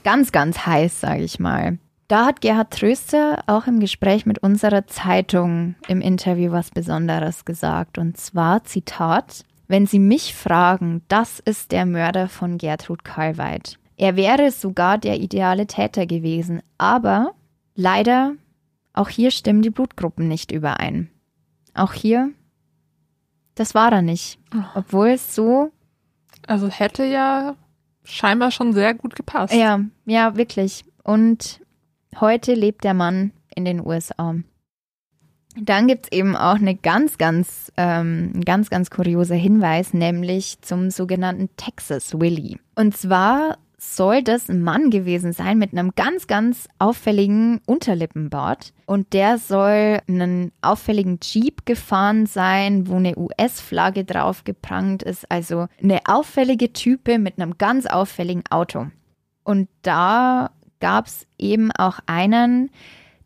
Ganz, 0.04 0.30
ganz 0.30 0.64
heiß, 0.64 1.00
sage 1.00 1.24
ich 1.24 1.40
mal. 1.40 1.78
Da 2.06 2.26
hat 2.26 2.40
Gerhard 2.40 2.72
Tröster 2.72 3.42
auch 3.48 3.66
im 3.66 3.80
Gespräch 3.80 4.26
mit 4.26 4.38
unserer 4.38 4.86
Zeitung 4.86 5.74
im 5.88 6.00
Interview 6.00 6.52
was 6.52 6.70
Besonderes 6.70 7.44
gesagt. 7.44 7.98
Und 7.98 8.16
zwar, 8.16 8.62
Zitat, 8.62 9.44
wenn 9.66 9.86
Sie 9.86 9.98
mich 9.98 10.32
fragen, 10.32 11.02
das 11.08 11.40
ist 11.40 11.72
der 11.72 11.84
Mörder 11.84 12.28
von 12.28 12.58
Gertrud 12.58 13.04
Karlweit. 13.04 13.78
Er 13.96 14.16
wäre 14.16 14.50
sogar 14.50 14.98
der 14.98 15.18
ideale 15.20 15.66
Täter 15.66 16.06
gewesen, 16.06 16.62
aber 16.78 17.34
leider, 17.74 18.34
auch 18.92 19.08
hier 19.08 19.30
stimmen 19.30 19.62
die 19.62 19.70
Blutgruppen 19.70 20.28
nicht 20.28 20.52
überein. 20.52 21.10
Auch 21.74 21.92
hier, 21.92 22.30
das 23.54 23.74
war 23.74 23.92
er 23.92 24.02
nicht. 24.02 24.38
Oh. 24.54 24.62
Obwohl 24.74 25.08
es 25.08 25.34
so. 25.34 25.72
Also 26.46 26.68
hätte 26.68 27.04
ja 27.04 27.56
scheinbar 28.04 28.50
schon 28.50 28.72
sehr 28.72 28.94
gut 28.94 29.16
gepasst. 29.16 29.54
Ja, 29.54 29.80
ja, 30.04 30.36
wirklich. 30.36 30.84
Und 31.02 31.60
heute 32.20 32.54
lebt 32.54 32.84
der 32.84 32.94
Mann 32.94 33.32
in 33.54 33.64
den 33.64 33.84
USA. 33.84 34.36
Dann 35.58 35.88
gibt 35.88 36.06
es 36.06 36.12
eben 36.12 36.36
auch 36.36 36.56
eine 36.56 36.76
ganz, 36.76 37.16
ganz, 37.16 37.72
ähm, 37.78 38.42
ganz, 38.44 38.68
ganz 38.68 38.90
kurioser 38.90 39.34
Hinweis, 39.36 39.94
nämlich 39.94 40.60
zum 40.60 40.90
sogenannten 40.90 41.48
Texas 41.56 42.20
Willy. 42.20 42.58
Und 42.74 42.94
zwar 42.94 43.56
soll 43.78 44.22
das 44.22 44.48
ein 44.48 44.62
Mann 44.62 44.90
gewesen 44.90 45.32
sein 45.32 45.58
mit 45.58 45.72
einem 45.72 45.92
ganz, 45.94 46.26
ganz 46.26 46.68
auffälligen 46.78 47.60
Unterlippenbart. 47.66 48.72
Und 48.86 49.12
der 49.12 49.38
soll 49.38 50.00
einen 50.08 50.52
auffälligen 50.62 51.18
Jeep 51.22 51.66
gefahren 51.66 52.26
sein, 52.26 52.88
wo 52.88 52.96
eine 52.96 53.16
US-Flagge 53.16 54.04
drauf 54.04 54.44
geprangt 54.44 55.02
ist. 55.02 55.30
Also 55.30 55.66
eine 55.82 56.00
auffällige 56.06 56.72
Type 56.72 57.18
mit 57.18 57.38
einem 57.38 57.58
ganz 57.58 57.86
auffälligen 57.86 58.44
Auto. 58.50 58.86
Und 59.44 59.68
da 59.82 60.50
gab 60.80 61.06
es 61.06 61.26
eben 61.38 61.70
auch 61.72 62.00
einen, 62.06 62.70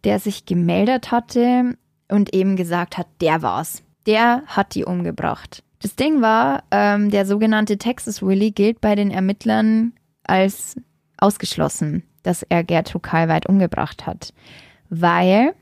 der 0.05 0.19
sich 0.19 0.47
gemeldet 0.47 1.13
hatte 1.13 1.77
und 2.09 2.35
eben 2.35 2.57
gesagt 2.57 2.99
hat, 2.99 3.07
der 3.21 3.43
war's. 3.43 3.83
Der 4.07 4.43
hat 4.47 4.75
die 4.75 4.85
umgebracht. 4.85 5.63
Das 5.83 5.97
Ding 5.97 6.21
war, 6.21 6.65
ähm, 6.71 7.11
der 7.11 7.25
sogenannte 7.25 7.79
Texas 7.79 8.23
Willy 8.23 8.51
gilt 8.51 8.81
bei 8.81 8.95
den 8.95 9.11
Ermittlern 9.11 9.93
als 10.31 10.77
ausgeschlossen, 11.19 12.05
dass 12.23 12.45
er 12.45 12.65
Gertrud 12.65 13.03
Karlweit 13.03 13.47
umgebracht 13.47 14.07
hat, 14.07 14.33
weil 14.89 15.55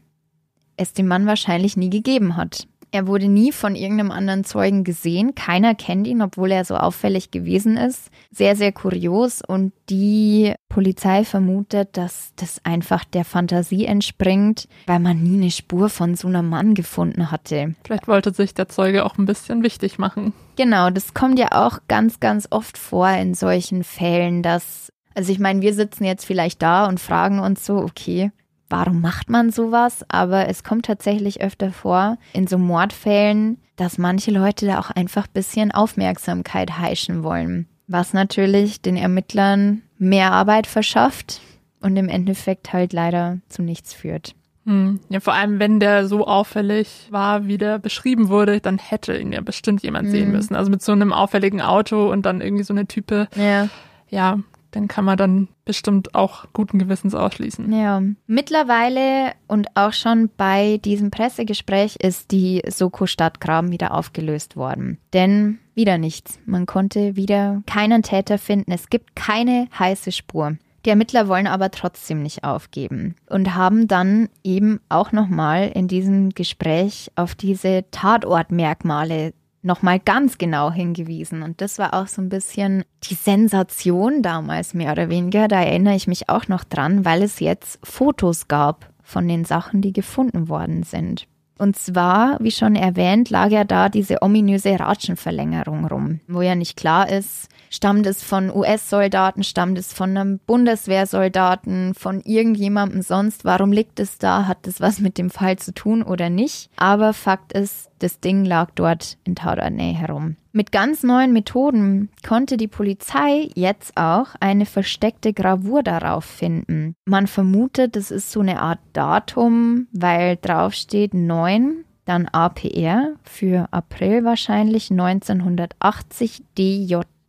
es 0.76 0.92
den 0.92 1.08
Mann 1.08 1.26
wahrscheinlich 1.26 1.76
nie 1.76 1.90
gegeben 1.90 2.36
hat. 2.36 2.68
Er 2.90 3.06
wurde 3.06 3.28
nie 3.28 3.52
von 3.52 3.74
irgendeinem 3.74 4.10
anderen 4.10 4.44
Zeugen 4.44 4.84
gesehen. 4.84 5.34
Keiner 5.34 5.74
kennt 5.74 6.06
ihn, 6.06 6.22
obwohl 6.22 6.50
er 6.50 6.64
so 6.64 6.76
auffällig 6.76 7.30
gewesen 7.30 7.76
ist. 7.76 8.10
Sehr, 8.30 8.56
sehr 8.56 8.72
kurios. 8.72 9.42
Und 9.46 9.72
die 9.90 10.54
Polizei 10.68 11.24
vermutet, 11.24 11.96
dass 11.96 12.32
das 12.36 12.64
einfach 12.64 13.04
der 13.04 13.24
Fantasie 13.24 13.84
entspringt, 13.84 14.68
weil 14.86 15.00
man 15.00 15.22
nie 15.22 15.36
eine 15.36 15.50
Spur 15.50 15.88
von 15.90 16.14
so 16.14 16.28
einem 16.28 16.48
Mann 16.48 16.74
gefunden 16.74 17.30
hatte. 17.30 17.74
Vielleicht 17.84 18.08
wollte 18.08 18.32
sich 18.32 18.54
der 18.54 18.68
Zeuge 18.68 19.04
auch 19.04 19.18
ein 19.18 19.26
bisschen 19.26 19.62
wichtig 19.62 19.98
machen. 19.98 20.32
Genau, 20.56 20.90
das 20.90 21.14
kommt 21.14 21.38
ja 21.38 21.48
auch 21.52 21.80
ganz, 21.88 22.20
ganz 22.20 22.48
oft 22.50 22.78
vor 22.78 23.08
in 23.10 23.34
solchen 23.34 23.84
Fällen, 23.84 24.42
dass, 24.42 24.92
also 25.14 25.30
ich 25.30 25.38
meine, 25.38 25.60
wir 25.60 25.74
sitzen 25.74 26.04
jetzt 26.04 26.24
vielleicht 26.24 26.62
da 26.62 26.86
und 26.86 27.00
fragen 27.00 27.38
uns 27.38 27.64
so, 27.64 27.76
okay, 27.76 28.30
warum 28.68 29.00
macht 29.00 29.30
man 29.30 29.50
sowas? 29.50 30.04
Aber 30.08 30.48
es 30.48 30.64
kommt 30.64 30.86
tatsächlich 30.86 31.40
öfter 31.40 31.72
vor 31.72 32.18
in 32.32 32.46
so 32.46 32.58
Mordfällen, 32.58 33.58
dass 33.76 33.98
manche 33.98 34.30
Leute 34.30 34.66
da 34.66 34.78
auch 34.78 34.90
einfach 34.90 35.26
ein 35.26 35.32
bisschen 35.34 35.72
Aufmerksamkeit 35.72 36.78
heischen 36.78 37.22
wollen. 37.22 37.66
Was 37.86 38.12
natürlich 38.12 38.82
den 38.82 38.96
Ermittlern 38.96 39.82
mehr 39.98 40.32
Arbeit 40.32 40.66
verschafft 40.66 41.40
und 41.80 41.96
im 41.96 42.08
Endeffekt 42.08 42.72
halt 42.72 42.92
leider 42.92 43.38
zu 43.48 43.62
nichts 43.62 43.94
führt. 43.94 44.34
Hm. 44.66 45.00
Ja, 45.08 45.20
vor 45.20 45.32
allem, 45.32 45.58
wenn 45.58 45.80
der 45.80 46.06
so 46.06 46.26
auffällig 46.26 47.08
war, 47.10 47.46
wie 47.46 47.56
der 47.56 47.78
beschrieben 47.78 48.28
wurde, 48.28 48.60
dann 48.60 48.76
hätte 48.76 49.16
ihn 49.16 49.32
ja 49.32 49.40
bestimmt 49.40 49.82
jemand 49.82 50.06
hm. 50.06 50.10
sehen 50.10 50.32
müssen. 50.32 50.54
Also 50.54 50.70
mit 50.70 50.82
so 50.82 50.92
einem 50.92 51.12
auffälligen 51.14 51.62
Auto 51.62 52.10
und 52.12 52.26
dann 52.26 52.42
irgendwie 52.42 52.64
so 52.64 52.74
eine 52.74 52.86
Type. 52.86 53.28
Ja. 53.34 53.68
Ja, 54.10 54.38
dann 54.70 54.88
kann 54.88 55.04
man 55.04 55.16
dann 55.16 55.48
bestimmt 55.64 56.14
auch 56.14 56.46
guten 56.52 56.78
Gewissens 56.78 57.14
ausschließen. 57.14 57.72
Ja, 57.72 58.02
mittlerweile 58.26 59.32
und 59.46 59.68
auch 59.74 59.92
schon 59.92 60.30
bei 60.36 60.78
diesem 60.84 61.10
Pressegespräch 61.10 61.96
ist 61.96 62.30
die 62.30 62.62
Soko 62.68 63.06
Stadtgraben 63.06 63.72
wieder 63.72 63.94
aufgelöst 63.94 64.56
worden. 64.56 64.98
Denn 65.12 65.58
wieder 65.74 65.96
nichts. 65.96 66.38
Man 66.44 66.66
konnte 66.66 67.16
wieder 67.16 67.62
keinen 67.66 68.02
Täter 68.02 68.38
finden. 68.38 68.72
Es 68.72 68.90
gibt 68.90 69.14
keine 69.14 69.68
heiße 69.78 70.12
Spur. 70.12 70.56
Die 70.84 70.90
Ermittler 70.90 71.28
wollen 71.28 71.46
aber 71.46 71.70
trotzdem 71.70 72.22
nicht 72.22 72.44
aufgeben 72.44 73.14
und 73.28 73.54
haben 73.54 73.88
dann 73.88 74.28
eben 74.44 74.80
auch 74.88 75.12
nochmal 75.12 75.70
in 75.74 75.88
diesem 75.88 76.30
Gespräch 76.30 77.10
auf 77.16 77.34
diese 77.34 77.84
Tatortmerkmale 77.90 79.34
nochmal 79.68 80.00
ganz 80.00 80.38
genau 80.38 80.72
hingewiesen. 80.72 81.42
Und 81.42 81.60
das 81.60 81.78
war 81.78 81.94
auch 81.94 82.08
so 82.08 82.20
ein 82.20 82.28
bisschen 82.28 82.82
die 83.04 83.14
Sensation 83.14 84.22
damals, 84.22 84.74
mehr 84.74 84.90
oder 84.90 85.08
weniger. 85.08 85.46
Da 85.46 85.62
erinnere 85.62 85.94
ich 85.94 86.08
mich 86.08 86.28
auch 86.28 86.48
noch 86.48 86.64
dran, 86.64 87.04
weil 87.04 87.22
es 87.22 87.38
jetzt 87.38 87.78
Fotos 87.84 88.48
gab 88.48 88.90
von 89.04 89.28
den 89.28 89.44
Sachen, 89.44 89.80
die 89.80 89.92
gefunden 89.92 90.48
worden 90.48 90.82
sind. 90.82 91.28
Und 91.58 91.76
zwar, 91.76 92.38
wie 92.40 92.52
schon 92.52 92.76
erwähnt, 92.76 93.30
lag 93.30 93.50
ja 93.50 93.64
da 93.64 93.88
diese 93.88 94.22
ominöse 94.22 94.78
Ratschenverlängerung 94.78 95.86
rum, 95.86 96.20
wo 96.28 96.40
ja 96.40 96.54
nicht 96.54 96.76
klar 96.76 97.08
ist, 97.08 97.48
stammt 97.70 98.06
es 98.06 98.22
von 98.22 98.54
US-Soldaten, 98.54 99.42
stammt 99.42 99.78
es 99.78 99.92
von 99.92 100.16
einem 100.16 100.38
Bundeswehrsoldaten, 100.46 101.94
von 101.94 102.20
irgendjemandem 102.20 103.02
sonst, 103.02 103.44
warum 103.44 103.72
liegt 103.72 104.00
es 104.00 104.18
da, 104.18 104.46
hat 104.46 104.66
das 104.66 104.80
was 104.80 105.00
mit 105.00 105.18
dem 105.18 105.30
Fall 105.30 105.56
zu 105.56 105.72
tun 105.72 106.02
oder 106.02 106.30
nicht. 106.30 106.70
Aber 106.76 107.12
Fakt 107.12 107.52
ist, 107.52 107.90
das 107.98 108.20
Ding 108.20 108.44
lag 108.44 108.70
dort 108.74 109.18
in 109.24 109.34
Taudernähe 109.34 109.94
herum. 109.94 110.36
Mit 110.52 110.72
ganz 110.72 111.02
neuen 111.02 111.32
Methoden 111.32 112.10
konnte 112.26 112.56
die 112.56 112.68
Polizei 112.68 113.48
jetzt 113.54 113.96
auch 113.96 114.28
eine 114.40 114.66
versteckte 114.66 115.32
Gravur 115.32 115.82
darauf 115.82 116.24
finden. 116.24 116.94
Man 117.04 117.26
vermutet, 117.26 117.96
das 117.96 118.10
ist 118.10 118.32
so 118.32 118.40
eine 118.40 118.60
Art 118.60 118.80
Datum, 118.92 119.86
weil 119.92 120.36
drauf 120.36 120.74
steht 120.74 121.14
9, 121.14 121.84
dann 122.06 122.26
APR 122.26 123.14
für 123.22 123.68
April 123.70 124.24
wahrscheinlich 124.24 124.90
1980 124.90 126.42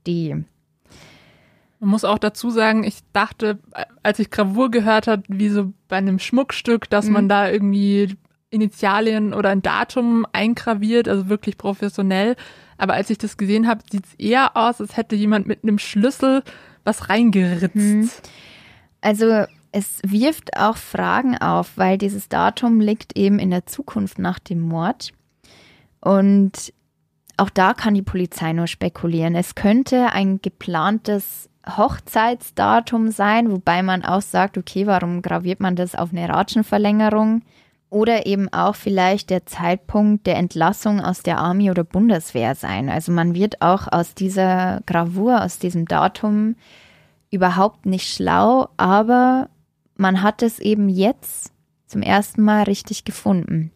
DJD. 0.07 0.45
Man 1.81 1.91
muss 1.91 2.03
auch 2.03 2.19
dazu 2.19 2.49
sagen, 2.49 2.83
ich 2.83 2.99
dachte, 3.13 3.59
als 4.03 4.19
ich 4.19 4.31
Gravur 4.31 4.69
gehört 4.69 5.07
habe, 5.07 5.23
wie 5.29 5.49
so 5.49 5.71
bei 5.87 5.95
einem 5.95 6.19
Schmuckstück, 6.19 6.89
dass 6.89 7.05
mhm. 7.05 7.13
man 7.13 7.29
da 7.29 7.49
irgendwie 7.49 8.17
Initialien 8.49 9.33
oder 9.33 9.49
ein 9.49 9.61
Datum 9.61 10.25
eingraviert, 10.33 11.07
also 11.07 11.29
wirklich 11.29 11.57
professionell. 11.57 12.35
Aber 12.77 12.93
als 12.93 13.09
ich 13.09 13.17
das 13.17 13.37
gesehen 13.37 13.67
habe, 13.67 13.81
sieht 13.89 14.05
es 14.05 14.13
eher 14.15 14.57
aus, 14.57 14.81
als 14.81 14.97
hätte 14.97 15.15
jemand 15.15 15.47
mit 15.47 15.63
einem 15.63 15.79
Schlüssel 15.79 16.43
was 16.83 17.09
reingeritzt. 17.09 17.75
Mhm. 17.75 18.09
Also 19.01 19.45
es 19.71 19.99
wirft 20.03 20.57
auch 20.57 20.77
Fragen 20.77 21.37
auf, 21.37 21.77
weil 21.77 21.97
dieses 21.97 22.27
Datum 22.27 22.81
liegt 22.81 23.17
eben 23.17 23.39
in 23.39 23.51
der 23.51 23.65
Zukunft 23.65 24.19
nach 24.19 24.39
dem 24.39 24.59
Mord. 24.59 25.11
Und 26.01 26.73
auch 27.39 27.49
da 27.49 27.73
kann 27.73 27.93
die 27.93 28.01
Polizei 28.01 28.53
nur 28.53 28.67
spekulieren. 28.67 29.35
Es 29.35 29.55
könnte 29.55 30.11
ein 30.11 30.41
geplantes 30.41 31.49
Hochzeitsdatum 31.67 33.11
sein, 33.11 33.51
wobei 33.51 33.83
man 33.83 34.03
auch 34.03 34.21
sagt, 34.21 34.57
okay, 34.57 34.87
warum 34.87 35.21
graviert 35.21 35.59
man 35.59 35.75
das 35.75 35.95
auf 35.95 36.11
eine 36.11 36.27
Ratschenverlängerung? 36.29 37.41
Oder 37.89 38.27
eben 38.27 38.51
auch 38.53 38.75
vielleicht 38.75 39.29
der 39.31 39.45
Zeitpunkt 39.45 40.27
der 40.27 40.37
Entlassung 40.37 41.01
aus 41.01 41.23
der 41.23 41.39
Army 41.39 41.71
oder 41.71 41.83
Bundeswehr 41.83 42.53
sein. 42.53 42.89
Also 42.89 43.11
man 43.11 43.33
wird 43.33 43.61
auch 43.61 43.87
aus 43.91 44.13
dieser 44.13 44.81
Gravur, 44.85 45.43
aus 45.43 45.57
diesem 45.57 45.85
Datum 45.85 46.55
überhaupt 47.31 47.85
nicht 47.85 48.13
schlau, 48.13 48.69
aber 48.77 49.49
man 49.95 50.21
hat 50.21 50.43
es 50.43 50.59
eben 50.59 50.87
jetzt 50.87 51.51
zum 51.87 52.01
ersten 52.03 52.43
Mal 52.43 52.63
richtig 52.63 53.05
gefunden. 53.05 53.71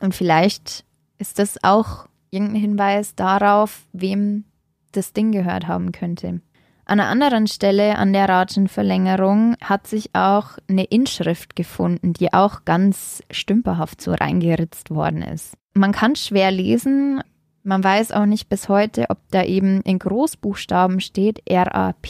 Und 0.00 0.14
vielleicht 0.14 0.84
ist 1.18 1.38
das 1.38 1.62
auch 1.62 2.08
irgendein 2.30 2.60
Hinweis 2.60 3.14
darauf, 3.14 3.82
wem 3.92 4.44
das 4.92 5.12
Ding 5.12 5.32
gehört 5.32 5.66
haben 5.66 5.92
könnte. 5.92 6.40
An 6.84 7.00
einer 7.00 7.08
anderen 7.10 7.46
Stelle 7.46 7.98
an 7.98 8.14
der 8.14 8.28
Ratschenverlängerung 8.30 9.56
hat 9.62 9.86
sich 9.86 10.14
auch 10.14 10.58
eine 10.68 10.84
Inschrift 10.84 11.54
gefunden, 11.54 12.14
die 12.14 12.32
auch 12.32 12.64
ganz 12.64 13.22
stümperhaft 13.30 14.00
so 14.00 14.12
reingeritzt 14.12 14.90
worden 14.90 15.20
ist. 15.20 15.54
Man 15.74 15.92
kann 15.92 16.16
schwer 16.16 16.50
lesen, 16.50 17.20
man 17.62 17.84
weiß 17.84 18.12
auch 18.12 18.24
nicht 18.24 18.48
bis 18.48 18.70
heute, 18.70 19.10
ob 19.10 19.18
da 19.30 19.44
eben 19.44 19.82
in 19.82 19.98
Großbuchstaben 19.98 21.00
steht 21.00 21.42
RAP 21.50 22.06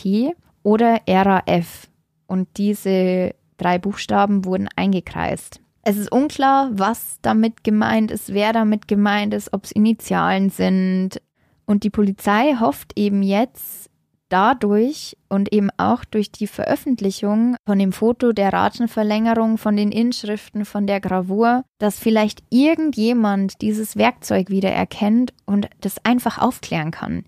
oder 0.63 1.01
RAF. 1.09 1.89
Und 2.29 2.47
diese 2.57 3.35
drei 3.57 3.79
Buchstaben 3.81 4.45
wurden 4.45 4.69
eingekreist. 4.77 5.61
Es 5.89 5.97
ist 5.97 6.13
unklar, 6.13 6.69
was 6.73 7.19
damit 7.23 7.65
gemeint 7.65 8.11
ist, 8.11 8.35
wer 8.35 8.53
damit 8.53 8.89
gemeint 8.89 9.33
ist, 9.33 9.55
ob 9.55 9.65
es 9.65 9.73
Initialen 9.73 10.51
sind. 10.51 11.23
Und 11.65 11.83
die 11.83 11.89
Polizei 11.89 12.57
hofft 12.61 12.93
eben 12.99 13.23
jetzt, 13.23 13.89
dadurch 14.29 15.17
und 15.31 15.51
eben 15.51 15.71
auch 15.79 16.05
durch 16.05 16.31
die 16.31 16.47
Veröffentlichung 16.47 17.57
von 17.65 17.79
dem 17.79 17.93
Foto 17.93 18.33
der 18.33 18.53
Ratenverlängerung, 18.53 19.57
von 19.57 19.79
den 19.79 19.91
Inschriften, 19.91 20.67
von 20.67 20.87
der 20.87 21.01
Gravur, 21.01 21.65
dass 21.79 21.99
vielleicht 21.99 22.43
irgendjemand 22.51 23.63
dieses 23.63 23.97
Werkzeug 23.97 24.51
wieder 24.51 24.71
erkennt 24.71 25.33
und 25.47 25.71
das 25.81 26.05
einfach 26.05 26.37
aufklären 26.37 26.91
kann. 26.91 27.25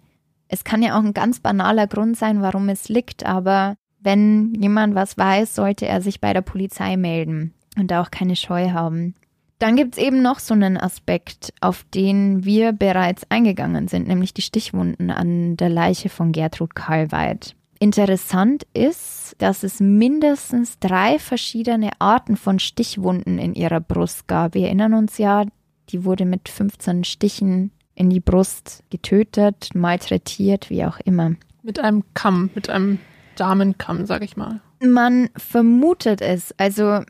Es 0.48 0.64
kann 0.64 0.82
ja 0.82 0.98
auch 0.98 1.02
ein 1.02 1.14
ganz 1.14 1.40
banaler 1.40 1.86
Grund 1.86 2.18
sein, 2.18 2.42
warum 2.42 2.68
es 2.68 2.90
liegt, 2.90 3.24
aber 3.24 3.76
wenn 4.00 4.52
jemand 4.60 4.94
was 4.94 5.16
weiß, 5.16 5.54
sollte 5.54 5.86
er 5.86 6.02
sich 6.02 6.20
bei 6.20 6.34
der 6.34 6.42
Polizei 6.42 6.98
melden 6.98 7.54
und 7.76 7.90
da 7.90 8.02
auch 8.02 8.10
keine 8.10 8.36
Scheu 8.36 8.70
haben. 8.70 9.14
Dann 9.58 9.76
gibt 9.76 9.96
es 9.96 10.02
eben 10.02 10.22
noch 10.22 10.38
so 10.38 10.54
einen 10.54 10.78
Aspekt, 10.78 11.52
auf 11.60 11.84
den 11.94 12.44
wir 12.44 12.72
bereits 12.72 13.30
eingegangen 13.30 13.88
sind, 13.88 14.08
nämlich 14.08 14.32
die 14.32 14.42
Stichwunden 14.42 15.10
an 15.10 15.56
der 15.58 15.68
Leiche 15.68 16.08
von 16.08 16.32
Gertrud 16.32 16.74
Karlweit. 16.74 17.54
Interessant 17.78 18.66
ist, 18.72 19.36
dass 19.38 19.62
es 19.62 19.80
mindestens 19.80 20.78
drei 20.78 21.18
verschiedene 21.18 21.90
Arten 21.98 22.36
von 22.36 22.58
Stichwunden 22.58 23.38
in 23.38 23.54
ihrer 23.54 23.80
Brust 23.80 24.26
gab. 24.28 24.54
Wir 24.54 24.66
erinnern 24.66 24.94
uns 24.94 25.18
ja, 25.18 25.44
die 25.90 26.04
wurde 26.04 26.24
mit 26.24 26.48
15 26.48 27.04
Stichen 27.04 27.70
in 27.94 28.08
die 28.08 28.20
Brust 28.20 28.82
getötet, 28.90 29.74
malträtiert, 29.74 30.70
wie 30.70 30.84
auch 30.84 31.00
immer. 31.00 31.34
Mit 31.62 31.78
einem 31.78 32.04
Kamm, 32.14 32.48
mit 32.54 32.70
einem 32.70 32.98
Damenkamm, 33.36 34.06
sag 34.06 34.22
ich 34.22 34.36
mal. 34.36 34.60
Man 34.82 35.28
vermutet 35.36 36.22
es. 36.22 36.54
Also 36.58 37.00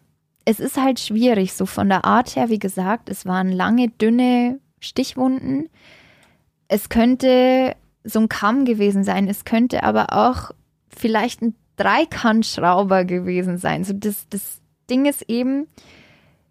es 0.45 0.61
ist 0.61 0.81
halt 0.81 0.99
schwierig, 1.01 1.53
so 1.53 1.67
von 1.67 1.89
der 1.89 2.05
Art 2.05 2.37
her, 2.37 2.49
wie 2.49 2.59
gesagt, 2.59 3.09
es 3.09 3.27
waren 3.27 3.53
lange, 3.53 3.89
dünne 3.89 4.59
Stichwunden. 4.81 5.69
Es 6.69 6.89
könnte 6.89 7.77
so 8.05 8.21
ein 8.21 8.29
Kamm 8.29 8.65
gewesen 8.65 9.05
sein, 9.05 9.29
es 9.29 9.45
könnte 9.45 9.83
aber 9.83 10.13
auch 10.13 10.53
vielleicht 10.89 11.43
ein 11.43 11.55
Dreikantschrauber 11.77 13.05
gewesen 13.05 13.59
sein. 13.59 13.85
So 13.85 13.93
das, 13.93 14.29
das 14.29 14.61
Ding 14.89 15.07
ist 15.07 15.23
eben, 15.29 15.67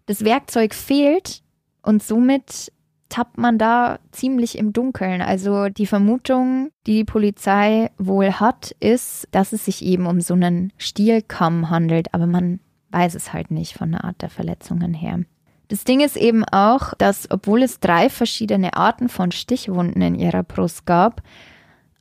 das 0.06 0.24
Werkzeug 0.24 0.74
fehlt 0.74 1.42
und 1.82 2.02
somit 2.02 2.72
tappt 3.08 3.38
man 3.38 3.58
da 3.58 3.98
ziemlich 4.12 4.56
im 4.56 4.72
Dunkeln. 4.72 5.20
Also 5.20 5.68
die 5.68 5.86
Vermutung, 5.86 6.70
die 6.86 6.98
die 6.98 7.04
Polizei 7.04 7.90
wohl 7.98 8.32
hat, 8.34 8.74
ist, 8.80 9.28
dass 9.32 9.52
es 9.52 9.64
sich 9.64 9.84
eben 9.84 10.06
um 10.06 10.20
so 10.20 10.34
einen 10.34 10.72
Stielkamm 10.78 11.70
handelt, 11.70 12.14
aber 12.14 12.26
man 12.26 12.60
weiß 12.90 13.14
es 13.14 13.32
halt 13.32 13.50
nicht 13.50 13.74
von 13.74 13.92
der 13.92 14.04
Art 14.04 14.22
der 14.22 14.30
Verletzungen 14.30 14.94
her. 14.94 15.20
Das 15.68 15.84
Ding 15.84 16.00
ist 16.00 16.16
eben 16.16 16.44
auch, 16.44 16.94
dass 16.94 17.30
obwohl 17.30 17.62
es 17.62 17.78
drei 17.78 18.10
verschiedene 18.10 18.74
Arten 18.74 19.08
von 19.08 19.30
Stichwunden 19.30 20.02
in 20.02 20.16
ihrer 20.16 20.42
Brust 20.42 20.84
gab, 20.84 21.22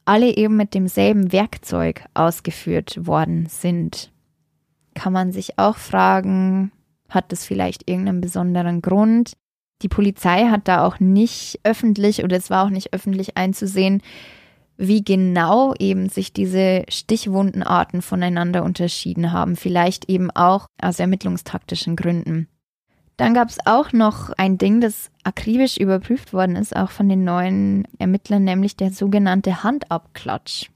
alle 0.05 0.35
eben 0.35 0.57
mit 0.57 0.73
demselben 0.73 1.31
Werkzeug 1.31 2.03
ausgeführt 2.15 3.05
worden 3.05 3.45
sind. 3.45 4.11
Kann 4.95 5.13
man 5.13 5.31
sich 5.31 5.59
auch 5.59 5.77
fragen, 5.77 6.71
hat 7.09 7.31
das 7.31 7.45
vielleicht 7.45 7.87
irgendeinen 7.87 8.21
besonderen 8.21 8.81
Grund? 8.81 9.33
Die 9.83 9.87
Polizei 9.87 10.47
hat 10.47 10.67
da 10.67 10.83
auch 10.83 10.99
nicht 10.99 11.59
öffentlich 11.63 12.23
oder 12.23 12.37
es 12.37 12.49
war 12.49 12.65
auch 12.65 12.71
nicht 12.71 12.91
öffentlich 12.91 13.37
einzusehen, 13.37 14.01
wie 14.79 15.03
genau 15.03 15.73
eben 15.77 16.07
sich 16.07 16.31
diese 16.31 16.83
Stichwundenarten 16.87 18.01
voneinander 18.01 18.63
unterschieden 18.63 19.33
haben. 19.33 19.57
Vielleicht 19.57 20.09
eben 20.09 20.31
auch 20.31 20.67
aus 20.81 20.99
ermittlungstaktischen 20.99 21.97
Gründen. 21.97 22.47
Dann 23.17 23.33
gab 23.33 23.49
es 23.49 23.57
auch 23.65 23.91
noch 23.91 24.29
ein 24.37 24.57
Ding, 24.57 24.79
das 24.79 25.11
akribisch 25.25 25.75
überprüft 25.75 26.31
worden 26.31 26.55
ist, 26.55 26.73
auch 26.73 26.91
von 26.91 27.09
den 27.09 27.25
neuen 27.25 27.85
Ermittlern, 27.97 28.45
nämlich 28.45 28.77
der 28.77 28.91
sogenannte 28.91 29.63
Handabklatsch. 29.63 30.69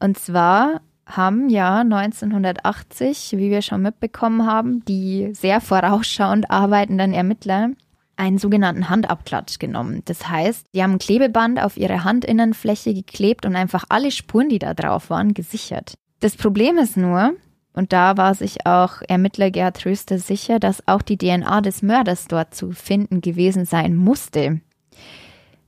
Und 0.00 0.18
zwar 0.18 0.80
haben 1.06 1.48
ja 1.48 1.82
1980, 1.82 3.34
wie 3.36 3.50
wir 3.50 3.62
schon 3.62 3.82
mitbekommen 3.82 4.44
haben, 4.44 4.84
die 4.86 5.30
sehr 5.34 5.60
vorausschauend 5.60 6.50
arbeitenden 6.50 7.12
Ermittler 7.12 7.70
einen 8.16 8.38
sogenannten 8.38 8.88
Handabklatsch 8.88 9.58
genommen. 9.58 10.02
Das 10.04 10.28
heißt, 10.28 10.66
die 10.74 10.82
haben 10.82 10.92
ein 10.92 10.98
Klebeband 10.98 11.60
auf 11.60 11.76
ihre 11.76 12.04
Handinnenfläche 12.04 12.94
geklebt 12.94 13.46
und 13.46 13.56
einfach 13.56 13.84
alle 13.88 14.10
Spuren, 14.10 14.48
die 14.48 14.58
da 14.58 14.74
drauf 14.74 15.10
waren, 15.10 15.34
gesichert. 15.34 15.94
Das 16.20 16.36
Problem 16.36 16.78
ist 16.78 16.96
nur, 16.96 17.34
und 17.72 17.92
da 17.92 18.16
war 18.16 18.34
sich 18.34 18.66
auch 18.66 19.02
Ermittler 19.08 19.50
Gerhard 19.50 19.80
Tröster 19.80 20.18
sicher, 20.18 20.60
dass 20.60 20.86
auch 20.86 21.02
die 21.02 21.18
DNA 21.18 21.60
des 21.60 21.82
Mörders 21.82 22.28
dort 22.28 22.54
zu 22.54 22.70
finden 22.70 23.20
gewesen 23.20 23.64
sein 23.64 23.96
musste. 23.96 24.60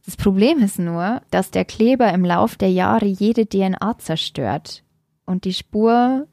Das 0.05 0.17
Problem 0.17 0.61
ist 0.61 0.79
nur, 0.79 1.21
dass 1.31 1.51
der 1.51 1.65
Kleber 1.65 2.13
im 2.13 2.25
Lauf 2.25 2.55
der 2.57 2.71
Jahre 2.71 3.07
jede 3.07 3.49
DNA 3.49 3.99
zerstört 3.99 4.85
und 5.25 5.45
die 5.45 5.53
Spur 5.53 6.29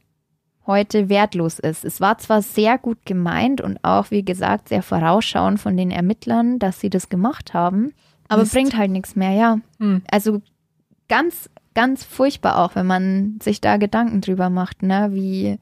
heute 0.65 1.09
wertlos 1.09 1.59
ist. 1.59 1.83
Es 1.83 1.99
war 1.99 2.17
zwar 2.17 2.41
sehr 2.41 2.77
gut 2.77 3.05
gemeint 3.05 3.61
und 3.61 3.83
auch, 3.83 4.11
wie 4.11 4.23
gesagt, 4.23 4.69
sehr 4.69 4.81
vorausschauend 4.81 5.59
von 5.59 5.75
den 5.75 5.91
Ermittlern, 5.91 6.59
dass 6.59 6.79
sie 6.79 6.89
das 6.89 7.09
gemacht 7.09 7.53
haben, 7.53 7.93
aber 8.29 8.43
Mist. 8.43 8.53
bringt 8.53 8.77
halt 8.77 8.91
nichts 8.91 9.15
mehr, 9.15 9.31
ja. 9.31 9.57
Hm. 9.79 10.01
Also 10.09 10.41
ganz 11.09 11.49
ganz 11.73 12.03
furchtbar 12.03 12.59
auch, 12.59 12.75
wenn 12.75 12.85
man 12.85 13.39
sich 13.41 13.61
da 13.61 13.77
Gedanken 13.77 14.21
drüber 14.21 14.49
macht, 14.49 14.83
ne, 14.83 15.09
wie 15.11 15.59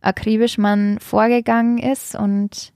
akribisch 0.00 0.58
man 0.58 0.98
vorgegangen 0.98 1.78
ist 1.78 2.14
und 2.14 2.72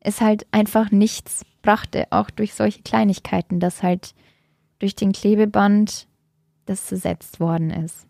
es 0.00 0.20
halt 0.20 0.46
einfach 0.50 0.90
nichts 0.90 1.44
brachte, 1.62 2.06
auch 2.10 2.30
durch 2.30 2.54
solche 2.54 2.82
Kleinigkeiten, 2.82 3.60
dass 3.60 3.82
halt 3.82 4.14
durch 4.78 4.94
den 4.94 5.12
Klebeband 5.12 6.06
das 6.64 6.86
zersetzt 6.86 7.38
worden 7.38 7.70
ist. 7.70 8.06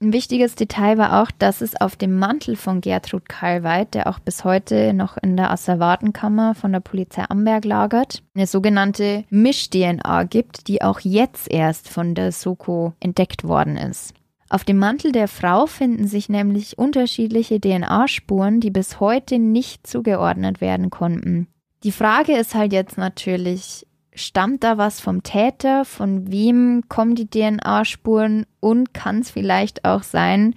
Ein 0.00 0.12
wichtiges 0.12 0.54
Detail 0.54 0.96
war 0.96 1.20
auch, 1.20 1.32
dass 1.32 1.60
es 1.60 1.80
auf 1.80 1.96
dem 1.96 2.16
Mantel 2.16 2.54
von 2.54 2.80
Gertrud 2.80 3.28
Kalweit, 3.28 3.94
der 3.94 4.06
auch 4.06 4.20
bis 4.20 4.44
heute 4.44 4.92
noch 4.92 5.16
in 5.16 5.36
der 5.36 5.50
Asservatenkammer 5.50 6.54
von 6.54 6.70
der 6.70 6.78
Polizei 6.78 7.24
Amberg 7.28 7.64
lagert, 7.64 8.22
eine 8.36 8.46
sogenannte 8.46 9.24
Misch-DNA 9.30 10.22
gibt, 10.24 10.68
die 10.68 10.82
auch 10.82 11.00
jetzt 11.00 11.50
erst 11.50 11.88
von 11.88 12.14
der 12.14 12.30
Soko 12.30 12.92
entdeckt 13.00 13.42
worden 13.42 13.76
ist. 13.76 14.14
Auf 14.48 14.62
dem 14.62 14.78
Mantel 14.78 15.10
der 15.10 15.26
Frau 15.26 15.66
finden 15.66 16.06
sich 16.06 16.28
nämlich 16.28 16.78
unterschiedliche 16.78 17.60
DNA-Spuren, 17.60 18.60
die 18.60 18.70
bis 18.70 19.00
heute 19.00 19.40
nicht 19.40 19.84
zugeordnet 19.84 20.60
werden 20.60 20.90
konnten. 20.90 21.48
Die 21.82 21.92
Frage 21.92 22.36
ist 22.36 22.54
halt 22.54 22.72
jetzt 22.72 22.98
natürlich, 22.98 23.84
Stammt 24.18 24.64
da 24.64 24.78
was 24.78 25.00
vom 25.00 25.22
Täter? 25.22 25.84
Von 25.84 26.30
wem 26.30 26.82
kommen 26.88 27.14
die 27.14 27.30
DNA-Spuren? 27.30 28.46
Und 28.58 28.92
kann 28.92 29.20
es 29.20 29.30
vielleicht 29.30 29.84
auch 29.84 30.02
sein, 30.02 30.54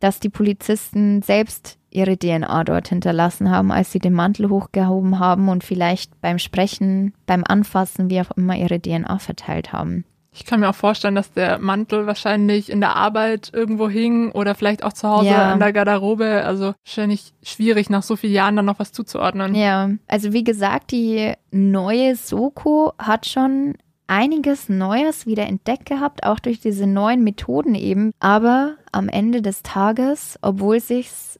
dass 0.00 0.18
die 0.18 0.28
Polizisten 0.28 1.22
selbst 1.22 1.78
ihre 1.90 2.18
DNA 2.18 2.64
dort 2.64 2.88
hinterlassen 2.88 3.48
haben, 3.48 3.70
als 3.70 3.92
sie 3.92 4.00
den 4.00 4.12
Mantel 4.12 4.50
hochgehoben 4.50 5.20
haben 5.20 5.48
und 5.48 5.62
vielleicht 5.62 6.20
beim 6.20 6.40
Sprechen, 6.40 7.14
beim 7.26 7.44
Anfassen, 7.46 8.10
wie 8.10 8.20
auch 8.20 8.32
immer, 8.32 8.56
ihre 8.56 8.80
DNA 8.80 9.18
verteilt 9.20 9.72
haben? 9.72 10.04
Ich 10.36 10.44
kann 10.44 10.58
mir 10.58 10.68
auch 10.68 10.74
vorstellen, 10.74 11.14
dass 11.14 11.32
der 11.32 11.60
Mantel 11.60 12.08
wahrscheinlich 12.08 12.68
in 12.68 12.80
der 12.80 12.96
Arbeit 12.96 13.50
irgendwo 13.52 13.88
hing 13.88 14.32
oder 14.32 14.56
vielleicht 14.56 14.82
auch 14.82 14.92
zu 14.92 15.08
Hause 15.08 15.28
ja. 15.28 15.52
in 15.52 15.60
der 15.60 15.72
Garderobe. 15.72 16.42
Also 16.44 16.74
wahrscheinlich 16.84 17.32
schwierig, 17.44 17.88
nach 17.88 18.02
so 18.02 18.16
vielen 18.16 18.32
Jahren 18.32 18.56
dann 18.56 18.64
noch 18.64 18.80
was 18.80 18.90
zuzuordnen. 18.90 19.54
Ja, 19.54 19.90
also 20.08 20.32
wie 20.32 20.42
gesagt, 20.42 20.90
die 20.90 21.34
neue 21.52 22.16
Soko 22.16 22.94
hat 22.98 23.26
schon 23.26 23.74
einiges 24.08 24.68
Neues 24.68 25.24
wieder 25.24 25.46
entdeckt 25.46 25.86
gehabt, 25.86 26.24
auch 26.24 26.40
durch 26.40 26.58
diese 26.58 26.88
neuen 26.88 27.22
Methoden 27.22 27.76
eben. 27.76 28.10
Aber 28.18 28.74
am 28.90 29.08
Ende 29.08 29.40
des 29.40 29.62
Tages, 29.62 30.36
obwohl 30.42 30.80
sich's 30.80 31.38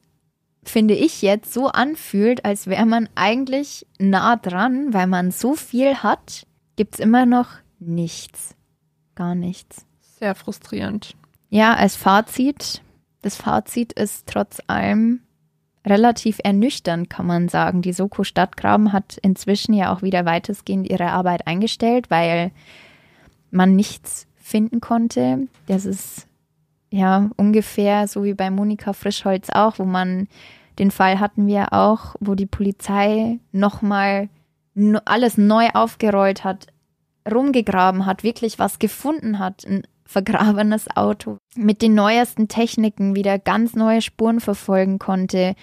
finde 0.63 0.95
ich 0.95 1.21
jetzt 1.21 1.53
so 1.53 1.67
anfühlt, 1.67 2.43
als 2.43 2.65
wäre 2.65 2.87
man 2.87 3.07
eigentlich 3.13 3.85
nah 3.99 4.35
dran, 4.35 4.93
weil 4.93 5.05
man 5.05 5.29
so 5.29 5.53
viel 5.53 5.97
hat, 5.97 6.47
gibt's 6.75 6.97
immer 6.97 7.27
noch 7.27 7.49
nichts 7.79 8.55
gar 9.15 9.35
nichts. 9.35 9.85
Sehr 10.01 10.35
frustrierend. 10.35 11.15
Ja, 11.49 11.73
als 11.73 11.95
Fazit, 11.95 12.81
das 13.21 13.35
Fazit 13.35 13.93
ist 13.93 14.27
trotz 14.27 14.61
allem 14.67 15.21
relativ 15.85 16.39
ernüchternd, 16.43 17.09
kann 17.09 17.27
man 17.27 17.47
sagen. 17.47 17.81
Die 17.81 17.93
Soko 17.93 18.23
Stadtgraben 18.23 18.91
hat 18.91 19.17
inzwischen 19.21 19.73
ja 19.73 19.93
auch 19.93 20.01
wieder 20.01 20.25
weitestgehend 20.25 20.89
ihre 20.89 21.11
Arbeit 21.11 21.47
eingestellt, 21.47 22.09
weil 22.09 22.51
man 23.51 23.75
nichts 23.75 24.27
finden 24.35 24.81
konnte. 24.81 25.47
Das 25.67 25.85
ist 25.85 26.27
ja 26.91 27.29
ungefähr 27.35 28.07
so 28.07 28.23
wie 28.23 28.33
bei 28.33 28.49
Monika 28.49 28.93
Frischholz 28.93 29.49
auch, 29.49 29.79
wo 29.79 29.85
man 29.85 30.27
den 30.79 30.91
Fall 30.91 31.19
hatten 31.19 31.47
wir 31.47 31.73
auch, 31.73 32.15
wo 32.19 32.35
die 32.35 32.45
Polizei 32.45 33.39
nochmal 33.51 34.29
alles 35.05 35.37
neu 35.37 35.69
aufgerollt 35.73 36.43
hat, 36.43 36.67
rumgegraben 37.31 38.05
hat, 38.05 38.23
wirklich 38.23 38.59
was 38.59 38.79
gefunden 38.79 39.39
hat, 39.39 39.65
ein 39.65 39.83
vergrabenes 40.05 40.87
Auto, 40.95 41.37
mit 41.55 41.81
den 41.81 41.95
neuesten 41.95 42.47
Techniken 42.47 43.15
wieder 43.15 43.39
ganz 43.39 43.75
neue 43.75 44.01
Spuren 44.01 44.39
verfolgen 44.39 44.99
konnte, 44.99 45.55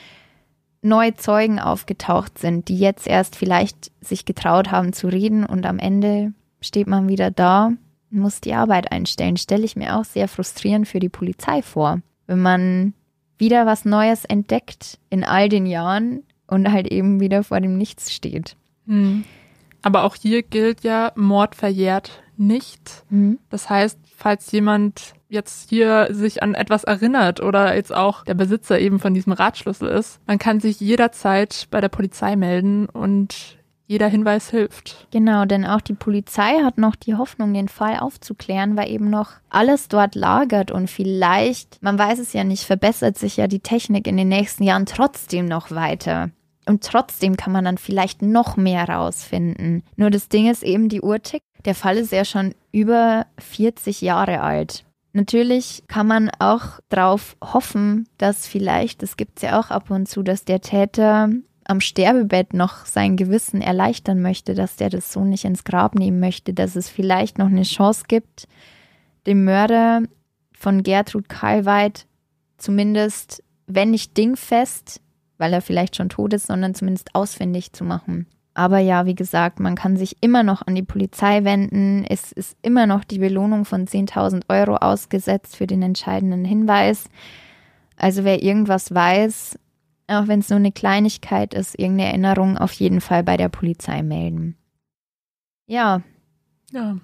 neue 0.82 1.14
Zeugen 1.14 1.60
aufgetaucht 1.60 2.38
sind, 2.38 2.68
die 2.68 2.78
jetzt 2.78 3.06
erst 3.06 3.36
vielleicht 3.36 3.92
sich 4.00 4.24
getraut 4.24 4.72
haben 4.72 4.92
zu 4.92 5.06
reden 5.06 5.46
und 5.46 5.64
am 5.64 5.78
Ende 5.78 6.32
steht 6.60 6.88
man 6.88 7.08
wieder 7.08 7.30
da, 7.30 7.72
muss 8.10 8.40
die 8.40 8.54
Arbeit 8.54 8.92
einstellen. 8.92 9.36
Stelle 9.36 9.64
ich 9.64 9.76
mir 9.76 9.96
auch 9.96 10.04
sehr 10.04 10.28
frustrierend 10.28 10.88
für 10.88 11.00
die 11.00 11.08
Polizei 11.08 11.62
vor, 11.62 12.00
wenn 12.26 12.42
man 12.42 12.94
wieder 13.38 13.64
was 13.64 13.84
Neues 13.84 14.24
entdeckt 14.24 14.98
in 15.08 15.24
all 15.24 15.48
den 15.48 15.66
Jahren 15.66 16.24
und 16.46 16.70
halt 16.70 16.88
eben 16.88 17.20
wieder 17.20 17.42
vor 17.42 17.60
dem 17.60 17.78
Nichts 17.78 18.12
steht. 18.12 18.56
Hm. 18.86 19.24
Aber 19.82 20.04
auch 20.04 20.16
hier 20.16 20.42
gilt 20.42 20.82
ja, 20.82 21.12
Mord 21.16 21.54
verjährt 21.54 22.22
nicht. 22.36 23.04
Mhm. 23.10 23.38
Das 23.50 23.68
heißt, 23.68 23.98
falls 24.16 24.50
jemand 24.52 25.14
jetzt 25.28 25.70
hier 25.70 26.08
sich 26.10 26.42
an 26.42 26.54
etwas 26.54 26.84
erinnert 26.84 27.40
oder 27.40 27.74
jetzt 27.74 27.94
auch 27.94 28.24
der 28.24 28.34
Besitzer 28.34 28.78
eben 28.78 28.98
von 29.00 29.14
diesem 29.14 29.32
Radschlüssel 29.32 29.88
ist, 29.88 30.20
man 30.26 30.38
kann 30.38 30.60
sich 30.60 30.80
jederzeit 30.80 31.68
bei 31.70 31.80
der 31.80 31.88
Polizei 31.88 32.36
melden 32.36 32.86
und 32.86 33.58
jeder 33.86 34.08
Hinweis 34.08 34.48
hilft. 34.48 35.06
Genau, 35.10 35.44
denn 35.44 35.66
auch 35.66 35.80
die 35.80 35.94
Polizei 35.94 36.62
hat 36.62 36.78
noch 36.78 36.96
die 36.96 37.14
Hoffnung, 37.14 37.52
den 37.52 37.68
Fall 37.68 37.98
aufzuklären, 37.98 38.76
weil 38.76 38.90
eben 38.90 39.10
noch 39.10 39.32
alles 39.50 39.88
dort 39.88 40.14
lagert 40.14 40.70
und 40.70 40.88
vielleicht, 40.88 41.82
man 41.82 41.98
weiß 41.98 42.18
es 42.18 42.32
ja 42.32 42.44
nicht, 42.44 42.64
verbessert 42.64 43.18
sich 43.18 43.36
ja 43.36 43.48
die 43.48 43.60
Technik 43.60 44.06
in 44.06 44.16
den 44.16 44.28
nächsten 44.28 44.62
Jahren 44.62 44.86
trotzdem 44.86 45.46
noch 45.46 45.70
weiter. 45.70 46.30
Und 46.66 46.84
trotzdem 46.84 47.36
kann 47.36 47.52
man 47.52 47.64
dann 47.64 47.78
vielleicht 47.78 48.22
noch 48.22 48.56
mehr 48.56 48.88
rausfinden. 48.88 49.82
Nur 49.96 50.10
das 50.10 50.28
Ding 50.28 50.48
ist 50.48 50.62
eben 50.62 50.88
die 50.88 51.00
Uhr 51.00 51.20
tickt. 51.20 51.44
Der 51.64 51.74
Fall 51.74 51.96
ist 51.96 52.12
ja 52.12 52.24
schon 52.24 52.54
über 52.70 53.26
40 53.38 54.00
Jahre 54.00 54.40
alt. 54.40 54.84
Natürlich 55.12 55.82
kann 55.88 56.06
man 56.06 56.30
auch 56.38 56.80
darauf 56.88 57.36
hoffen, 57.42 58.08
dass 58.16 58.46
vielleicht, 58.46 59.02
das 59.02 59.16
gibt 59.16 59.38
es 59.38 59.42
ja 59.42 59.60
auch 59.60 59.70
ab 59.70 59.90
und 59.90 60.08
zu, 60.08 60.22
dass 60.22 60.44
der 60.44 60.60
Täter 60.60 61.28
am 61.64 61.80
Sterbebett 61.80 62.54
noch 62.54 62.86
sein 62.86 63.16
Gewissen 63.16 63.60
erleichtern 63.60 64.20
möchte, 64.22 64.54
dass 64.54 64.76
der 64.76 64.90
das 64.90 65.12
so 65.12 65.24
nicht 65.24 65.44
ins 65.44 65.64
Grab 65.64 65.94
nehmen 65.94 66.18
möchte, 66.18 66.54
dass 66.54 66.76
es 66.76 66.88
vielleicht 66.88 67.38
noch 67.38 67.46
eine 67.46 67.62
Chance 67.62 68.04
gibt, 68.08 68.48
dem 69.26 69.44
Mörder 69.44 70.02
von 70.52 70.82
Gertrud 70.82 71.28
Karlweit 71.28 72.06
zumindest, 72.56 73.42
wenn 73.66 73.90
nicht 73.90 74.16
dingfest, 74.16 75.00
weil 75.38 75.52
er 75.52 75.62
vielleicht 75.62 75.96
schon 75.96 76.08
tot 76.08 76.32
ist, 76.34 76.46
sondern 76.46 76.74
zumindest 76.74 77.14
ausfindig 77.14 77.72
zu 77.72 77.84
machen. 77.84 78.26
Aber 78.54 78.78
ja, 78.78 79.06
wie 79.06 79.14
gesagt, 79.14 79.60
man 79.60 79.76
kann 79.76 79.96
sich 79.96 80.18
immer 80.20 80.42
noch 80.42 80.66
an 80.66 80.74
die 80.74 80.82
Polizei 80.82 81.42
wenden. 81.44 82.04
Es 82.04 82.32
ist 82.32 82.56
immer 82.60 82.86
noch 82.86 83.02
die 83.02 83.18
Belohnung 83.18 83.64
von 83.64 83.86
10.000 83.86 84.42
Euro 84.48 84.76
ausgesetzt 84.76 85.56
für 85.56 85.66
den 85.66 85.80
entscheidenden 85.80 86.44
Hinweis. 86.44 87.08
Also 87.96 88.24
wer 88.24 88.42
irgendwas 88.42 88.92
weiß, 88.94 89.58
Auch 90.08 90.28
wenn 90.28 90.40
es 90.40 90.50
nur 90.50 90.58
eine 90.58 90.72
Kleinigkeit 90.72 91.54
ist, 91.54 91.78
irgendeine 91.78 92.10
Erinnerung 92.10 92.58
auf 92.58 92.72
jeden 92.72 93.00
Fall 93.00 93.22
bei 93.22 93.36
der 93.36 93.48
Polizei 93.48 94.02
melden. 94.02 94.56
Ja. 95.66 96.02
Ja. 96.72 96.96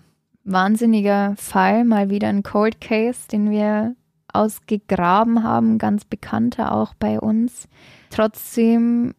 Wahnsinniger 0.44 1.34
Fall, 1.36 1.84
mal 1.84 2.10
wieder 2.10 2.28
ein 2.28 2.42
Cold 2.42 2.80
Case, 2.80 3.28
den 3.30 3.50
wir 3.50 3.94
ausgegraben 4.32 5.42
haben, 5.42 5.78
ganz 5.78 6.04
bekannter 6.04 6.72
auch 6.72 6.94
bei 6.94 7.18
uns. 7.20 7.68
Trotzdem, 8.10 9.14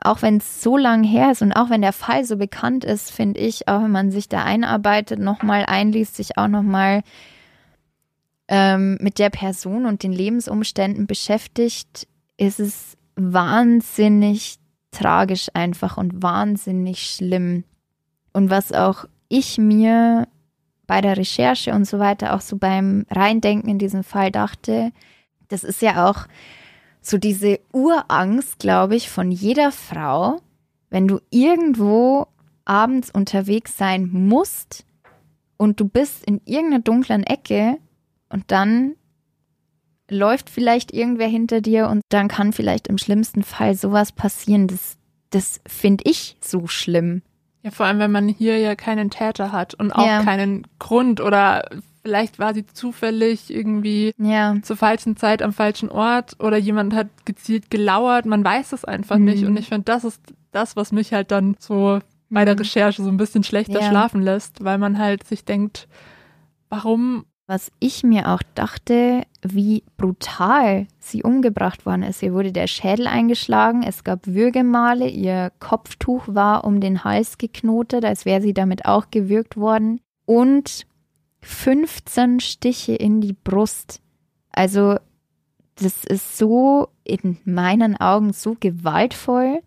auch 0.00 0.22
wenn 0.22 0.38
es 0.38 0.62
so 0.62 0.76
lang 0.76 1.04
her 1.04 1.32
ist 1.32 1.42
und 1.42 1.52
auch 1.52 1.70
wenn 1.70 1.82
der 1.82 1.92
Fall 1.92 2.24
so 2.24 2.36
bekannt 2.36 2.84
ist, 2.84 3.10
finde 3.10 3.40
ich, 3.40 3.68
auch 3.68 3.82
wenn 3.82 3.90
man 3.90 4.10
sich 4.10 4.28
da 4.28 4.44
einarbeitet, 4.44 5.18
nochmal 5.18 5.64
einliest, 5.66 6.16
sich 6.16 6.38
auch 6.38 6.48
nochmal 6.48 7.02
ähm, 8.48 8.98
mit 9.00 9.18
der 9.18 9.30
Person 9.30 9.86
und 9.86 10.02
den 10.02 10.12
Lebensumständen 10.12 11.06
beschäftigt, 11.06 12.06
ist 12.36 12.60
es 12.60 12.96
wahnsinnig 13.16 14.58
tragisch 14.90 15.48
einfach 15.54 15.96
und 15.96 16.22
wahnsinnig 16.22 17.10
schlimm. 17.10 17.64
Und 18.32 18.50
was 18.50 18.72
auch 18.72 19.06
ich 19.28 19.58
mir 19.58 20.28
bei 20.86 21.00
der 21.00 21.16
Recherche 21.16 21.72
und 21.72 21.86
so 21.86 21.98
weiter, 21.98 22.34
auch 22.34 22.40
so 22.40 22.56
beim 22.56 23.06
Reindenken 23.10 23.70
in 23.70 23.78
diesen 23.78 24.02
Fall 24.02 24.30
dachte, 24.30 24.92
das 25.48 25.64
ist 25.64 25.80
ja 25.82 26.08
auch 26.08 26.26
so 27.02 27.18
diese 27.18 27.60
Urangst, 27.72 28.60
glaube 28.60 28.96
ich, 28.96 29.10
von 29.10 29.30
jeder 29.30 29.72
Frau, 29.72 30.40
wenn 30.88 31.08
du 31.08 31.20
irgendwo 31.30 32.28
abends 32.64 33.10
unterwegs 33.10 33.76
sein 33.76 34.08
musst 34.10 34.84
und 35.56 35.80
du 35.80 35.88
bist 35.88 36.24
in 36.24 36.40
irgendeiner 36.44 36.82
dunklen 36.82 37.24
Ecke 37.24 37.78
und 38.28 38.44
dann 38.50 38.94
läuft 40.08 40.50
vielleicht 40.50 40.92
irgendwer 40.92 41.28
hinter 41.28 41.60
dir 41.60 41.88
und 41.88 42.02
dann 42.08 42.28
kann 42.28 42.52
vielleicht 42.52 42.86
im 42.86 42.98
schlimmsten 42.98 43.42
Fall 43.42 43.74
sowas 43.74 44.12
passieren. 44.12 44.68
Das, 44.68 44.96
das 45.30 45.60
finde 45.66 46.04
ich 46.06 46.36
so 46.40 46.66
schlimm. 46.66 47.22
Ja, 47.62 47.70
vor 47.70 47.86
allem, 47.86 47.98
wenn 47.98 48.12
man 48.12 48.28
hier 48.28 48.58
ja 48.58 48.74
keinen 48.74 49.10
Täter 49.10 49.52
hat 49.52 49.74
und 49.74 49.92
auch 49.92 50.06
ja. 50.06 50.22
keinen 50.22 50.66
Grund 50.78 51.20
oder 51.20 51.68
vielleicht 52.02 52.38
war 52.38 52.54
sie 52.54 52.66
zufällig 52.66 53.50
irgendwie 53.50 54.12
ja. 54.18 54.56
zur 54.62 54.76
falschen 54.76 55.16
Zeit 55.16 55.42
am 55.42 55.52
falschen 55.52 55.88
Ort 55.88 56.36
oder 56.40 56.56
jemand 56.56 56.94
hat 56.94 57.08
gezielt 57.24 57.70
gelauert. 57.70 58.26
Man 58.26 58.44
weiß 58.44 58.72
es 58.72 58.84
einfach 58.84 59.18
mhm. 59.18 59.24
nicht. 59.24 59.44
Und 59.44 59.56
ich 59.56 59.68
finde, 59.68 59.84
das 59.84 60.04
ist 60.04 60.20
das, 60.50 60.76
was 60.76 60.92
mich 60.92 61.12
halt 61.12 61.30
dann 61.30 61.56
so 61.58 62.00
bei 62.28 62.44
der 62.44 62.54
mhm. 62.54 62.60
Recherche 62.60 63.02
so 63.02 63.08
ein 63.08 63.16
bisschen 63.16 63.44
schlechter 63.44 63.80
ja. 63.80 63.88
schlafen 63.88 64.22
lässt, 64.22 64.64
weil 64.64 64.78
man 64.78 64.98
halt 64.98 65.26
sich 65.26 65.44
denkt, 65.44 65.88
warum 66.68 67.24
was 67.48 67.70
ich 67.80 68.02
mir 68.02 68.30
auch 68.30 68.42
dachte, 68.54 69.24
wie 69.42 69.82
brutal 69.96 70.86
sie 71.00 71.22
umgebracht 71.22 71.84
worden 71.84 72.04
ist. 72.04 72.22
Ihr 72.22 72.32
wurde 72.32 72.52
der 72.52 72.66
Schädel 72.66 73.06
eingeschlagen, 73.06 73.82
es 73.82 74.04
gab 74.04 74.26
Würgemale, 74.26 75.08
ihr 75.08 75.52
Kopftuch 75.58 76.22
war 76.28 76.64
um 76.64 76.80
den 76.80 77.04
Hals 77.04 77.36
geknotet, 77.36 78.04
als 78.04 78.24
wäre 78.24 78.40
sie 78.40 78.54
damit 78.54 78.86
auch 78.86 79.10
gewürgt 79.10 79.56
worden. 79.56 80.00
Und 80.24 80.86
15 81.42 82.40
Stiche 82.40 82.94
in 82.94 83.20
die 83.20 83.32
Brust. 83.32 84.00
Also, 84.50 84.96
das 85.76 86.04
ist 86.04 86.38
so 86.38 86.88
in 87.04 87.38
meinen 87.44 87.96
Augen 87.96 88.32
so 88.32 88.56
gewaltvoll, 88.58 89.62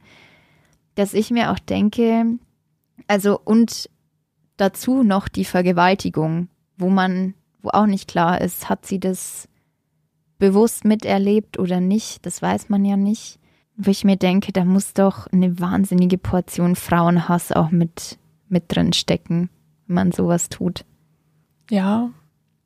dass 0.95 1.13
ich 1.13 1.31
mir 1.31 1.51
auch 1.51 1.59
denke, 1.59 2.37
also 3.07 3.39
und 3.43 3.89
dazu 4.57 5.03
noch 5.03 5.27
die 5.27 5.45
Vergewaltigung, 5.45 6.47
wo 6.77 6.89
man 6.89 7.33
wo 7.61 7.69
auch 7.71 7.87
nicht 7.87 8.07
klar 8.07 8.39
ist, 8.41 8.69
hat 8.69 8.85
sie 8.85 8.99
das 8.99 9.49
bewusst 10.37 10.85
miterlebt 10.85 11.57
oder 11.57 11.81
nicht, 11.81 12.25
das 12.25 12.41
weiß 12.41 12.69
man 12.69 12.85
ja 12.85 12.95
nicht. 12.95 13.39
Wo 13.75 13.91
ich 13.91 14.05
mir 14.05 14.15
denke, 14.15 14.53
da 14.53 14.63
muss 14.63 14.93
doch 14.93 15.27
eine 15.27 15.59
wahnsinnige 15.59 16.17
Portion 16.17 16.75
Frauenhass 16.75 17.51
auch 17.51 17.71
mit, 17.71 18.17
mit 18.47 18.65
drin 18.67 18.93
stecken, 18.93 19.49
wenn 19.87 19.95
man 19.95 20.11
sowas 20.13 20.47
tut. 20.47 20.85
Ja, 21.69 22.09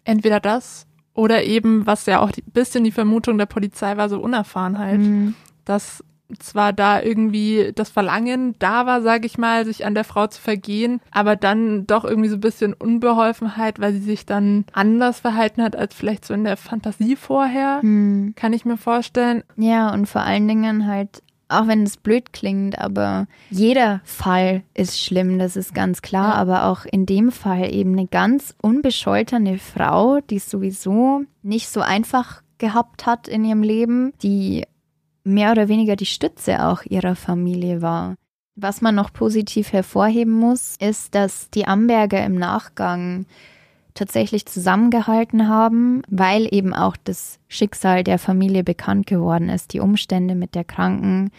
entweder 0.03 0.39
das 0.39 0.87
oder 1.13 1.43
eben, 1.43 1.85
was 1.85 2.05
ja 2.05 2.19
auch 2.19 2.29
ein 2.29 2.51
bisschen 2.53 2.83
die 2.83 2.91
Vermutung 2.91 3.37
der 3.37 3.45
Polizei 3.45 3.97
war, 3.97 4.09
so 4.09 4.19
Unerfahrenheit, 4.19 4.99
mhm. 4.99 5.35
dass 5.65 6.03
zwar 6.37 6.73
da 6.73 7.01
irgendwie 7.01 7.71
das 7.73 7.89
Verlangen 7.89 8.55
da 8.59 8.85
war, 8.85 9.01
sage 9.01 9.25
ich 9.25 9.37
mal, 9.37 9.65
sich 9.65 9.85
an 9.85 9.95
der 9.95 10.03
Frau 10.03 10.27
zu 10.27 10.39
vergehen, 10.39 11.01
aber 11.11 11.35
dann 11.35 11.87
doch 11.87 12.05
irgendwie 12.05 12.29
so 12.29 12.35
ein 12.35 12.41
bisschen 12.41 12.73
Unbeholfenheit, 12.73 13.79
weil 13.79 13.93
sie 13.93 13.99
sich 13.99 14.25
dann 14.25 14.65
anders 14.71 15.19
verhalten 15.19 15.63
hat 15.63 15.75
als 15.75 15.95
vielleicht 15.95 16.25
so 16.25 16.33
in 16.33 16.43
der 16.43 16.57
Fantasie 16.57 17.15
vorher, 17.15 17.81
hm. 17.81 18.33
kann 18.35 18.53
ich 18.53 18.63
mir 18.63 18.77
vorstellen. 18.77 19.43
Ja, 19.57 19.91
und 19.91 20.05
vor 20.05 20.21
allen 20.21 20.47
Dingen 20.47 20.85
halt 20.85 21.23
auch 21.49 21.67
wenn 21.67 21.83
es 21.83 21.97
blöd 21.97 22.31
klingt, 22.31 22.79
aber 22.79 23.27
jeder 23.49 24.01
Fall 24.05 24.63
ist 24.73 25.01
schlimm, 25.01 25.39
das 25.39 25.55
ist 25.55 25.73
ganz 25.73 26.01
klar. 26.01 26.29
Ja. 26.29 26.35
Aber 26.35 26.65
auch 26.65 26.85
in 26.85 27.05
dem 27.05 27.31
Fall 27.31 27.73
eben 27.73 27.93
eine 27.93 28.07
ganz 28.07 28.55
unbescholtene 28.61 29.57
Frau, 29.57 30.19
die 30.21 30.37
es 30.37 30.49
sowieso 30.49 31.23
nicht 31.41 31.69
so 31.69 31.81
einfach 31.81 32.41
gehabt 32.59 33.05
hat 33.05 33.27
in 33.27 33.43
ihrem 33.43 33.63
Leben, 33.63 34.13
die 34.21 34.65
mehr 35.23 35.51
oder 35.51 35.67
weniger 35.67 35.95
die 35.95 36.05
Stütze 36.05 36.65
auch 36.65 36.83
ihrer 36.83 37.15
Familie 37.15 37.81
war. 37.81 38.15
Was 38.55 38.81
man 38.81 38.93
noch 38.93 39.13
positiv 39.13 39.71
hervorheben 39.71 40.33
muss, 40.33 40.75
ist, 40.79 41.15
dass 41.15 41.49
die 41.49 41.65
Amberger 41.65 42.23
im 42.25 42.35
Nachgang 42.35 43.25
tatsächlich 43.99 44.45
zusammengehalten 44.45 45.47
haben, 45.47 46.01
weil 46.09 46.47
eben 46.53 46.73
auch 46.73 46.95
das 47.03 47.39
Schicksal 47.49 48.03
der 48.03 48.17
Familie 48.17 48.63
bekannt 48.63 49.07
geworden 49.07 49.49
ist, 49.49 49.73
die 49.73 49.81
Umstände 49.81 50.35
mit 50.35 50.55
der 50.55 50.63
kranken 50.63 51.31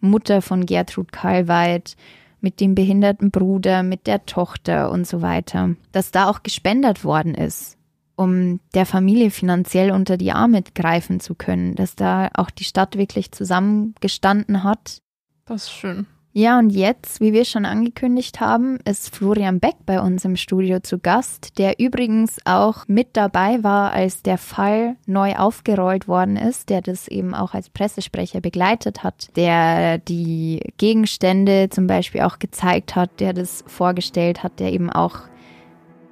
Mutter 0.00 0.42
von 0.42 0.66
Gertrud 0.66 1.12
Kalweit, 1.12 1.96
mit 2.40 2.60
dem 2.60 2.74
behinderten 2.74 3.30
Bruder, 3.30 3.82
mit 3.82 4.06
der 4.06 4.26
Tochter 4.26 4.90
und 4.90 5.06
so 5.06 5.22
weiter, 5.22 5.74
dass 5.92 6.10
da 6.10 6.28
auch 6.28 6.42
gespendet 6.42 7.04
worden 7.04 7.34
ist 7.34 7.78
um 8.18 8.58
der 8.74 8.84
Familie 8.84 9.30
finanziell 9.30 9.92
unter 9.92 10.16
die 10.16 10.32
Arme 10.32 10.64
greifen 10.74 11.20
zu 11.20 11.36
können, 11.36 11.76
dass 11.76 11.94
da 11.94 12.28
auch 12.34 12.50
die 12.50 12.64
Stadt 12.64 12.98
wirklich 12.98 13.30
zusammengestanden 13.30 14.64
hat. 14.64 14.98
Das 15.46 15.64
ist 15.64 15.70
schön. 15.70 16.06
Ja, 16.34 16.58
und 16.58 16.70
jetzt, 16.70 17.20
wie 17.20 17.32
wir 17.32 17.44
schon 17.44 17.64
angekündigt 17.64 18.38
haben, 18.38 18.78
ist 18.84 19.14
Florian 19.14 19.60
Beck 19.60 19.76
bei 19.86 20.00
uns 20.00 20.24
im 20.24 20.36
Studio 20.36 20.78
zu 20.80 20.98
Gast, 20.98 21.58
der 21.58 21.80
übrigens 21.80 22.38
auch 22.44 22.84
mit 22.86 23.16
dabei 23.16 23.64
war, 23.64 23.92
als 23.92 24.22
der 24.22 24.36
Fall 24.36 24.96
neu 25.06 25.34
aufgerollt 25.36 26.06
worden 26.06 26.36
ist, 26.36 26.68
der 26.68 26.82
das 26.82 27.08
eben 27.08 27.34
auch 27.34 27.54
als 27.54 27.70
Pressesprecher 27.70 28.40
begleitet 28.40 29.02
hat, 29.02 29.34
der 29.36 29.98
die 29.98 30.60
Gegenstände 30.76 31.70
zum 31.70 31.86
Beispiel 31.86 32.20
auch 32.20 32.38
gezeigt 32.38 32.94
hat, 32.94 33.20
der 33.20 33.32
das 33.32 33.64
vorgestellt 33.66 34.42
hat, 34.42 34.60
der 34.60 34.72
eben 34.72 34.90
auch 34.90 35.22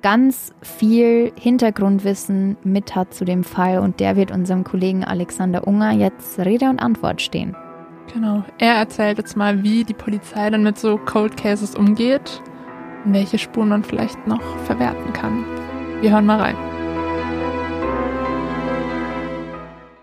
ganz 0.00 0.52
viel 0.62 1.32
Hintergrundwissen 1.38 2.56
mit 2.64 2.94
hat 2.94 3.12
zu 3.12 3.24
dem 3.24 3.44
Fall 3.44 3.80
und 3.80 4.00
der 4.00 4.16
wird 4.16 4.30
unserem 4.30 4.64
Kollegen 4.64 5.04
Alexander 5.04 5.66
Unger 5.66 5.92
jetzt 5.92 6.38
Rede 6.38 6.70
und 6.70 6.80
Antwort 6.80 7.20
stehen. 7.20 7.56
Genau, 8.12 8.44
er 8.58 8.74
erzählt 8.74 9.18
jetzt 9.18 9.36
mal, 9.36 9.62
wie 9.62 9.84
die 9.84 9.94
Polizei 9.94 10.48
dann 10.50 10.62
mit 10.62 10.78
so 10.78 10.96
Cold 10.96 11.36
Cases 11.36 11.74
umgeht 11.74 12.42
und 13.04 13.12
welche 13.12 13.38
Spuren 13.38 13.68
man 13.68 13.84
vielleicht 13.84 14.26
noch 14.26 14.42
verwerten 14.64 15.12
kann. 15.12 15.44
Wir 16.00 16.12
hören 16.12 16.26
mal 16.26 16.40
rein. 16.40 16.56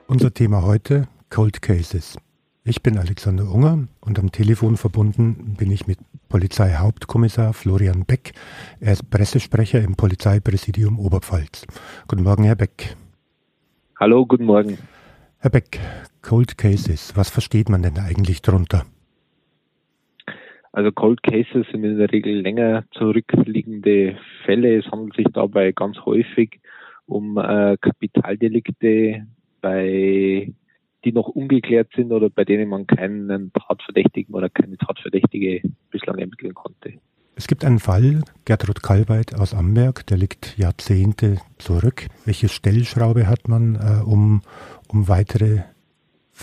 Unser 0.07 0.33
Thema 0.33 0.63
heute 0.63 1.07
Cold 1.29 1.61
Cases. 1.61 2.17
Ich 2.65 2.81
bin 2.81 2.97
Alexander 2.97 3.51
Unger 3.51 3.87
und 3.99 4.19
am 4.19 4.31
Telefon 4.31 4.77
verbunden 4.77 5.55
bin 5.57 5.69
ich 5.71 5.85
mit 5.85 5.99
Polizeihauptkommissar 6.29 7.53
Florian 7.53 8.05
Beck. 8.05 8.31
Er 8.79 8.93
ist 8.93 9.09
Pressesprecher 9.09 9.81
im 9.81 9.95
Polizeipräsidium 9.95 10.97
Oberpfalz. 10.97 11.65
Guten 12.07 12.23
Morgen, 12.23 12.43
Herr 12.43 12.55
Beck. 12.55 12.95
Hallo, 13.99 14.25
guten 14.25 14.45
Morgen. 14.45 14.77
Herr 15.39 15.49
Beck, 15.49 15.79
Cold 16.23 16.57
Cases, 16.57 17.15
was 17.15 17.29
versteht 17.29 17.69
man 17.69 17.83
denn 17.83 17.99
eigentlich 17.99 18.41
darunter? 18.41 18.85
Also 20.71 20.91
Cold 20.91 21.21
Cases 21.21 21.67
sind 21.71 21.83
in 21.83 21.99
der 21.99 22.11
Regel 22.11 22.41
länger 22.41 22.83
zurückliegende 22.93 24.17
Fälle. 24.43 24.79
Es 24.79 24.85
handelt 24.91 25.15
sich 25.15 25.27
dabei 25.31 25.71
ganz 25.71 25.97
häufig 26.05 26.59
um 27.05 27.37
äh, 27.37 27.77
Kapitaldelikte, 27.79 29.27
bei 29.61 30.51
die 31.05 31.11
noch 31.11 31.27
ungeklärt 31.27 31.89
sind 31.95 32.11
oder 32.11 32.29
bei 32.29 32.45
denen 32.45 32.69
man 32.69 32.87
keinen 32.87 33.51
Tatverdächtigen 33.53 34.33
oder 34.33 34.49
keine 34.49 34.77
Tatverdächtige 34.77 35.61
bislang 35.91 36.17
ermitteln 36.17 36.53
konnte. 36.53 36.93
Es 37.35 37.47
gibt 37.47 37.65
einen 37.65 37.79
Fall, 37.79 38.23
Gertrud 38.45 38.81
Kalweit 38.81 39.35
aus 39.35 39.53
Amberg, 39.53 40.07
der 40.07 40.17
liegt 40.17 40.57
Jahrzehnte 40.57 41.37
zurück. 41.57 42.07
Welche 42.25 42.47
Stellschraube 42.47 43.27
hat 43.27 43.47
man, 43.47 43.75
äh, 43.75 44.03
um, 44.05 44.41
um 44.87 45.07
weitere 45.07 45.63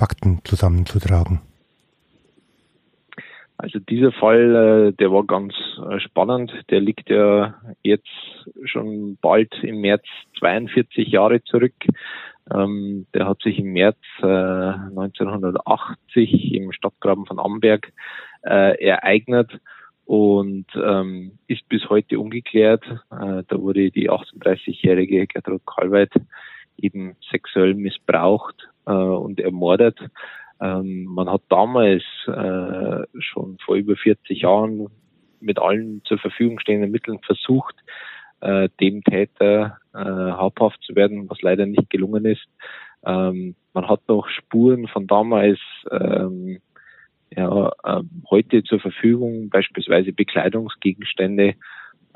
Fakten 0.01 0.40
zusammenzutragen? 0.44 1.40
Also 3.59 3.78
dieser 3.80 4.12
Fall, 4.12 4.88
äh, 4.88 4.92
der 4.94 5.12
war 5.12 5.24
ganz 5.24 5.53
äh, 5.76 6.01
spannend. 6.01 6.51
Der 6.70 6.80
liegt 6.80 7.11
ja 7.11 7.57
jetzt 7.82 8.09
schon 8.64 9.18
bald 9.20 9.53
im 9.62 9.82
März 9.82 10.07
42 10.38 11.09
Jahre 11.09 11.44
zurück. 11.44 11.74
Ähm, 12.51 13.05
der 13.12 13.28
hat 13.28 13.42
sich 13.42 13.59
im 13.59 13.74
März 13.74 13.98
1980 14.22 16.55
im 16.55 16.72
Stadtgraben 16.72 17.26
von 17.26 17.38
Amberg 17.38 17.92
ereignet 18.42 19.61
und 20.07 20.64
ähm, 20.74 21.32
ist 21.46 21.68
bis 21.68 21.86
heute 21.90 22.18
ungeklärt. 22.18 22.82
da 23.11 23.44
wurde 23.51 23.90
die 23.90 24.11
38-jährige 24.11 25.26
Gertrud 25.26 25.61
Kalweit 25.66 26.14
eben 26.78 27.16
sexuell 27.30 27.74
missbraucht 27.74 28.70
und 28.85 29.41
ermordet. 29.41 29.99
Ähm, 30.61 31.05
man 31.05 31.31
hat 31.31 31.43
damals 31.49 32.03
äh, 32.26 33.07
schon 33.18 33.59
vor 33.64 33.76
über 33.76 33.97
40 33.97 34.43
Jahren 34.43 34.89
mit 35.41 35.59
allen 35.59 36.03
zur 36.05 36.18
Verfügung 36.18 36.59
stehenden 36.61 36.91
Mitteln 36.91 37.18
versucht, 37.20 37.74
äh, 38.41 38.68
dem 38.81 39.03
Täter 39.03 39.78
äh, 39.95 39.99
habhaft 39.99 40.83
zu 40.83 40.95
werden, 40.95 41.28
was 41.31 41.41
leider 41.41 41.66
nicht 41.66 41.89
gelungen 41.89 42.26
ist. 42.26 42.47
Ähm, 43.05 43.55
man 43.72 43.89
hat 43.89 44.01
noch 44.09 44.28
Spuren 44.28 44.87
von 44.89 45.07
damals 45.07 45.59
ähm, 45.91 46.61
ja, 47.35 47.72
äh, 47.85 48.03
heute 48.28 48.62
zur 48.64 48.81
Verfügung, 48.81 49.49
beispielsweise 49.49 50.12
Bekleidungsgegenstände, 50.12 51.49
äh, 51.49 51.55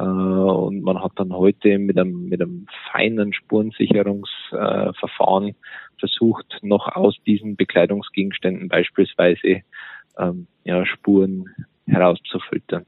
und 0.02 0.82
man 0.82 1.00
hat 1.00 1.12
dann 1.16 1.32
heute 1.32 1.78
mit 1.78 1.96
einem, 1.98 2.28
mit 2.28 2.42
einem 2.42 2.66
feinen 2.90 3.32
Spurensicherungsverfahren 3.32 5.48
äh, 5.48 5.54
versucht, 5.98 6.58
noch 6.62 6.88
aus 6.88 7.16
diesen 7.26 7.56
Bekleidungsgegenständen 7.56 8.68
beispielsweise 8.68 9.62
ähm, 10.18 10.46
ja, 10.64 10.84
Spuren 10.84 11.48
herauszufiltern. 11.86 12.84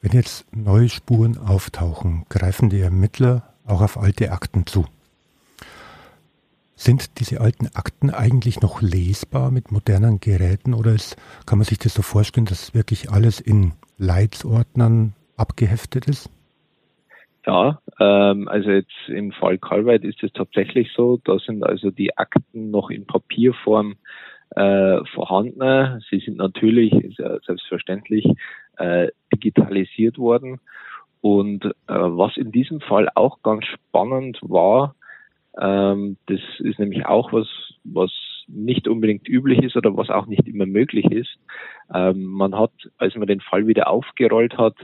Wenn 0.00 0.12
jetzt 0.12 0.44
neue 0.54 0.88
Spuren 0.88 1.38
auftauchen, 1.38 2.26
greifen 2.28 2.68
die 2.68 2.80
Ermittler 2.80 3.54
auch 3.64 3.80
auf 3.80 3.96
alte 3.96 4.32
Akten 4.32 4.66
zu. 4.66 4.84
Sind 6.76 7.20
diese 7.20 7.40
alten 7.40 7.68
Akten 7.74 8.10
eigentlich 8.10 8.60
noch 8.60 8.82
lesbar 8.82 9.52
mit 9.52 9.70
modernen 9.70 10.18
Geräten 10.18 10.74
oder 10.74 10.92
ist, 10.92 11.16
kann 11.46 11.58
man 11.58 11.64
sich 11.64 11.78
das 11.78 11.94
so 11.94 12.02
vorstellen, 12.02 12.46
dass 12.46 12.74
wirklich 12.74 13.10
alles 13.10 13.38
in 13.40 13.74
Leitsordnern 13.96 15.14
abgeheftet 15.36 16.08
ist? 16.08 16.30
Ja, 17.46 17.80
ähm, 18.00 18.48
also 18.48 18.70
jetzt 18.70 19.08
im 19.08 19.32
Fall 19.32 19.58
Calvert 19.58 20.02
ist 20.02 20.22
es 20.22 20.32
tatsächlich 20.32 20.90
so, 20.96 21.20
da 21.24 21.38
sind 21.38 21.62
also 21.62 21.90
die 21.90 22.16
Akten 22.16 22.70
noch 22.70 22.90
in 22.90 23.06
Papierform 23.06 23.96
äh, 24.50 25.04
vorhanden. 25.12 26.02
Sie 26.10 26.20
sind 26.20 26.38
natürlich, 26.38 26.92
ist 26.92 27.18
ja 27.18 27.38
selbstverständlich, 27.40 28.26
äh, 28.78 29.08
digitalisiert 29.32 30.18
worden. 30.18 30.60
Und 31.20 31.64
äh, 31.64 31.70
was 31.88 32.36
in 32.36 32.52
diesem 32.52 32.80
Fall 32.80 33.08
auch 33.14 33.42
ganz 33.42 33.64
spannend 33.66 34.38
war, 34.42 34.94
ähm, 35.60 36.16
das 36.26 36.40
ist 36.58 36.78
nämlich 36.78 37.06
auch 37.06 37.32
was, 37.32 37.48
was 37.84 38.10
nicht 38.46 38.88
unbedingt 38.88 39.28
üblich 39.28 39.62
ist 39.62 39.76
oder 39.76 39.96
was 39.96 40.10
auch 40.10 40.26
nicht 40.26 40.46
immer 40.46 40.66
möglich 40.66 41.06
ist. 41.06 41.38
Ähm, 41.92 42.24
man 42.24 42.56
hat, 42.56 42.72
als 42.98 43.14
man 43.14 43.26
den 43.26 43.40
Fall 43.40 43.66
wieder 43.66 43.88
aufgerollt 43.88 44.58
hat, 44.58 44.76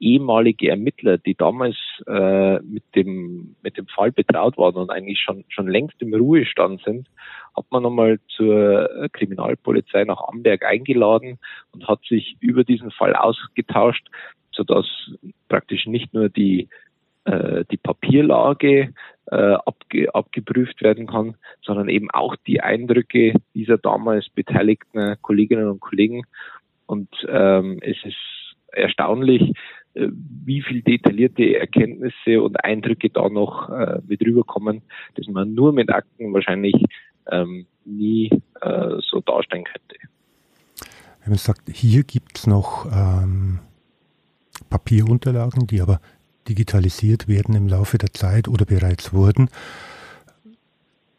ehemalige 0.00 0.70
Ermittler, 0.70 1.18
die 1.18 1.34
damals 1.34 1.76
äh, 2.06 2.60
mit 2.60 2.84
dem 2.94 3.56
mit 3.62 3.76
dem 3.76 3.86
Fall 3.86 4.12
betraut 4.12 4.56
waren 4.58 4.74
und 4.74 4.90
eigentlich 4.90 5.20
schon 5.20 5.44
schon 5.48 5.68
längst 5.68 6.00
im 6.00 6.14
Ruhestand 6.14 6.82
sind, 6.84 7.08
hat 7.56 7.64
man 7.70 7.82
nochmal 7.82 8.18
zur 8.28 9.08
Kriminalpolizei 9.12 10.04
nach 10.04 10.20
Amberg 10.28 10.64
eingeladen 10.64 11.38
und 11.72 11.88
hat 11.88 12.04
sich 12.04 12.36
über 12.40 12.64
diesen 12.64 12.90
Fall 12.90 13.14
ausgetauscht, 13.14 14.06
sodass 14.52 14.86
praktisch 15.48 15.86
nicht 15.86 16.12
nur 16.12 16.28
die 16.28 16.68
äh, 17.26 17.64
die 17.70 17.76
Papierlage 17.76 18.92
äh, 19.30 19.36
abge, 19.36 20.14
abgeprüft 20.14 20.82
werden 20.82 21.06
kann, 21.06 21.34
sondern 21.62 21.88
eben 21.88 22.10
auch 22.12 22.36
die 22.46 22.60
Eindrücke 22.60 23.34
dieser 23.54 23.78
damals 23.78 24.28
beteiligten 24.28 25.16
Kolleginnen 25.22 25.68
und 25.68 25.80
Kollegen. 25.80 26.22
Und 26.86 27.08
ähm, 27.28 27.80
es 27.82 27.96
ist 28.04 28.16
erstaunlich, 28.70 29.52
wie 29.98 30.62
viel 30.62 30.82
detaillierte 30.82 31.58
Erkenntnisse 31.58 32.42
und 32.42 32.62
Eindrücke 32.62 33.10
da 33.10 33.28
noch 33.28 33.68
äh, 33.70 34.00
mit 34.06 34.20
rüberkommen, 34.22 34.82
dass 35.14 35.26
man 35.28 35.54
nur 35.54 35.72
mit 35.72 35.90
Akten 35.90 36.32
wahrscheinlich 36.32 36.74
ähm, 37.30 37.66
nie 37.84 38.30
äh, 38.60 38.96
so 39.00 39.20
darstellen 39.20 39.64
könnte. 39.64 39.96
Wenn 41.22 41.30
man 41.30 41.38
sagt, 41.38 41.62
hier 41.72 42.04
gibt 42.04 42.38
es 42.38 42.46
noch 42.46 42.86
ähm, 42.86 43.58
Papierunterlagen, 44.70 45.66
die 45.66 45.80
aber 45.80 46.00
digitalisiert 46.48 47.26
werden 47.26 47.54
im 47.56 47.66
Laufe 47.66 47.98
der 47.98 48.12
Zeit 48.12 48.48
oder 48.48 48.64
bereits 48.64 49.12
wurden. 49.12 49.48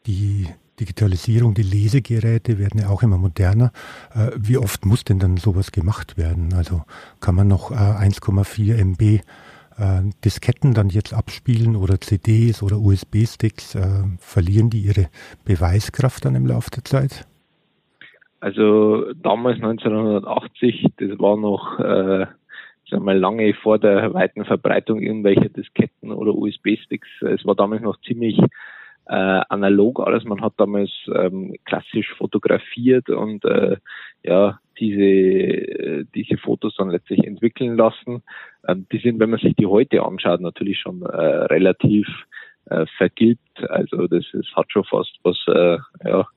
Die 0.06 0.48
Digitalisierung, 0.80 1.54
die 1.54 1.64
Lesegeräte 1.64 2.60
werden 2.60 2.82
ja 2.82 2.90
auch 2.90 3.04
immer 3.04 3.18
moderner. 3.18 3.72
Äh, 4.14 4.32
wie 4.38 4.58
oft 4.58 4.86
muss 4.86 5.04
denn 5.04 5.20
dann 5.20 5.38
sowas 5.38 5.72
gemacht 5.72 6.18
werden? 6.18 6.54
Also 6.54 6.84
kann 7.20 7.36
man 7.36 7.48
noch 7.48 7.72
1,4 7.72 8.76
äh, 8.76 8.82
MB 8.82 9.02
äh, 9.02 9.22
Disketten 10.24 10.74
dann 10.74 10.90
jetzt 10.90 11.14
abspielen 11.14 11.76
oder 11.76 12.00
CDs 12.00 12.62
oder 12.62 12.78
USB-Sticks? 12.78 13.78
Verlieren 14.20 14.70
die 14.70 14.82
ihre 14.82 15.08
Beweiskraft 15.46 16.26
dann 16.26 16.36
im 16.36 16.46
Laufe 16.46 16.70
der 16.72 16.84
Zeit? 16.84 17.28
Also 18.40 19.14
damals 19.14 19.58
1980, 19.58 20.94
das 20.98 21.18
war 21.20 21.38
noch 21.38 21.80
äh, 21.80 22.28
sagen 22.90 23.06
wir, 23.06 23.16
lange 23.16 23.54
vor 23.56 23.80
der 23.80 24.14
weiten 24.14 24.46
Verbreitung 24.46 25.02
irgendwelcher 25.02 25.50
Disketten 25.50 26.12
oder 26.12 26.34
USB-Sticks. 26.34 27.08
Es 27.22 27.46
war 27.46 27.56
damals 27.56 27.82
noch 27.82 28.00
ziemlich 28.02 28.40
äh, 29.10 29.42
analog 29.50 30.00
alles. 30.06 30.24
Man 30.26 30.42
hat 30.42 30.54
damals 30.58 30.92
ähm, 31.14 31.56
klassisch 31.66 32.14
fotografiert 32.18 33.10
und 33.10 33.46
äh, 33.46 33.78
ja 34.24 34.60
diese 34.80 35.02
äh, 35.02 36.06
diese 36.14 36.38
Fotos 36.38 36.76
dann 36.76 36.90
letztlich 36.90 37.26
entwickeln 37.26 37.78
lassen. 37.78 38.24
Ähm, 38.68 38.86
die 38.92 39.00
sind, 39.00 39.20
wenn 39.20 39.30
man 39.30 39.40
sich 39.40 39.56
die 39.56 39.66
heute 39.66 40.04
anschaut, 40.04 40.42
natürlich 40.42 40.80
schon 40.80 41.02
äh, 41.04 41.06
relativ 41.08 42.08
äh, 42.66 42.86
vergilbt. 42.98 43.70
Also 43.70 44.08
das 44.08 44.26
ist, 44.34 44.56
hat 44.56 44.72
schon 44.72 44.84
fast 44.84 45.18
was 45.24 45.38
äh, 45.48 45.78
ja 46.06 46.28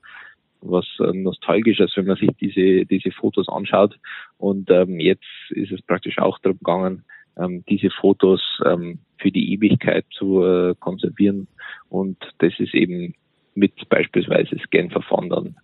was 0.61 0.85
äh, 0.99 1.11
nostalgisches, 1.13 1.91
wenn 1.95 2.05
man 2.05 2.17
sich 2.17 2.29
diese 2.39 2.85
diese 2.85 3.11
Fotos 3.11 3.49
anschaut. 3.49 3.97
Und 4.37 4.69
ähm, 4.71 4.99
jetzt 4.99 5.25
ist 5.49 5.71
es 5.71 5.81
praktisch 5.81 6.19
auch 6.19 6.39
darum 6.39 6.59
gegangen, 6.59 7.03
ähm, 7.41 7.63
diese 7.69 7.89
Fotos 7.89 8.41
ähm, 8.65 8.99
für 9.17 9.31
die 9.31 9.53
Ewigkeit 9.53 10.05
zu 10.11 10.43
äh, 10.43 10.75
konservieren. 10.79 11.47
Und 11.89 12.17
das 12.39 12.53
ist 12.59 12.73
eben 12.73 13.13
mit 13.55 13.89
beispielsweise 13.89 14.57
Scan-Verfahren 14.59 15.55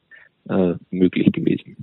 äh, 0.49 0.73
möglich 0.91 1.31
gewesen. 1.31 1.75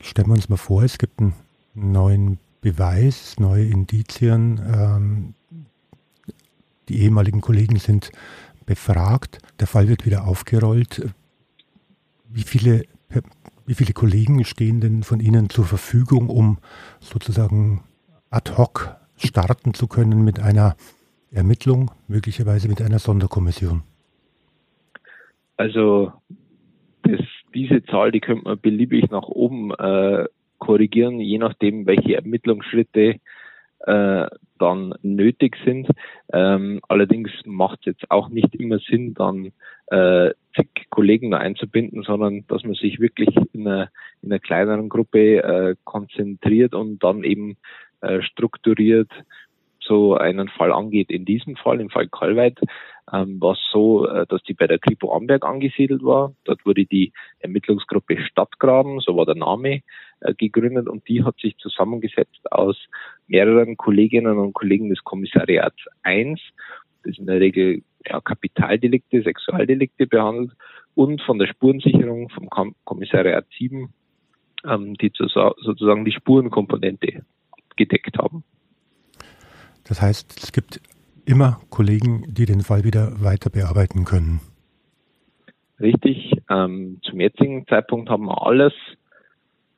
Stellen 0.00 0.28
wir 0.28 0.34
uns 0.34 0.48
mal 0.48 0.56
vor, 0.56 0.82
es 0.82 0.98
gibt 0.98 1.20
einen 1.20 1.34
neuen 1.74 2.38
Beweis, 2.60 3.38
neue 3.38 3.64
Indizien. 3.64 4.60
Ähm, 4.74 5.34
die 6.88 7.02
ehemaligen 7.02 7.40
Kollegen 7.40 7.76
sind 7.76 8.10
befragt, 8.66 9.38
der 9.58 9.66
Fall 9.66 9.88
wird 9.88 10.06
wieder 10.06 10.26
aufgerollt. 10.26 11.02
Wie 12.28 12.42
viele 12.42 12.84
wie 13.70 13.74
viele 13.74 13.92
Kollegen 13.92 14.44
stehen 14.44 14.80
denn 14.80 15.04
von 15.04 15.20
Ihnen 15.20 15.48
zur 15.48 15.64
Verfügung, 15.64 16.28
um 16.28 16.58
sozusagen 16.98 17.84
ad 18.28 18.50
hoc 18.58 18.96
starten 19.16 19.74
zu 19.74 19.86
können 19.86 20.24
mit 20.24 20.40
einer 20.40 20.74
Ermittlung, 21.30 21.92
möglicherweise 22.08 22.68
mit 22.68 22.82
einer 22.82 22.98
Sonderkommission? 22.98 23.84
Also 25.56 26.12
das, 27.04 27.20
diese 27.54 27.84
Zahl, 27.84 28.10
die 28.10 28.18
könnte 28.18 28.42
man 28.42 28.58
beliebig 28.58 29.08
nach 29.12 29.28
oben 29.28 29.70
äh, 29.70 30.24
korrigieren, 30.58 31.20
je 31.20 31.38
nachdem, 31.38 31.86
welche 31.86 32.16
Ermittlungsschritte 32.16 33.20
äh, 33.86 34.26
dann 34.58 34.94
nötig 35.02 35.56
sind. 35.64 35.88
Ähm, 36.32 36.80
allerdings 36.88 37.30
macht 37.44 37.78
es 37.80 37.86
jetzt 37.86 38.10
auch 38.10 38.30
nicht 38.30 38.52
immer 38.56 38.80
Sinn, 38.80 39.14
dann 39.14 39.52
äh, 39.90 40.30
zig 40.54 40.68
Kollegen 40.90 41.34
einzubinden, 41.34 42.02
sondern 42.02 42.44
dass 42.48 42.64
man 42.64 42.74
sich 42.74 43.00
wirklich 43.00 43.28
in 43.52 43.66
einer, 43.66 43.90
in 44.22 44.32
einer 44.32 44.40
kleineren 44.40 44.88
Gruppe 44.88 45.42
äh, 45.42 45.76
konzentriert 45.84 46.74
und 46.74 47.02
dann 47.02 47.24
eben 47.24 47.56
äh, 48.00 48.22
strukturiert 48.22 49.10
so 49.80 50.14
einen 50.16 50.48
Fall 50.48 50.72
angeht. 50.72 51.10
In 51.10 51.24
diesem 51.24 51.56
Fall, 51.56 51.80
im 51.80 51.90
Fall 51.90 52.08
Kalweit, 52.08 52.58
ähm, 53.12 53.40
war 53.40 53.54
es 53.54 53.60
so, 53.72 54.06
äh, 54.06 54.26
dass 54.28 54.42
die 54.44 54.54
bei 54.54 54.66
der 54.66 54.78
Kripo 54.78 55.14
Amberg 55.14 55.44
angesiedelt 55.44 56.04
war. 56.04 56.32
Dort 56.44 56.64
wurde 56.64 56.84
die 56.84 57.12
Ermittlungsgruppe 57.40 58.18
Stadtgraben, 58.22 59.00
so 59.00 59.16
war 59.16 59.26
der 59.26 59.34
Name, 59.34 59.82
äh, 60.20 60.34
gegründet 60.34 60.88
und 60.88 61.08
die 61.08 61.24
hat 61.24 61.38
sich 61.40 61.56
zusammengesetzt 61.58 62.52
aus 62.52 62.76
mehreren 63.26 63.76
Kolleginnen 63.76 64.38
und 64.38 64.52
Kollegen 64.52 64.90
des 64.90 65.02
Kommissariats 65.02 65.82
1, 66.02 66.40
das 67.02 67.18
in 67.18 67.26
der 67.26 67.40
Regel 67.40 67.82
ja, 68.06 68.20
Kapitaldelikte, 68.20 69.22
Sexualdelikte 69.22 70.06
behandelt 70.06 70.52
und 70.94 71.20
von 71.22 71.38
der 71.38 71.46
Spurensicherung 71.46 72.28
vom 72.30 72.48
Kommissariat 72.84 73.46
7 73.58 73.92
ähm, 74.64 74.94
die 74.94 75.12
sozusagen 75.16 76.04
die 76.04 76.12
Spurenkomponente 76.12 77.24
gedeckt 77.76 78.18
haben. 78.18 78.44
Das 79.84 80.02
heißt, 80.02 80.42
es 80.42 80.52
gibt 80.52 80.80
immer 81.24 81.60
Kollegen, 81.70 82.24
die 82.28 82.44
den 82.44 82.60
Fall 82.60 82.84
wieder 82.84 83.22
weiter 83.22 83.50
bearbeiten 83.50 84.04
können. 84.04 84.40
Richtig. 85.80 86.32
Ähm, 86.50 87.00
zum 87.02 87.20
jetzigen 87.20 87.66
Zeitpunkt 87.66 88.10
haben 88.10 88.26
wir 88.26 88.46
alles, 88.46 88.72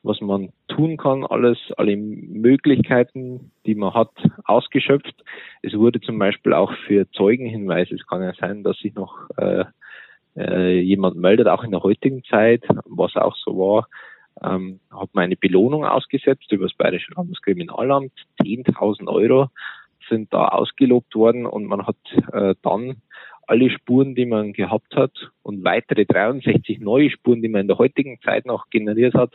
was 0.03 0.19
man 0.21 0.51
tun 0.67 0.97
kann, 0.97 1.25
alles, 1.25 1.57
alle 1.77 1.95
Möglichkeiten, 1.95 3.51
die 3.65 3.75
man 3.75 3.93
hat, 3.93 4.11
ausgeschöpft. 4.43 5.15
Es 5.61 5.73
wurde 5.73 6.01
zum 6.01 6.19
Beispiel 6.19 6.53
auch 6.53 6.73
für 6.85 7.09
Zeugenhinweise, 7.11 7.95
es 7.95 8.05
kann 8.05 8.21
ja 8.21 8.33
sein, 8.33 8.63
dass 8.63 8.77
sich 8.79 8.93
noch 8.93 9.29
äh, 9.37 9.63
äh, 10.35 10.79
jemand 10.79 11.15
meldet, 11.15 11.47
auch 11.47 11.63
in 11.63 11.71
der 11.71 11.83
heutigen 11.83 12.23
Zeit, 12.25 12.63
was 12.85 13.15
auch 13.15 13.35
so 13.37 13.57
war, 13.57 13.87
ähm, 14.43 14.79
hat 14.91 15.09
man 15.13 15.25
eine 15.25 15.37
Belohnung 15.37 15.85
ausgesetzt 15.85 16.51
über 16.51 16.65
das 16.65 16.75
Bayerische 16.75 17.13
Landeskriminalamt, 17.15 18.11
10.000 18.41 19.07
Euro 19.07 19.49
sind 20.09 20.33
da 20.33 20.49
ausgelobt 20.49 21.15
worden 21.15 21.45
und 21.45 21.65
man 21.65 21.87
hat 21.87 21.95
äh, 22.33 22.55
dann 22.61 22.97
alle 23.47 23.69
Spuren, 23.69 24.15
die 24.15 24.25
man 24.25 24.53
gehabt 24.53 24.95
hat 24.95 25.11
und 25.43 25.63
weitere 25.63 26.05
63 26.05 26.79
neue 26.79 27.09
Spuren, 27.09 27.41
die 27.41 27.47
man 27.47 27.61
in 27.61 27.67
der 27.67 27.77
heutigen 27.77 28.19
Zeit 28.21 28.45
noch 28.45 28.69
generiert 28.69 29.13
hat, 29.13 29.33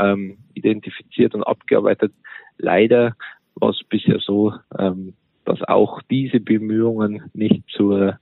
ähm, 0.00 0.38
identifiziert 0.54 1.34
und 1.34 1.44
abgearbeitet. 1.44 2.12
Leider 2.58 3.14
war 3.54 3.70
es 3.70 3.80
bisher 3.88 4.18
so, 4.18 4.54
ähm, 4.78 5.14
dass 5.44 5.62
auch 5.62 6.00
diese 6.10 6.40
Bemühungen 6.40 7.22
nicht 7.34 7.64
zur 7.68 8.18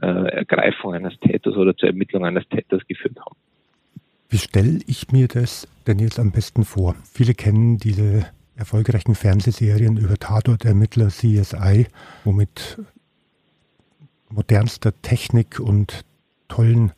äh, 0.00 0.06
Ergreifung 0.06 0.94
eines 0.94 1.18
Täters 1.20 1.56
oder 1.56 1.76
zur 1.76 1.88
Ermittlung 1.88 2.24
eines 2.24 2.48
Täters 2.48 2.86
geführt 2.86 3.18
haben. 3.20 3.36
Wie 4.28 4.38
stelle 4.38 4.80
ich 4.86 5.12
mir 5.12 5.28
das 5.28 5.68
denn 5.86 5.98
jetzt 5.98 6.18
am 6.18 6.32
besten 6.32 6.64
vor? 6.64 6.96
Viele 7.04 7.34
kennen 7.34 7.78
diese 7.78 8.26
erfolgreichen 8.56 9.14
Fernsehserien 9.14 9.96
über 9.96 10.16
Tatort-Ermittler 10.16 11.08
CSI, 11.08 11.86
womit 12.24 12.80
modernster 14.30 14.92
Technik 15.02 15.60
und 15.60 16.04
tollen 16.48 16.92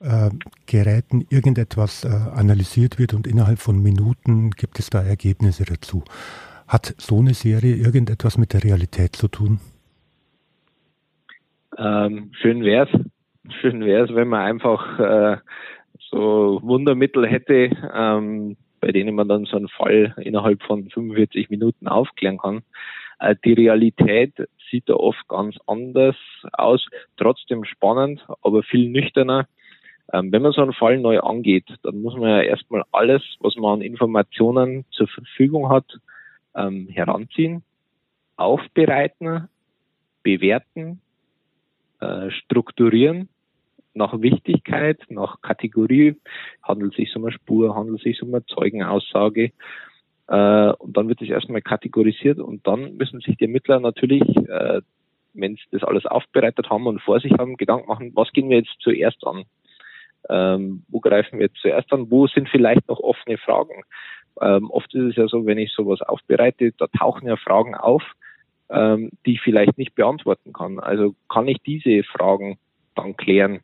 äh, 0.00 0.30
Geräten 0.66 1.26
irgendetwas 1.30 2.04
äh, 2.04 2.08
analysiert 2.08 2.98
wird 2.98 3.14
und 3.14 3.26
innerhalb 3.26 3.58
von 3.58 3.82
Minuten 3.82 4.50
gibt 4.50 4.78
es 4.78 4.90
da 4.90 5.02
Ergebnisse 5.02 5.64
dazu. 5.64 6.04
Hat 6.66 6.94
so 6.98 7.20
eine 7.20 7.34
Serie 7.34 7.76
irgendetwas 7.76 8.38
mit 8.38 8.52
der 8.52 8.64
Realität 8.64 9.16
zu 9.16 9.28
tun? 9.28 9.60
Ähm, 11.78 12.30
schön 12.40 12.62
wär's. 12.62 12.90
Schön 13.60 13.84
wär's, 13.84 14.14
wenn 14.14 14.28
man 14.28 14.40
einfach 14.40 14.98
äh, 14.98 15.36
so 16.10 16.60
Wundermittel 16.62 17.26
hätte, 17.26 17.70
ähm, 17.94 18.56
bei 18.80 18.92
denen 18.92 19.14
man 19.14 19.28
dann 19.28 19.44
so 19.44 19.56
einen 19.56 19.68
Fall 19.68 20.14
innerhalb 20.18 20.62
von 20.62 20.88
45 20.90 21.50
Minuten 21.50 21.88
aufklären 21.88 22.38
kann. 22.38 22.62
Äh, 23.18 23.36
die 23.44 23.54
Realität 23.54 24.34
sieht 24.70 24.88
da 24.88 24.94
oft 24.94 25.26
ganz 25.28 25.56
anders 25.66 26.16
aus, 26.52 26.86
trotzdem 27.16 27.64
spannend, 27.64 28.24
aber 28.42 28.62
viel 28.62 28.88
nüchterner. 28.90 29.46
Ähm, 30.12 30.32
wenn 30.32 30.42
man 30.42 30.52
so 30.52 30.62
einen 30.62 30.72
Fall 30.72 30.98
neu 30.98 31.20
angeht, 31.20 31.66
dann 31.82 32.00
muss 32.00 32.14
man 32.14 32.30
ja 32.30 32.42
erstmal 32.42 32.84
alles, 32.92 33.22
was 33.40 33.56
man 33.56 33.74
an 33.74 33.82
Informationen 33.82 34.84
zur 34.90 35.08
Verfügung 35.08 35.68
hat, 35.68 35.84
ähm, 36.54 36.88
heranziehen, 36.88 37.62
aufbereiten, 38.36 39.48
bewerten, 40.22 41.00
äh, 42.00 42.30
strukturieren 42.30 43.28
nach 43.94 44.18
Wichtigkeit, 44.20 45.00
nach 45.10 45.42
Kategorie, 45.42 46.16
handelt 46.62 46.92
es 46.92 46.96
sich 46.96 47.16
um 47.16 47.24
eine 47.24 47.32
Spur, 47.32 47.74
handelt 47.74 47.98
es 47.98 48.04
sich 48.04 48.22
um 48.22 48.32
eine 48.32 48.46
Zeugenaussage. 48.46 49.52
Äh, 50.28 50.72
und 50.72 50.96
dann 50.96 51.08
wird 51.08 51.20
es 51.20 51.28
erstmal 51.28 51.62
kategorisiert 51.62 52.38
und 52.38 52.66
dann 52.66 52.96
müssen 52.96 53.20
sich 53.20 53.36
die 53.36 53.44
Ermittler 53.44 53.80
natürlich, 53.80 54.22
äh, 54.22 54.80
wenn 55.34 55.56
sie 55.56 55.62
das 55.72 55.82
alles 55.82 56.06
aufbereitet 56.06 56.70
haben 56.70 56.86
und 56.86 57.02
vor 57.02 57.20
sich 57.20 57.32
haben, 57.32 57.56
Gedanken 57.56 57.88
machen, 57.88 58.12
was 58.14 58.32
gehen 58.32 58.48
wir 58.48 58.58
jetzt 58.58 58.76
zuerst 58.80 59.26
an? 59.26 59.44
Ähm, 60.28 60.84
wo 60.88 61.00
greifen 61.00 61.38
wir 61.38 61.52
zuerst 61.54 61.92
an? 61.92 62.10
Wo 62.10 62.26
sind 62.26 62.48
vielleicht 62.48 62.88
noch 62.88 63.00
offene 63.00 63.38
Fragen? 63.38 63.82
Ähm, 64.40 64.70
oft 64.70 64.92
ist 64.94 65.10
es 65.10 65.16
ja 65.16 65.28
so, 65.28 65.46
wenn 65.46 65.58
ich 65.58 65.72
sowas 65.72 66.00
aufbereite, 66.00 66.72
da 66.78 66.86
tauchen 66.86 67.26
ja 67.26 67.36
Fragen 67.36 67.74
auf, 67.74 68.02
ähm, 68.70 69.10
die 69.26 69.34
ich 69.34 69.40
vielleicht 69.40 69.78
nicht 69.78 69.94
beantworten 69.94 70.52
kann. 70.52 70.78
Also 70.78 71.14
kann 71.28 71.48
ich 71.48 71.58
diese 71.62 72.02
Fragen 72.04 72.58
dann 72.94 73.16
klären? 73.16 73.60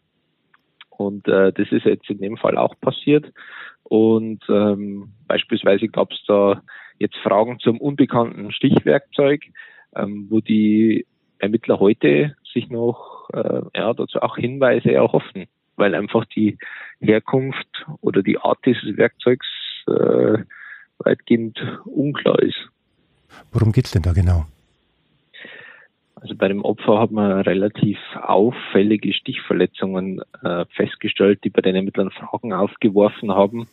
Und 0.91 1.27
äh, 1.29 1.53
das 1.53 1.71
ist 1.71 1.85
jetzt 1.85 2.09
in 2.09 2.19
dem 2.19 2.37
Fall 2.37 2.57
auch 2.57 2.79
passiert. 2.81 3.33
Und 3.83 4.43
ähm, 4.49 5.13
beispielsweise 5.27 5.89
gab 5.89 6.13
es 6.13 6.23
da 6.27 6.63
jetzt 6.99 7.17
Fragen 7.17 7.59
zum 7.59 7.81
unbekannten 7.81 8.53
Stichwerkzeug, 8.53 9.43
ähm, 9.97 10.27
wo 10.31 10.41
die 10.41 11.07
Ermittler 11.39 11.81
heute 11.81 12.37
sich 12.53 12.71
noch 12.71 13.29
äh, 13.33 13.63
ja, 13.75 13.93
dazu 13.93 14.21
auch 14.23 14.37
Hinweise 14.37 14.93
erhoffen, 14.93 15.47
weil 15.77 15.95
einfach 15.95 16.25
die 16.27 16.59
Herkunft 17.01 17.87
oder 18.01 18.23
die 18.23 18.39
Art 18.39 18.59
dieses 18.65 18.97
Werkzeugs 18.97 19.47
äh, 19.87 20.39
weitgehend 20.99 21.59
unklar 21.85 22.39
ist. 22.41 22.69
Worum 23.53 23.73
geht's 23.73 23.91
denn 23.91 24.03
da 24.03 24.13
genau? 24.13 24.47
Also 26.25 26.37
bei 26.37 26.49
dem 26.49 26.63
Opfer 26.63 27.01
hat 27.01 27.11
man 27.11 27.43
relativ 27.43 27.99
auffällige 28.15 29.13
Stichverletzungen 29.13 30.23
äh, 30.43 30.65
festgestellt, 30.75 31.41
die 31.45 31.51
bei 31.51 31.61
den 31.61 31.77
Ermittlern 31.77 32.11
Fragen 32.11 32.55
aufgeworfen 32.55 33.31
haben. 33.33 33.69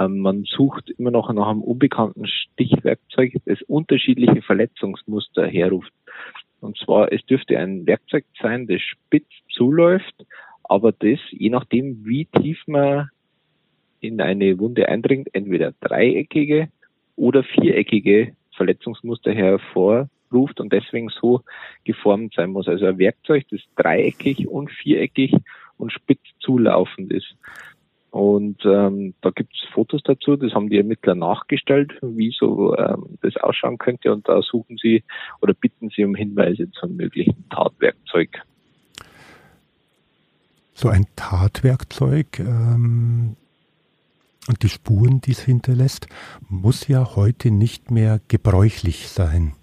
Ähm, 0.00 0.18
man 0.18 0.42
sucht 0.44 0.90
immer 0.90 1.12
noch 1.12 1.32
nach 1.32 1.46
einem 1.46 1.62
unbekannten 1.62 2.26
Stichwerkzeug, 2.26 3.34
das 3.46 3.62
unterschiedliche 3.62 4.42
Verletzungsmuster 4.42 5.46
herruft. 5.46 5.92
Und 6.60 6.76
zwar, 6.76 7.12
es 7.12 7.24
dürfte 7.26 7.56
ein 7.56 7.86
Werkzeug 7.86 8.24
sein, 8.40 8.66
das 8.66 8.80
spitz 8.82 9.28
zuläuft, 9.50 10.26
aber 10.70 10.92
das, 10.92 11.18
je 11.32 11.50
nachdem, 11.50 12.06
wie 12.06 12.26
tief 12.26 12.62
man 12.68 13.08
in 13.98 14.20
eine 14.20 14.56
Wunde 14.60 14.88
eindringt, 14.88 15.28
entweder 15.32 15.72
dreieckige 15.80 16.68
oder 17.16 17.42
viereckige 17.42 18.36
Verletzungsmuster 18.54 19.32
hervor 19.32 20.08
ruft 20.32 20.60
und 20.60 20.72
deswegen 20.72 21.08
so 21.08 21.42
geformt 21.82 22.34
sein 22.34 22.50
muss. 22.50 22.68
Also 22.68 22.86
ein 22.86 22.98
Werkzeug, 22.98 23.46
das 23.50 23.60
dreieckig 23.74 24.46
und 24.46 24.70
viereckig 24.70 25.34
und 25.76 25.92
spitz 25.92 26.20
zulaufend 26.38 27.12
ist. 27.12 27.34
Und 28.12 28.64
ähm, 28.64 29.14
da 29.22 29.30
gibt 29.30 29.52
es 29.52 29.68
Fotos 29.72 30.02
dazu, 30.04 30.36
das 30.36 30.54
haben 30.54 30.70
die 30.70 30.78
Ermittler 30.78 31.16
nachgestellt, 31.16 31.94
wie 32.00 32.30
so 32.30 32.76
ähm, 32.76 33.18
das 33.22 33.36
ausschauen 33.38 33.78
könnte. 33.78 34.12
Und 34.12 34.28
da 34.28 34.40
suchen 34.40 34.76
sie 34.80 35.02
oder 35.40 35.52
bitten 35.52 35.88
sie 35.88 36.04
um 36.04 36.14
Hinweise 36.14 36.70
zum 36.70 36.94
möglichen 36.94 37.48
Tatwerkzeug. 37.48 38.40
So 40.80 40.88
ein 40.88 41.06
Tatwerkzeug 41.16 42.40
ähm, 42.40 43.36
und 44.48 44.62
die 44.62 44.68
Spuren, 44.68 45.20
die 45.20 45.32
es 45.32 45.40
hinterlässt, 45.40 46.06
muss 46.48 46.88
ja 46.88 47.14
heute 47.16 47.50
nicht 47.50 47.90
mehr 47.90 48.20
gebräuchlich 48.28 49.08
sein 49.08 49.54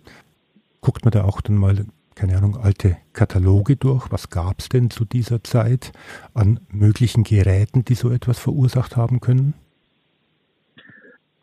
guckt 0.87 1.03
man 1.03 1.11
da 1.11 1.25
auch 1.25 1.41
dann 1.41 1.57
mal, 1.57 1.85
keine 2.15 2.37
Ahnung, 2.37 2.55
alte 2.55 2.95
Kataloge 3.11 3.75
durch. 3.75 4.09
Was 4.09 4.29
gab 4.29 4.59
es 4.59 4.69
denn 4.69 4.89
zu 4.89 5.03
dieser 5.03 5.43
Zeit 5.43 5.91
an 6.33 6.61
möglichen 6.71 7.25
Geräten, 7.25 7.83
die 7.83 7.95
so 7.95 8.09
etwas 8.09 8.39
verursacht 8.39 8.95
haben 8.95 9.19
können? 9.19 9.53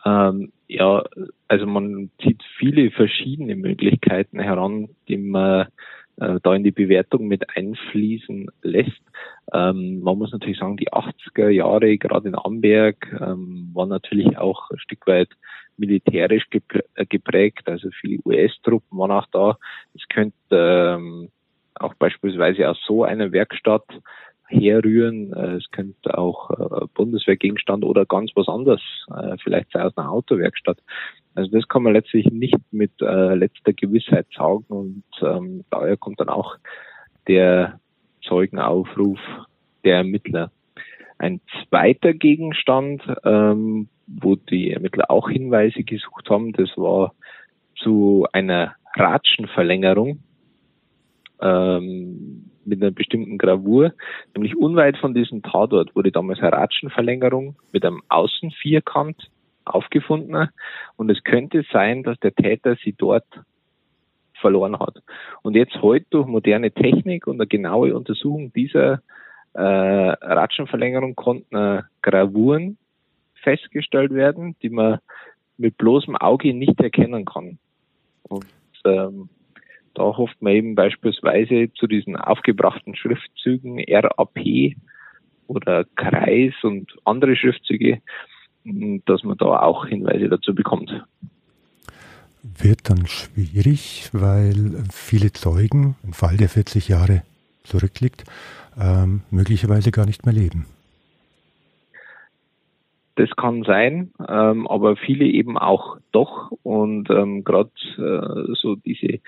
Ähm, 0.07 0.51
ja, 0.67 1.05
also 1.47 1.67
man 1.67 2.11
zieht 2.23 2.43
viele 2.57 2.91
verschiedene 2.91 3.55
Möglichkeiten 3.55 4.41
heran, 4.41 4.89
die 5.09 5.19
man 5.19 5.67
äh, 6.21 6.39
da 6.43 6.55
in 6.55 6.63
die 6.63 6.71
Bewertung 6.71 7.27
mit 7.27 7.57
einfließen 7.57 8.49
lässt. 8.63 9.03
Ähm, 9.53 10.01
man 10.01 10.17
muss 10.17 10.33
natürlich 10.33 10.59
sagen, 10.59 10.77
die 10.77 10.93
80er 10.93 11.49
Jahre, 11.49 11.99
gerade 11.99 12.29
in 12.29 12.37
Amberg, 12.37 12.97
ähm, 13.21 13.71
waren 13.75 13.89
natürlich 13.89 14.39
auch 14.39 14.71
ein 14.71 14.79
Stück 14.79 15.07
weit 15.09 15.29
militärisch 15.77 16.47
äh, 16.53 17.07
geprägt, 17.07 17.69
also 17.69 17.89
viele 18.01 18.21
US-Truppen 18.25 18.97
waren 18.97 19.11
auch 19.11 19.27
da. 19.33 19.59
Es 19.95 20.07
könnte 20.09 20.35
ähm, 20.51 21.31
auch 21.75 21.95
beispielsweise 21.95 22.71
aus 22.71 22.79
so 22.87 23.03
einer 23.03 23.33
Werkstatt 23.33 23.85
herrühren. 24.47 25.33
Äh, 25.33 25.57
es 25.57 25.69
könnte 25.73 26.17
auch 26.17 26.51
Bundeswehrgegenstand 26.95 27.85
oder 27.85 28.07
ganz 28.07 28.31
was 28.37 28.47
anderes, 28.47 28.81
vielleicht 29.43 29.73
sei 29.73 29.83
aus 29.83 29.97
einer 29.97 30.13
Autowerkstatt. 30.13 30.79
Also 31.35 31.51
das 31.51 31.69
kann 31.69 31.83
man 31.83 31.93
letztlich 31.93 32.27
nicht 32.27 32.59
mit 32.71 32.93
äh, 33.01 33.35
letzter 33.35 33.73
Gewissheit 33.73 34.27
sagen 34.37 34.65
und 34.69 35.05
ähm, 35.23 35.65
daher 35.71 35.97
kommt 35.97 36.21
dann 36.21 36.29
auch 36.29 36.57
der 37.27 37.81
Zeugenaufruf 38.23 39.19
der 39.85 39.99
Ermittler. 39.99 40.51
Ein 41.19 41.41
zweiter 41.69 42.13
Gegenstand, 42.13 43.03
ähm, 43.25 43.89
wo 44.07 44.37
die 44.37 44.73
Ermittler 44.73 45.11
auch 45.11 45.29
Hinweise 45.29 45.83
gesucht 45.83 46.31
haben, 46.31 46.53
das 46.53 46.71
war 46.77 47.15
zu 47.77 48.27
einer 48.33 48.75
Ratschenverlängerung. 48.95 50.21
Ähm, 51.41 52.51
mit 52.67 52.83
einer 52.83 52.91
bestimmten 52.91 53.39
Gravur. 53.39 53.93
Nämlich 54.35 54.57
unweit 54.57 54.97
von 54.97 55.15
diesem 55.15 55.43
Tatort 55.43 55.95
wurde 55.95 56.13
damals 56.13 56.41
eine 56.41 56.53
Ratschenverlängerung 56.53 57.57
mit 57.73 57.85
einem 57.85 58.03
Außenvierkant 58.09 59.31
aufgefunden. 59.65 60.49
Und 60.97 61.11
es 61.11 61.23
könnte 61.25 61.65
sein, 61.73 62.03
dass 62.03 62.19
der 62.21 62.35
Täter 62.35 62.77
sie 62.83 62.93
dort 62.93 63.27
verloren 64.41 64.79
hat. 64.79 65.03
Und 65.43 65.57
jetzt 65.57 65.81
heute 65.81 66.07
durch 66.11 66.27
moderne 66.27 66.71
Technik 66.71 67.27
und 67.27 67.41
eine 67.41 67.47
genaue 67.47 67.95
Untersuchung 67.95 68.53
dieser 68.53 69.01
äh, 69.55 69.61
Ratschenverlängerung 69.63 71.15
konnten 71.15 71.57
äh, 71.57 71.83
Gravuren 72.03 72.77
festgestellt 73.43 74.13
werden, 74.13 74.57
die 74.63 74.71
man 74.71 74.99
mit 75.57 75.79
bloßem 75.79 76.17
Auge 76.17 76.53
nicht 76.53 76.81
erkennen 76.81 77.25
kann. 77.25 77.59
Und 78.25 78.47
ähm, 78.85 79.29
da 79.95 80.03
hofft 80.03 80.43
man 80.43 80.53
eben 80.53 80.75
beispielsweise 80.75 81.73
zu 81.75 81.87
diesen 81.87 82.17
aufgebrachten 82.17 82.97
Schriftzügen 82.97 83.83
RAP 83.89 84.75
oder 85.47 85.85
Kreis 85.95 86.53
und 86.63 86.93
andere 87.05 87.37
Schriftzüge, 87.37 88.01
dass 89.07 89.23
man 89.25 89.37
da 89.37 89.61
auch 89.61 89.87
Hinweise 89.87 90.29
dazu 90.29 90.55
bekommt. 90.55 90.91
Wird 92.43 92.91
dann 92.91 93.07
schwierig, 93.07 94.11
weil 94.13 94.85
viele 94.93 95.33
Zeugen, 95.33 95.97
ein 96.05 96.13
Fall, 96.13 96.37
der 96.37 96.49
40 96.49 96.89
Jahre 96.89 97.23
zurückliegt, 97.63 98.25
ähm, 98.79 99.23
möglicherweise 99.31 99.91
gar 99.91 100.07
nicht 100.07 100.27
mehr 100.27 100.35
leben. 100.35 100.67
Das 103.17 103.31
kann 103.37 103.63
sein, 103.63 104.11
ähm, 104.29 104.67
aber 104.67 104.97
viele 104.97 105.25
eben 105.25 105.57
auch 105.57 105.99
doch. 106.11 106.51
Und 106.65 107.11
ähm, 107.11 107.45
gerade 107.45 107.71
äh, 107.97 108.55
so 108.55 108.75
diese, 108.75 109.21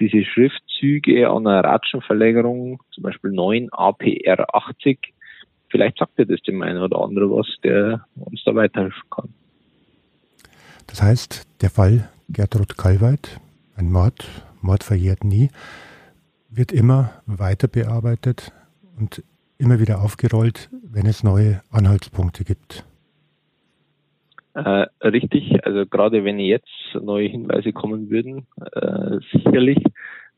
diese 0.00 0.24
Schriftzüge 0.24 1.30
an 1.30 1.46
einer 1.46 1.62
Ratschenverlängerung, 1.62 2.82
zum 2.90 3.02
Beispiel 3.04 3.30
9 3.30 3.68
APR 3.70 4.54
80, 4.54 5.14
vielleicht 5.70 5.98
sagt 5.98 6.18
er 6.18 6.26
das 6.26 6.40
dem 6.42 6.62
einen 6.62 6.82
oder 6.82 7.00
anderen 7.00 7.30
was, 7.30 7.46
der 7.62 8.06
uns 8.16 8.42
da 8.44 8.54
weiterhelfen 8.54 9.02
kann. 9.10 9.28
Das 10.86 11.02
heißt, 11.02 11.46
der 11.62 11.70
Fall 11.70 12.08
Gertrud 12.28 12.76
Kalweit, 12.76 13.40
ein 13.76 13.90
Mord, 13.90 14.28
Mord 14.60 14.84
verjährt 14.84 15.24
nie, 15.24 15.50
wird 16.50 16.72
immer 16.72 17.22
weiter 17.26 17.68
bearbeitet 17.68 18.52
und 18.98 19.22
immer 19.58 19.80
wieder 19.80 20.00
aufgerollt, 20.02 20.70
wenn 20.82 21.06
es 21.06 21.22
neue 21.22 21.60
Anhaltspunkte 21.70 22.44
gibt. 22.44 22.84
Äh, 24.54 24.86
richtig, 25.02 25.64
also 25.64 25.86
gerade 25.86 26.24
wenn 26.24 26.38
jetzt 26.38 26.66
neue 27.00 27.28
Hinweise 27.28 27.72
kommen 27.72 28.10
würden, 28.10 28.46
äh, 28.72 29.18
sicherlich 29.32 29.78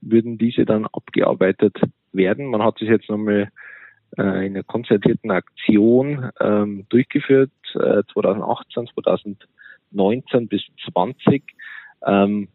würden 0.01 0.37
diese 0.37 0.64
dann 0.64 0.87
abgearbeitet 0.87 1.76
werden. 2.12 2.47
Man 2.47 2.62
hat 2.62 2.81
es 2.83 2.89
jetzt 2.89 3.09
nochmal 3.09 3.51
äh, 4.17 4.47
in 4.47 4.55
einer 4.55 4.63
konzertierten 4.63 5.31
Aktion 5.31 6.31
ähm, 6.41 6.87
durchgeführt, 6.89 7.51
äh, 7.75 8.03
2018, 8.13 8.89
2019 8.95 10.49
bis 10.49 10.63
20. 10.93 11.43
Ähm, 12.07 12.49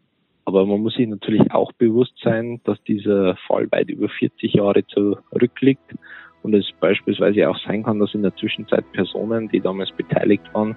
aber 0.44 0.64
man 0.64 0.80
muss 0.80 0.94
sich 0.94 1.08
natürlich 1.08 1.50
auch 1.50 1.72
bewusst 1.72 2.14
sein, 2.22 2.60
dass 2.64 2.82
dieser 2.84 3.36
Fall 3.48 3.70
weit 3.72 3.88
über 3.88 4.08
40 4.08 4.54
Jahre 4.54 4.86
zurückliegt 4.86 5.94
und 6.42 6.54
es 6.54 6.70
beispielsweise 6.78 7.48
auch 7.48 7.58
sein 7.66 7.82
kann, 7.82 7.98
dass 7.98 8.14
in 8.14 8.22
der 8.22 8.34
Zwischenzeit 8.36 8.84
Personen, 8.92 9.48
die 9.48 9.60
damals 9.60 9.90
beteiligt 9.92 10.44
waren, 10.54 10.76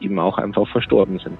eben 0.00 0.18
auch 0.20 0.38
einfach 0.38 0.68
verstorben 0.68 1.18
sind. 1.18 1.36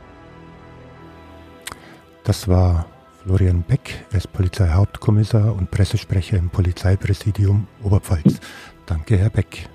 Das 2.25 2.49
war 2.49 2.87
Florian 3.23 3.63
Beck, 3.63 4.05
er 4.11 4.19
ist 4.19 4.33
Polizeihauptkommissar 4.33 5.55
und 5.55 5.71
Pressesprecher 5.71 6.37
im 6.37 6.51
Polizeipräsidium 6.51 7.69
Oberpfalz. 7.85 8.41
Danke, 8.89 9.19
Herr 9.19 9.29
Beck. 9.29 9.69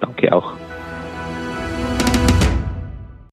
Danke 0.00 0.32
auch. 0.34 0.54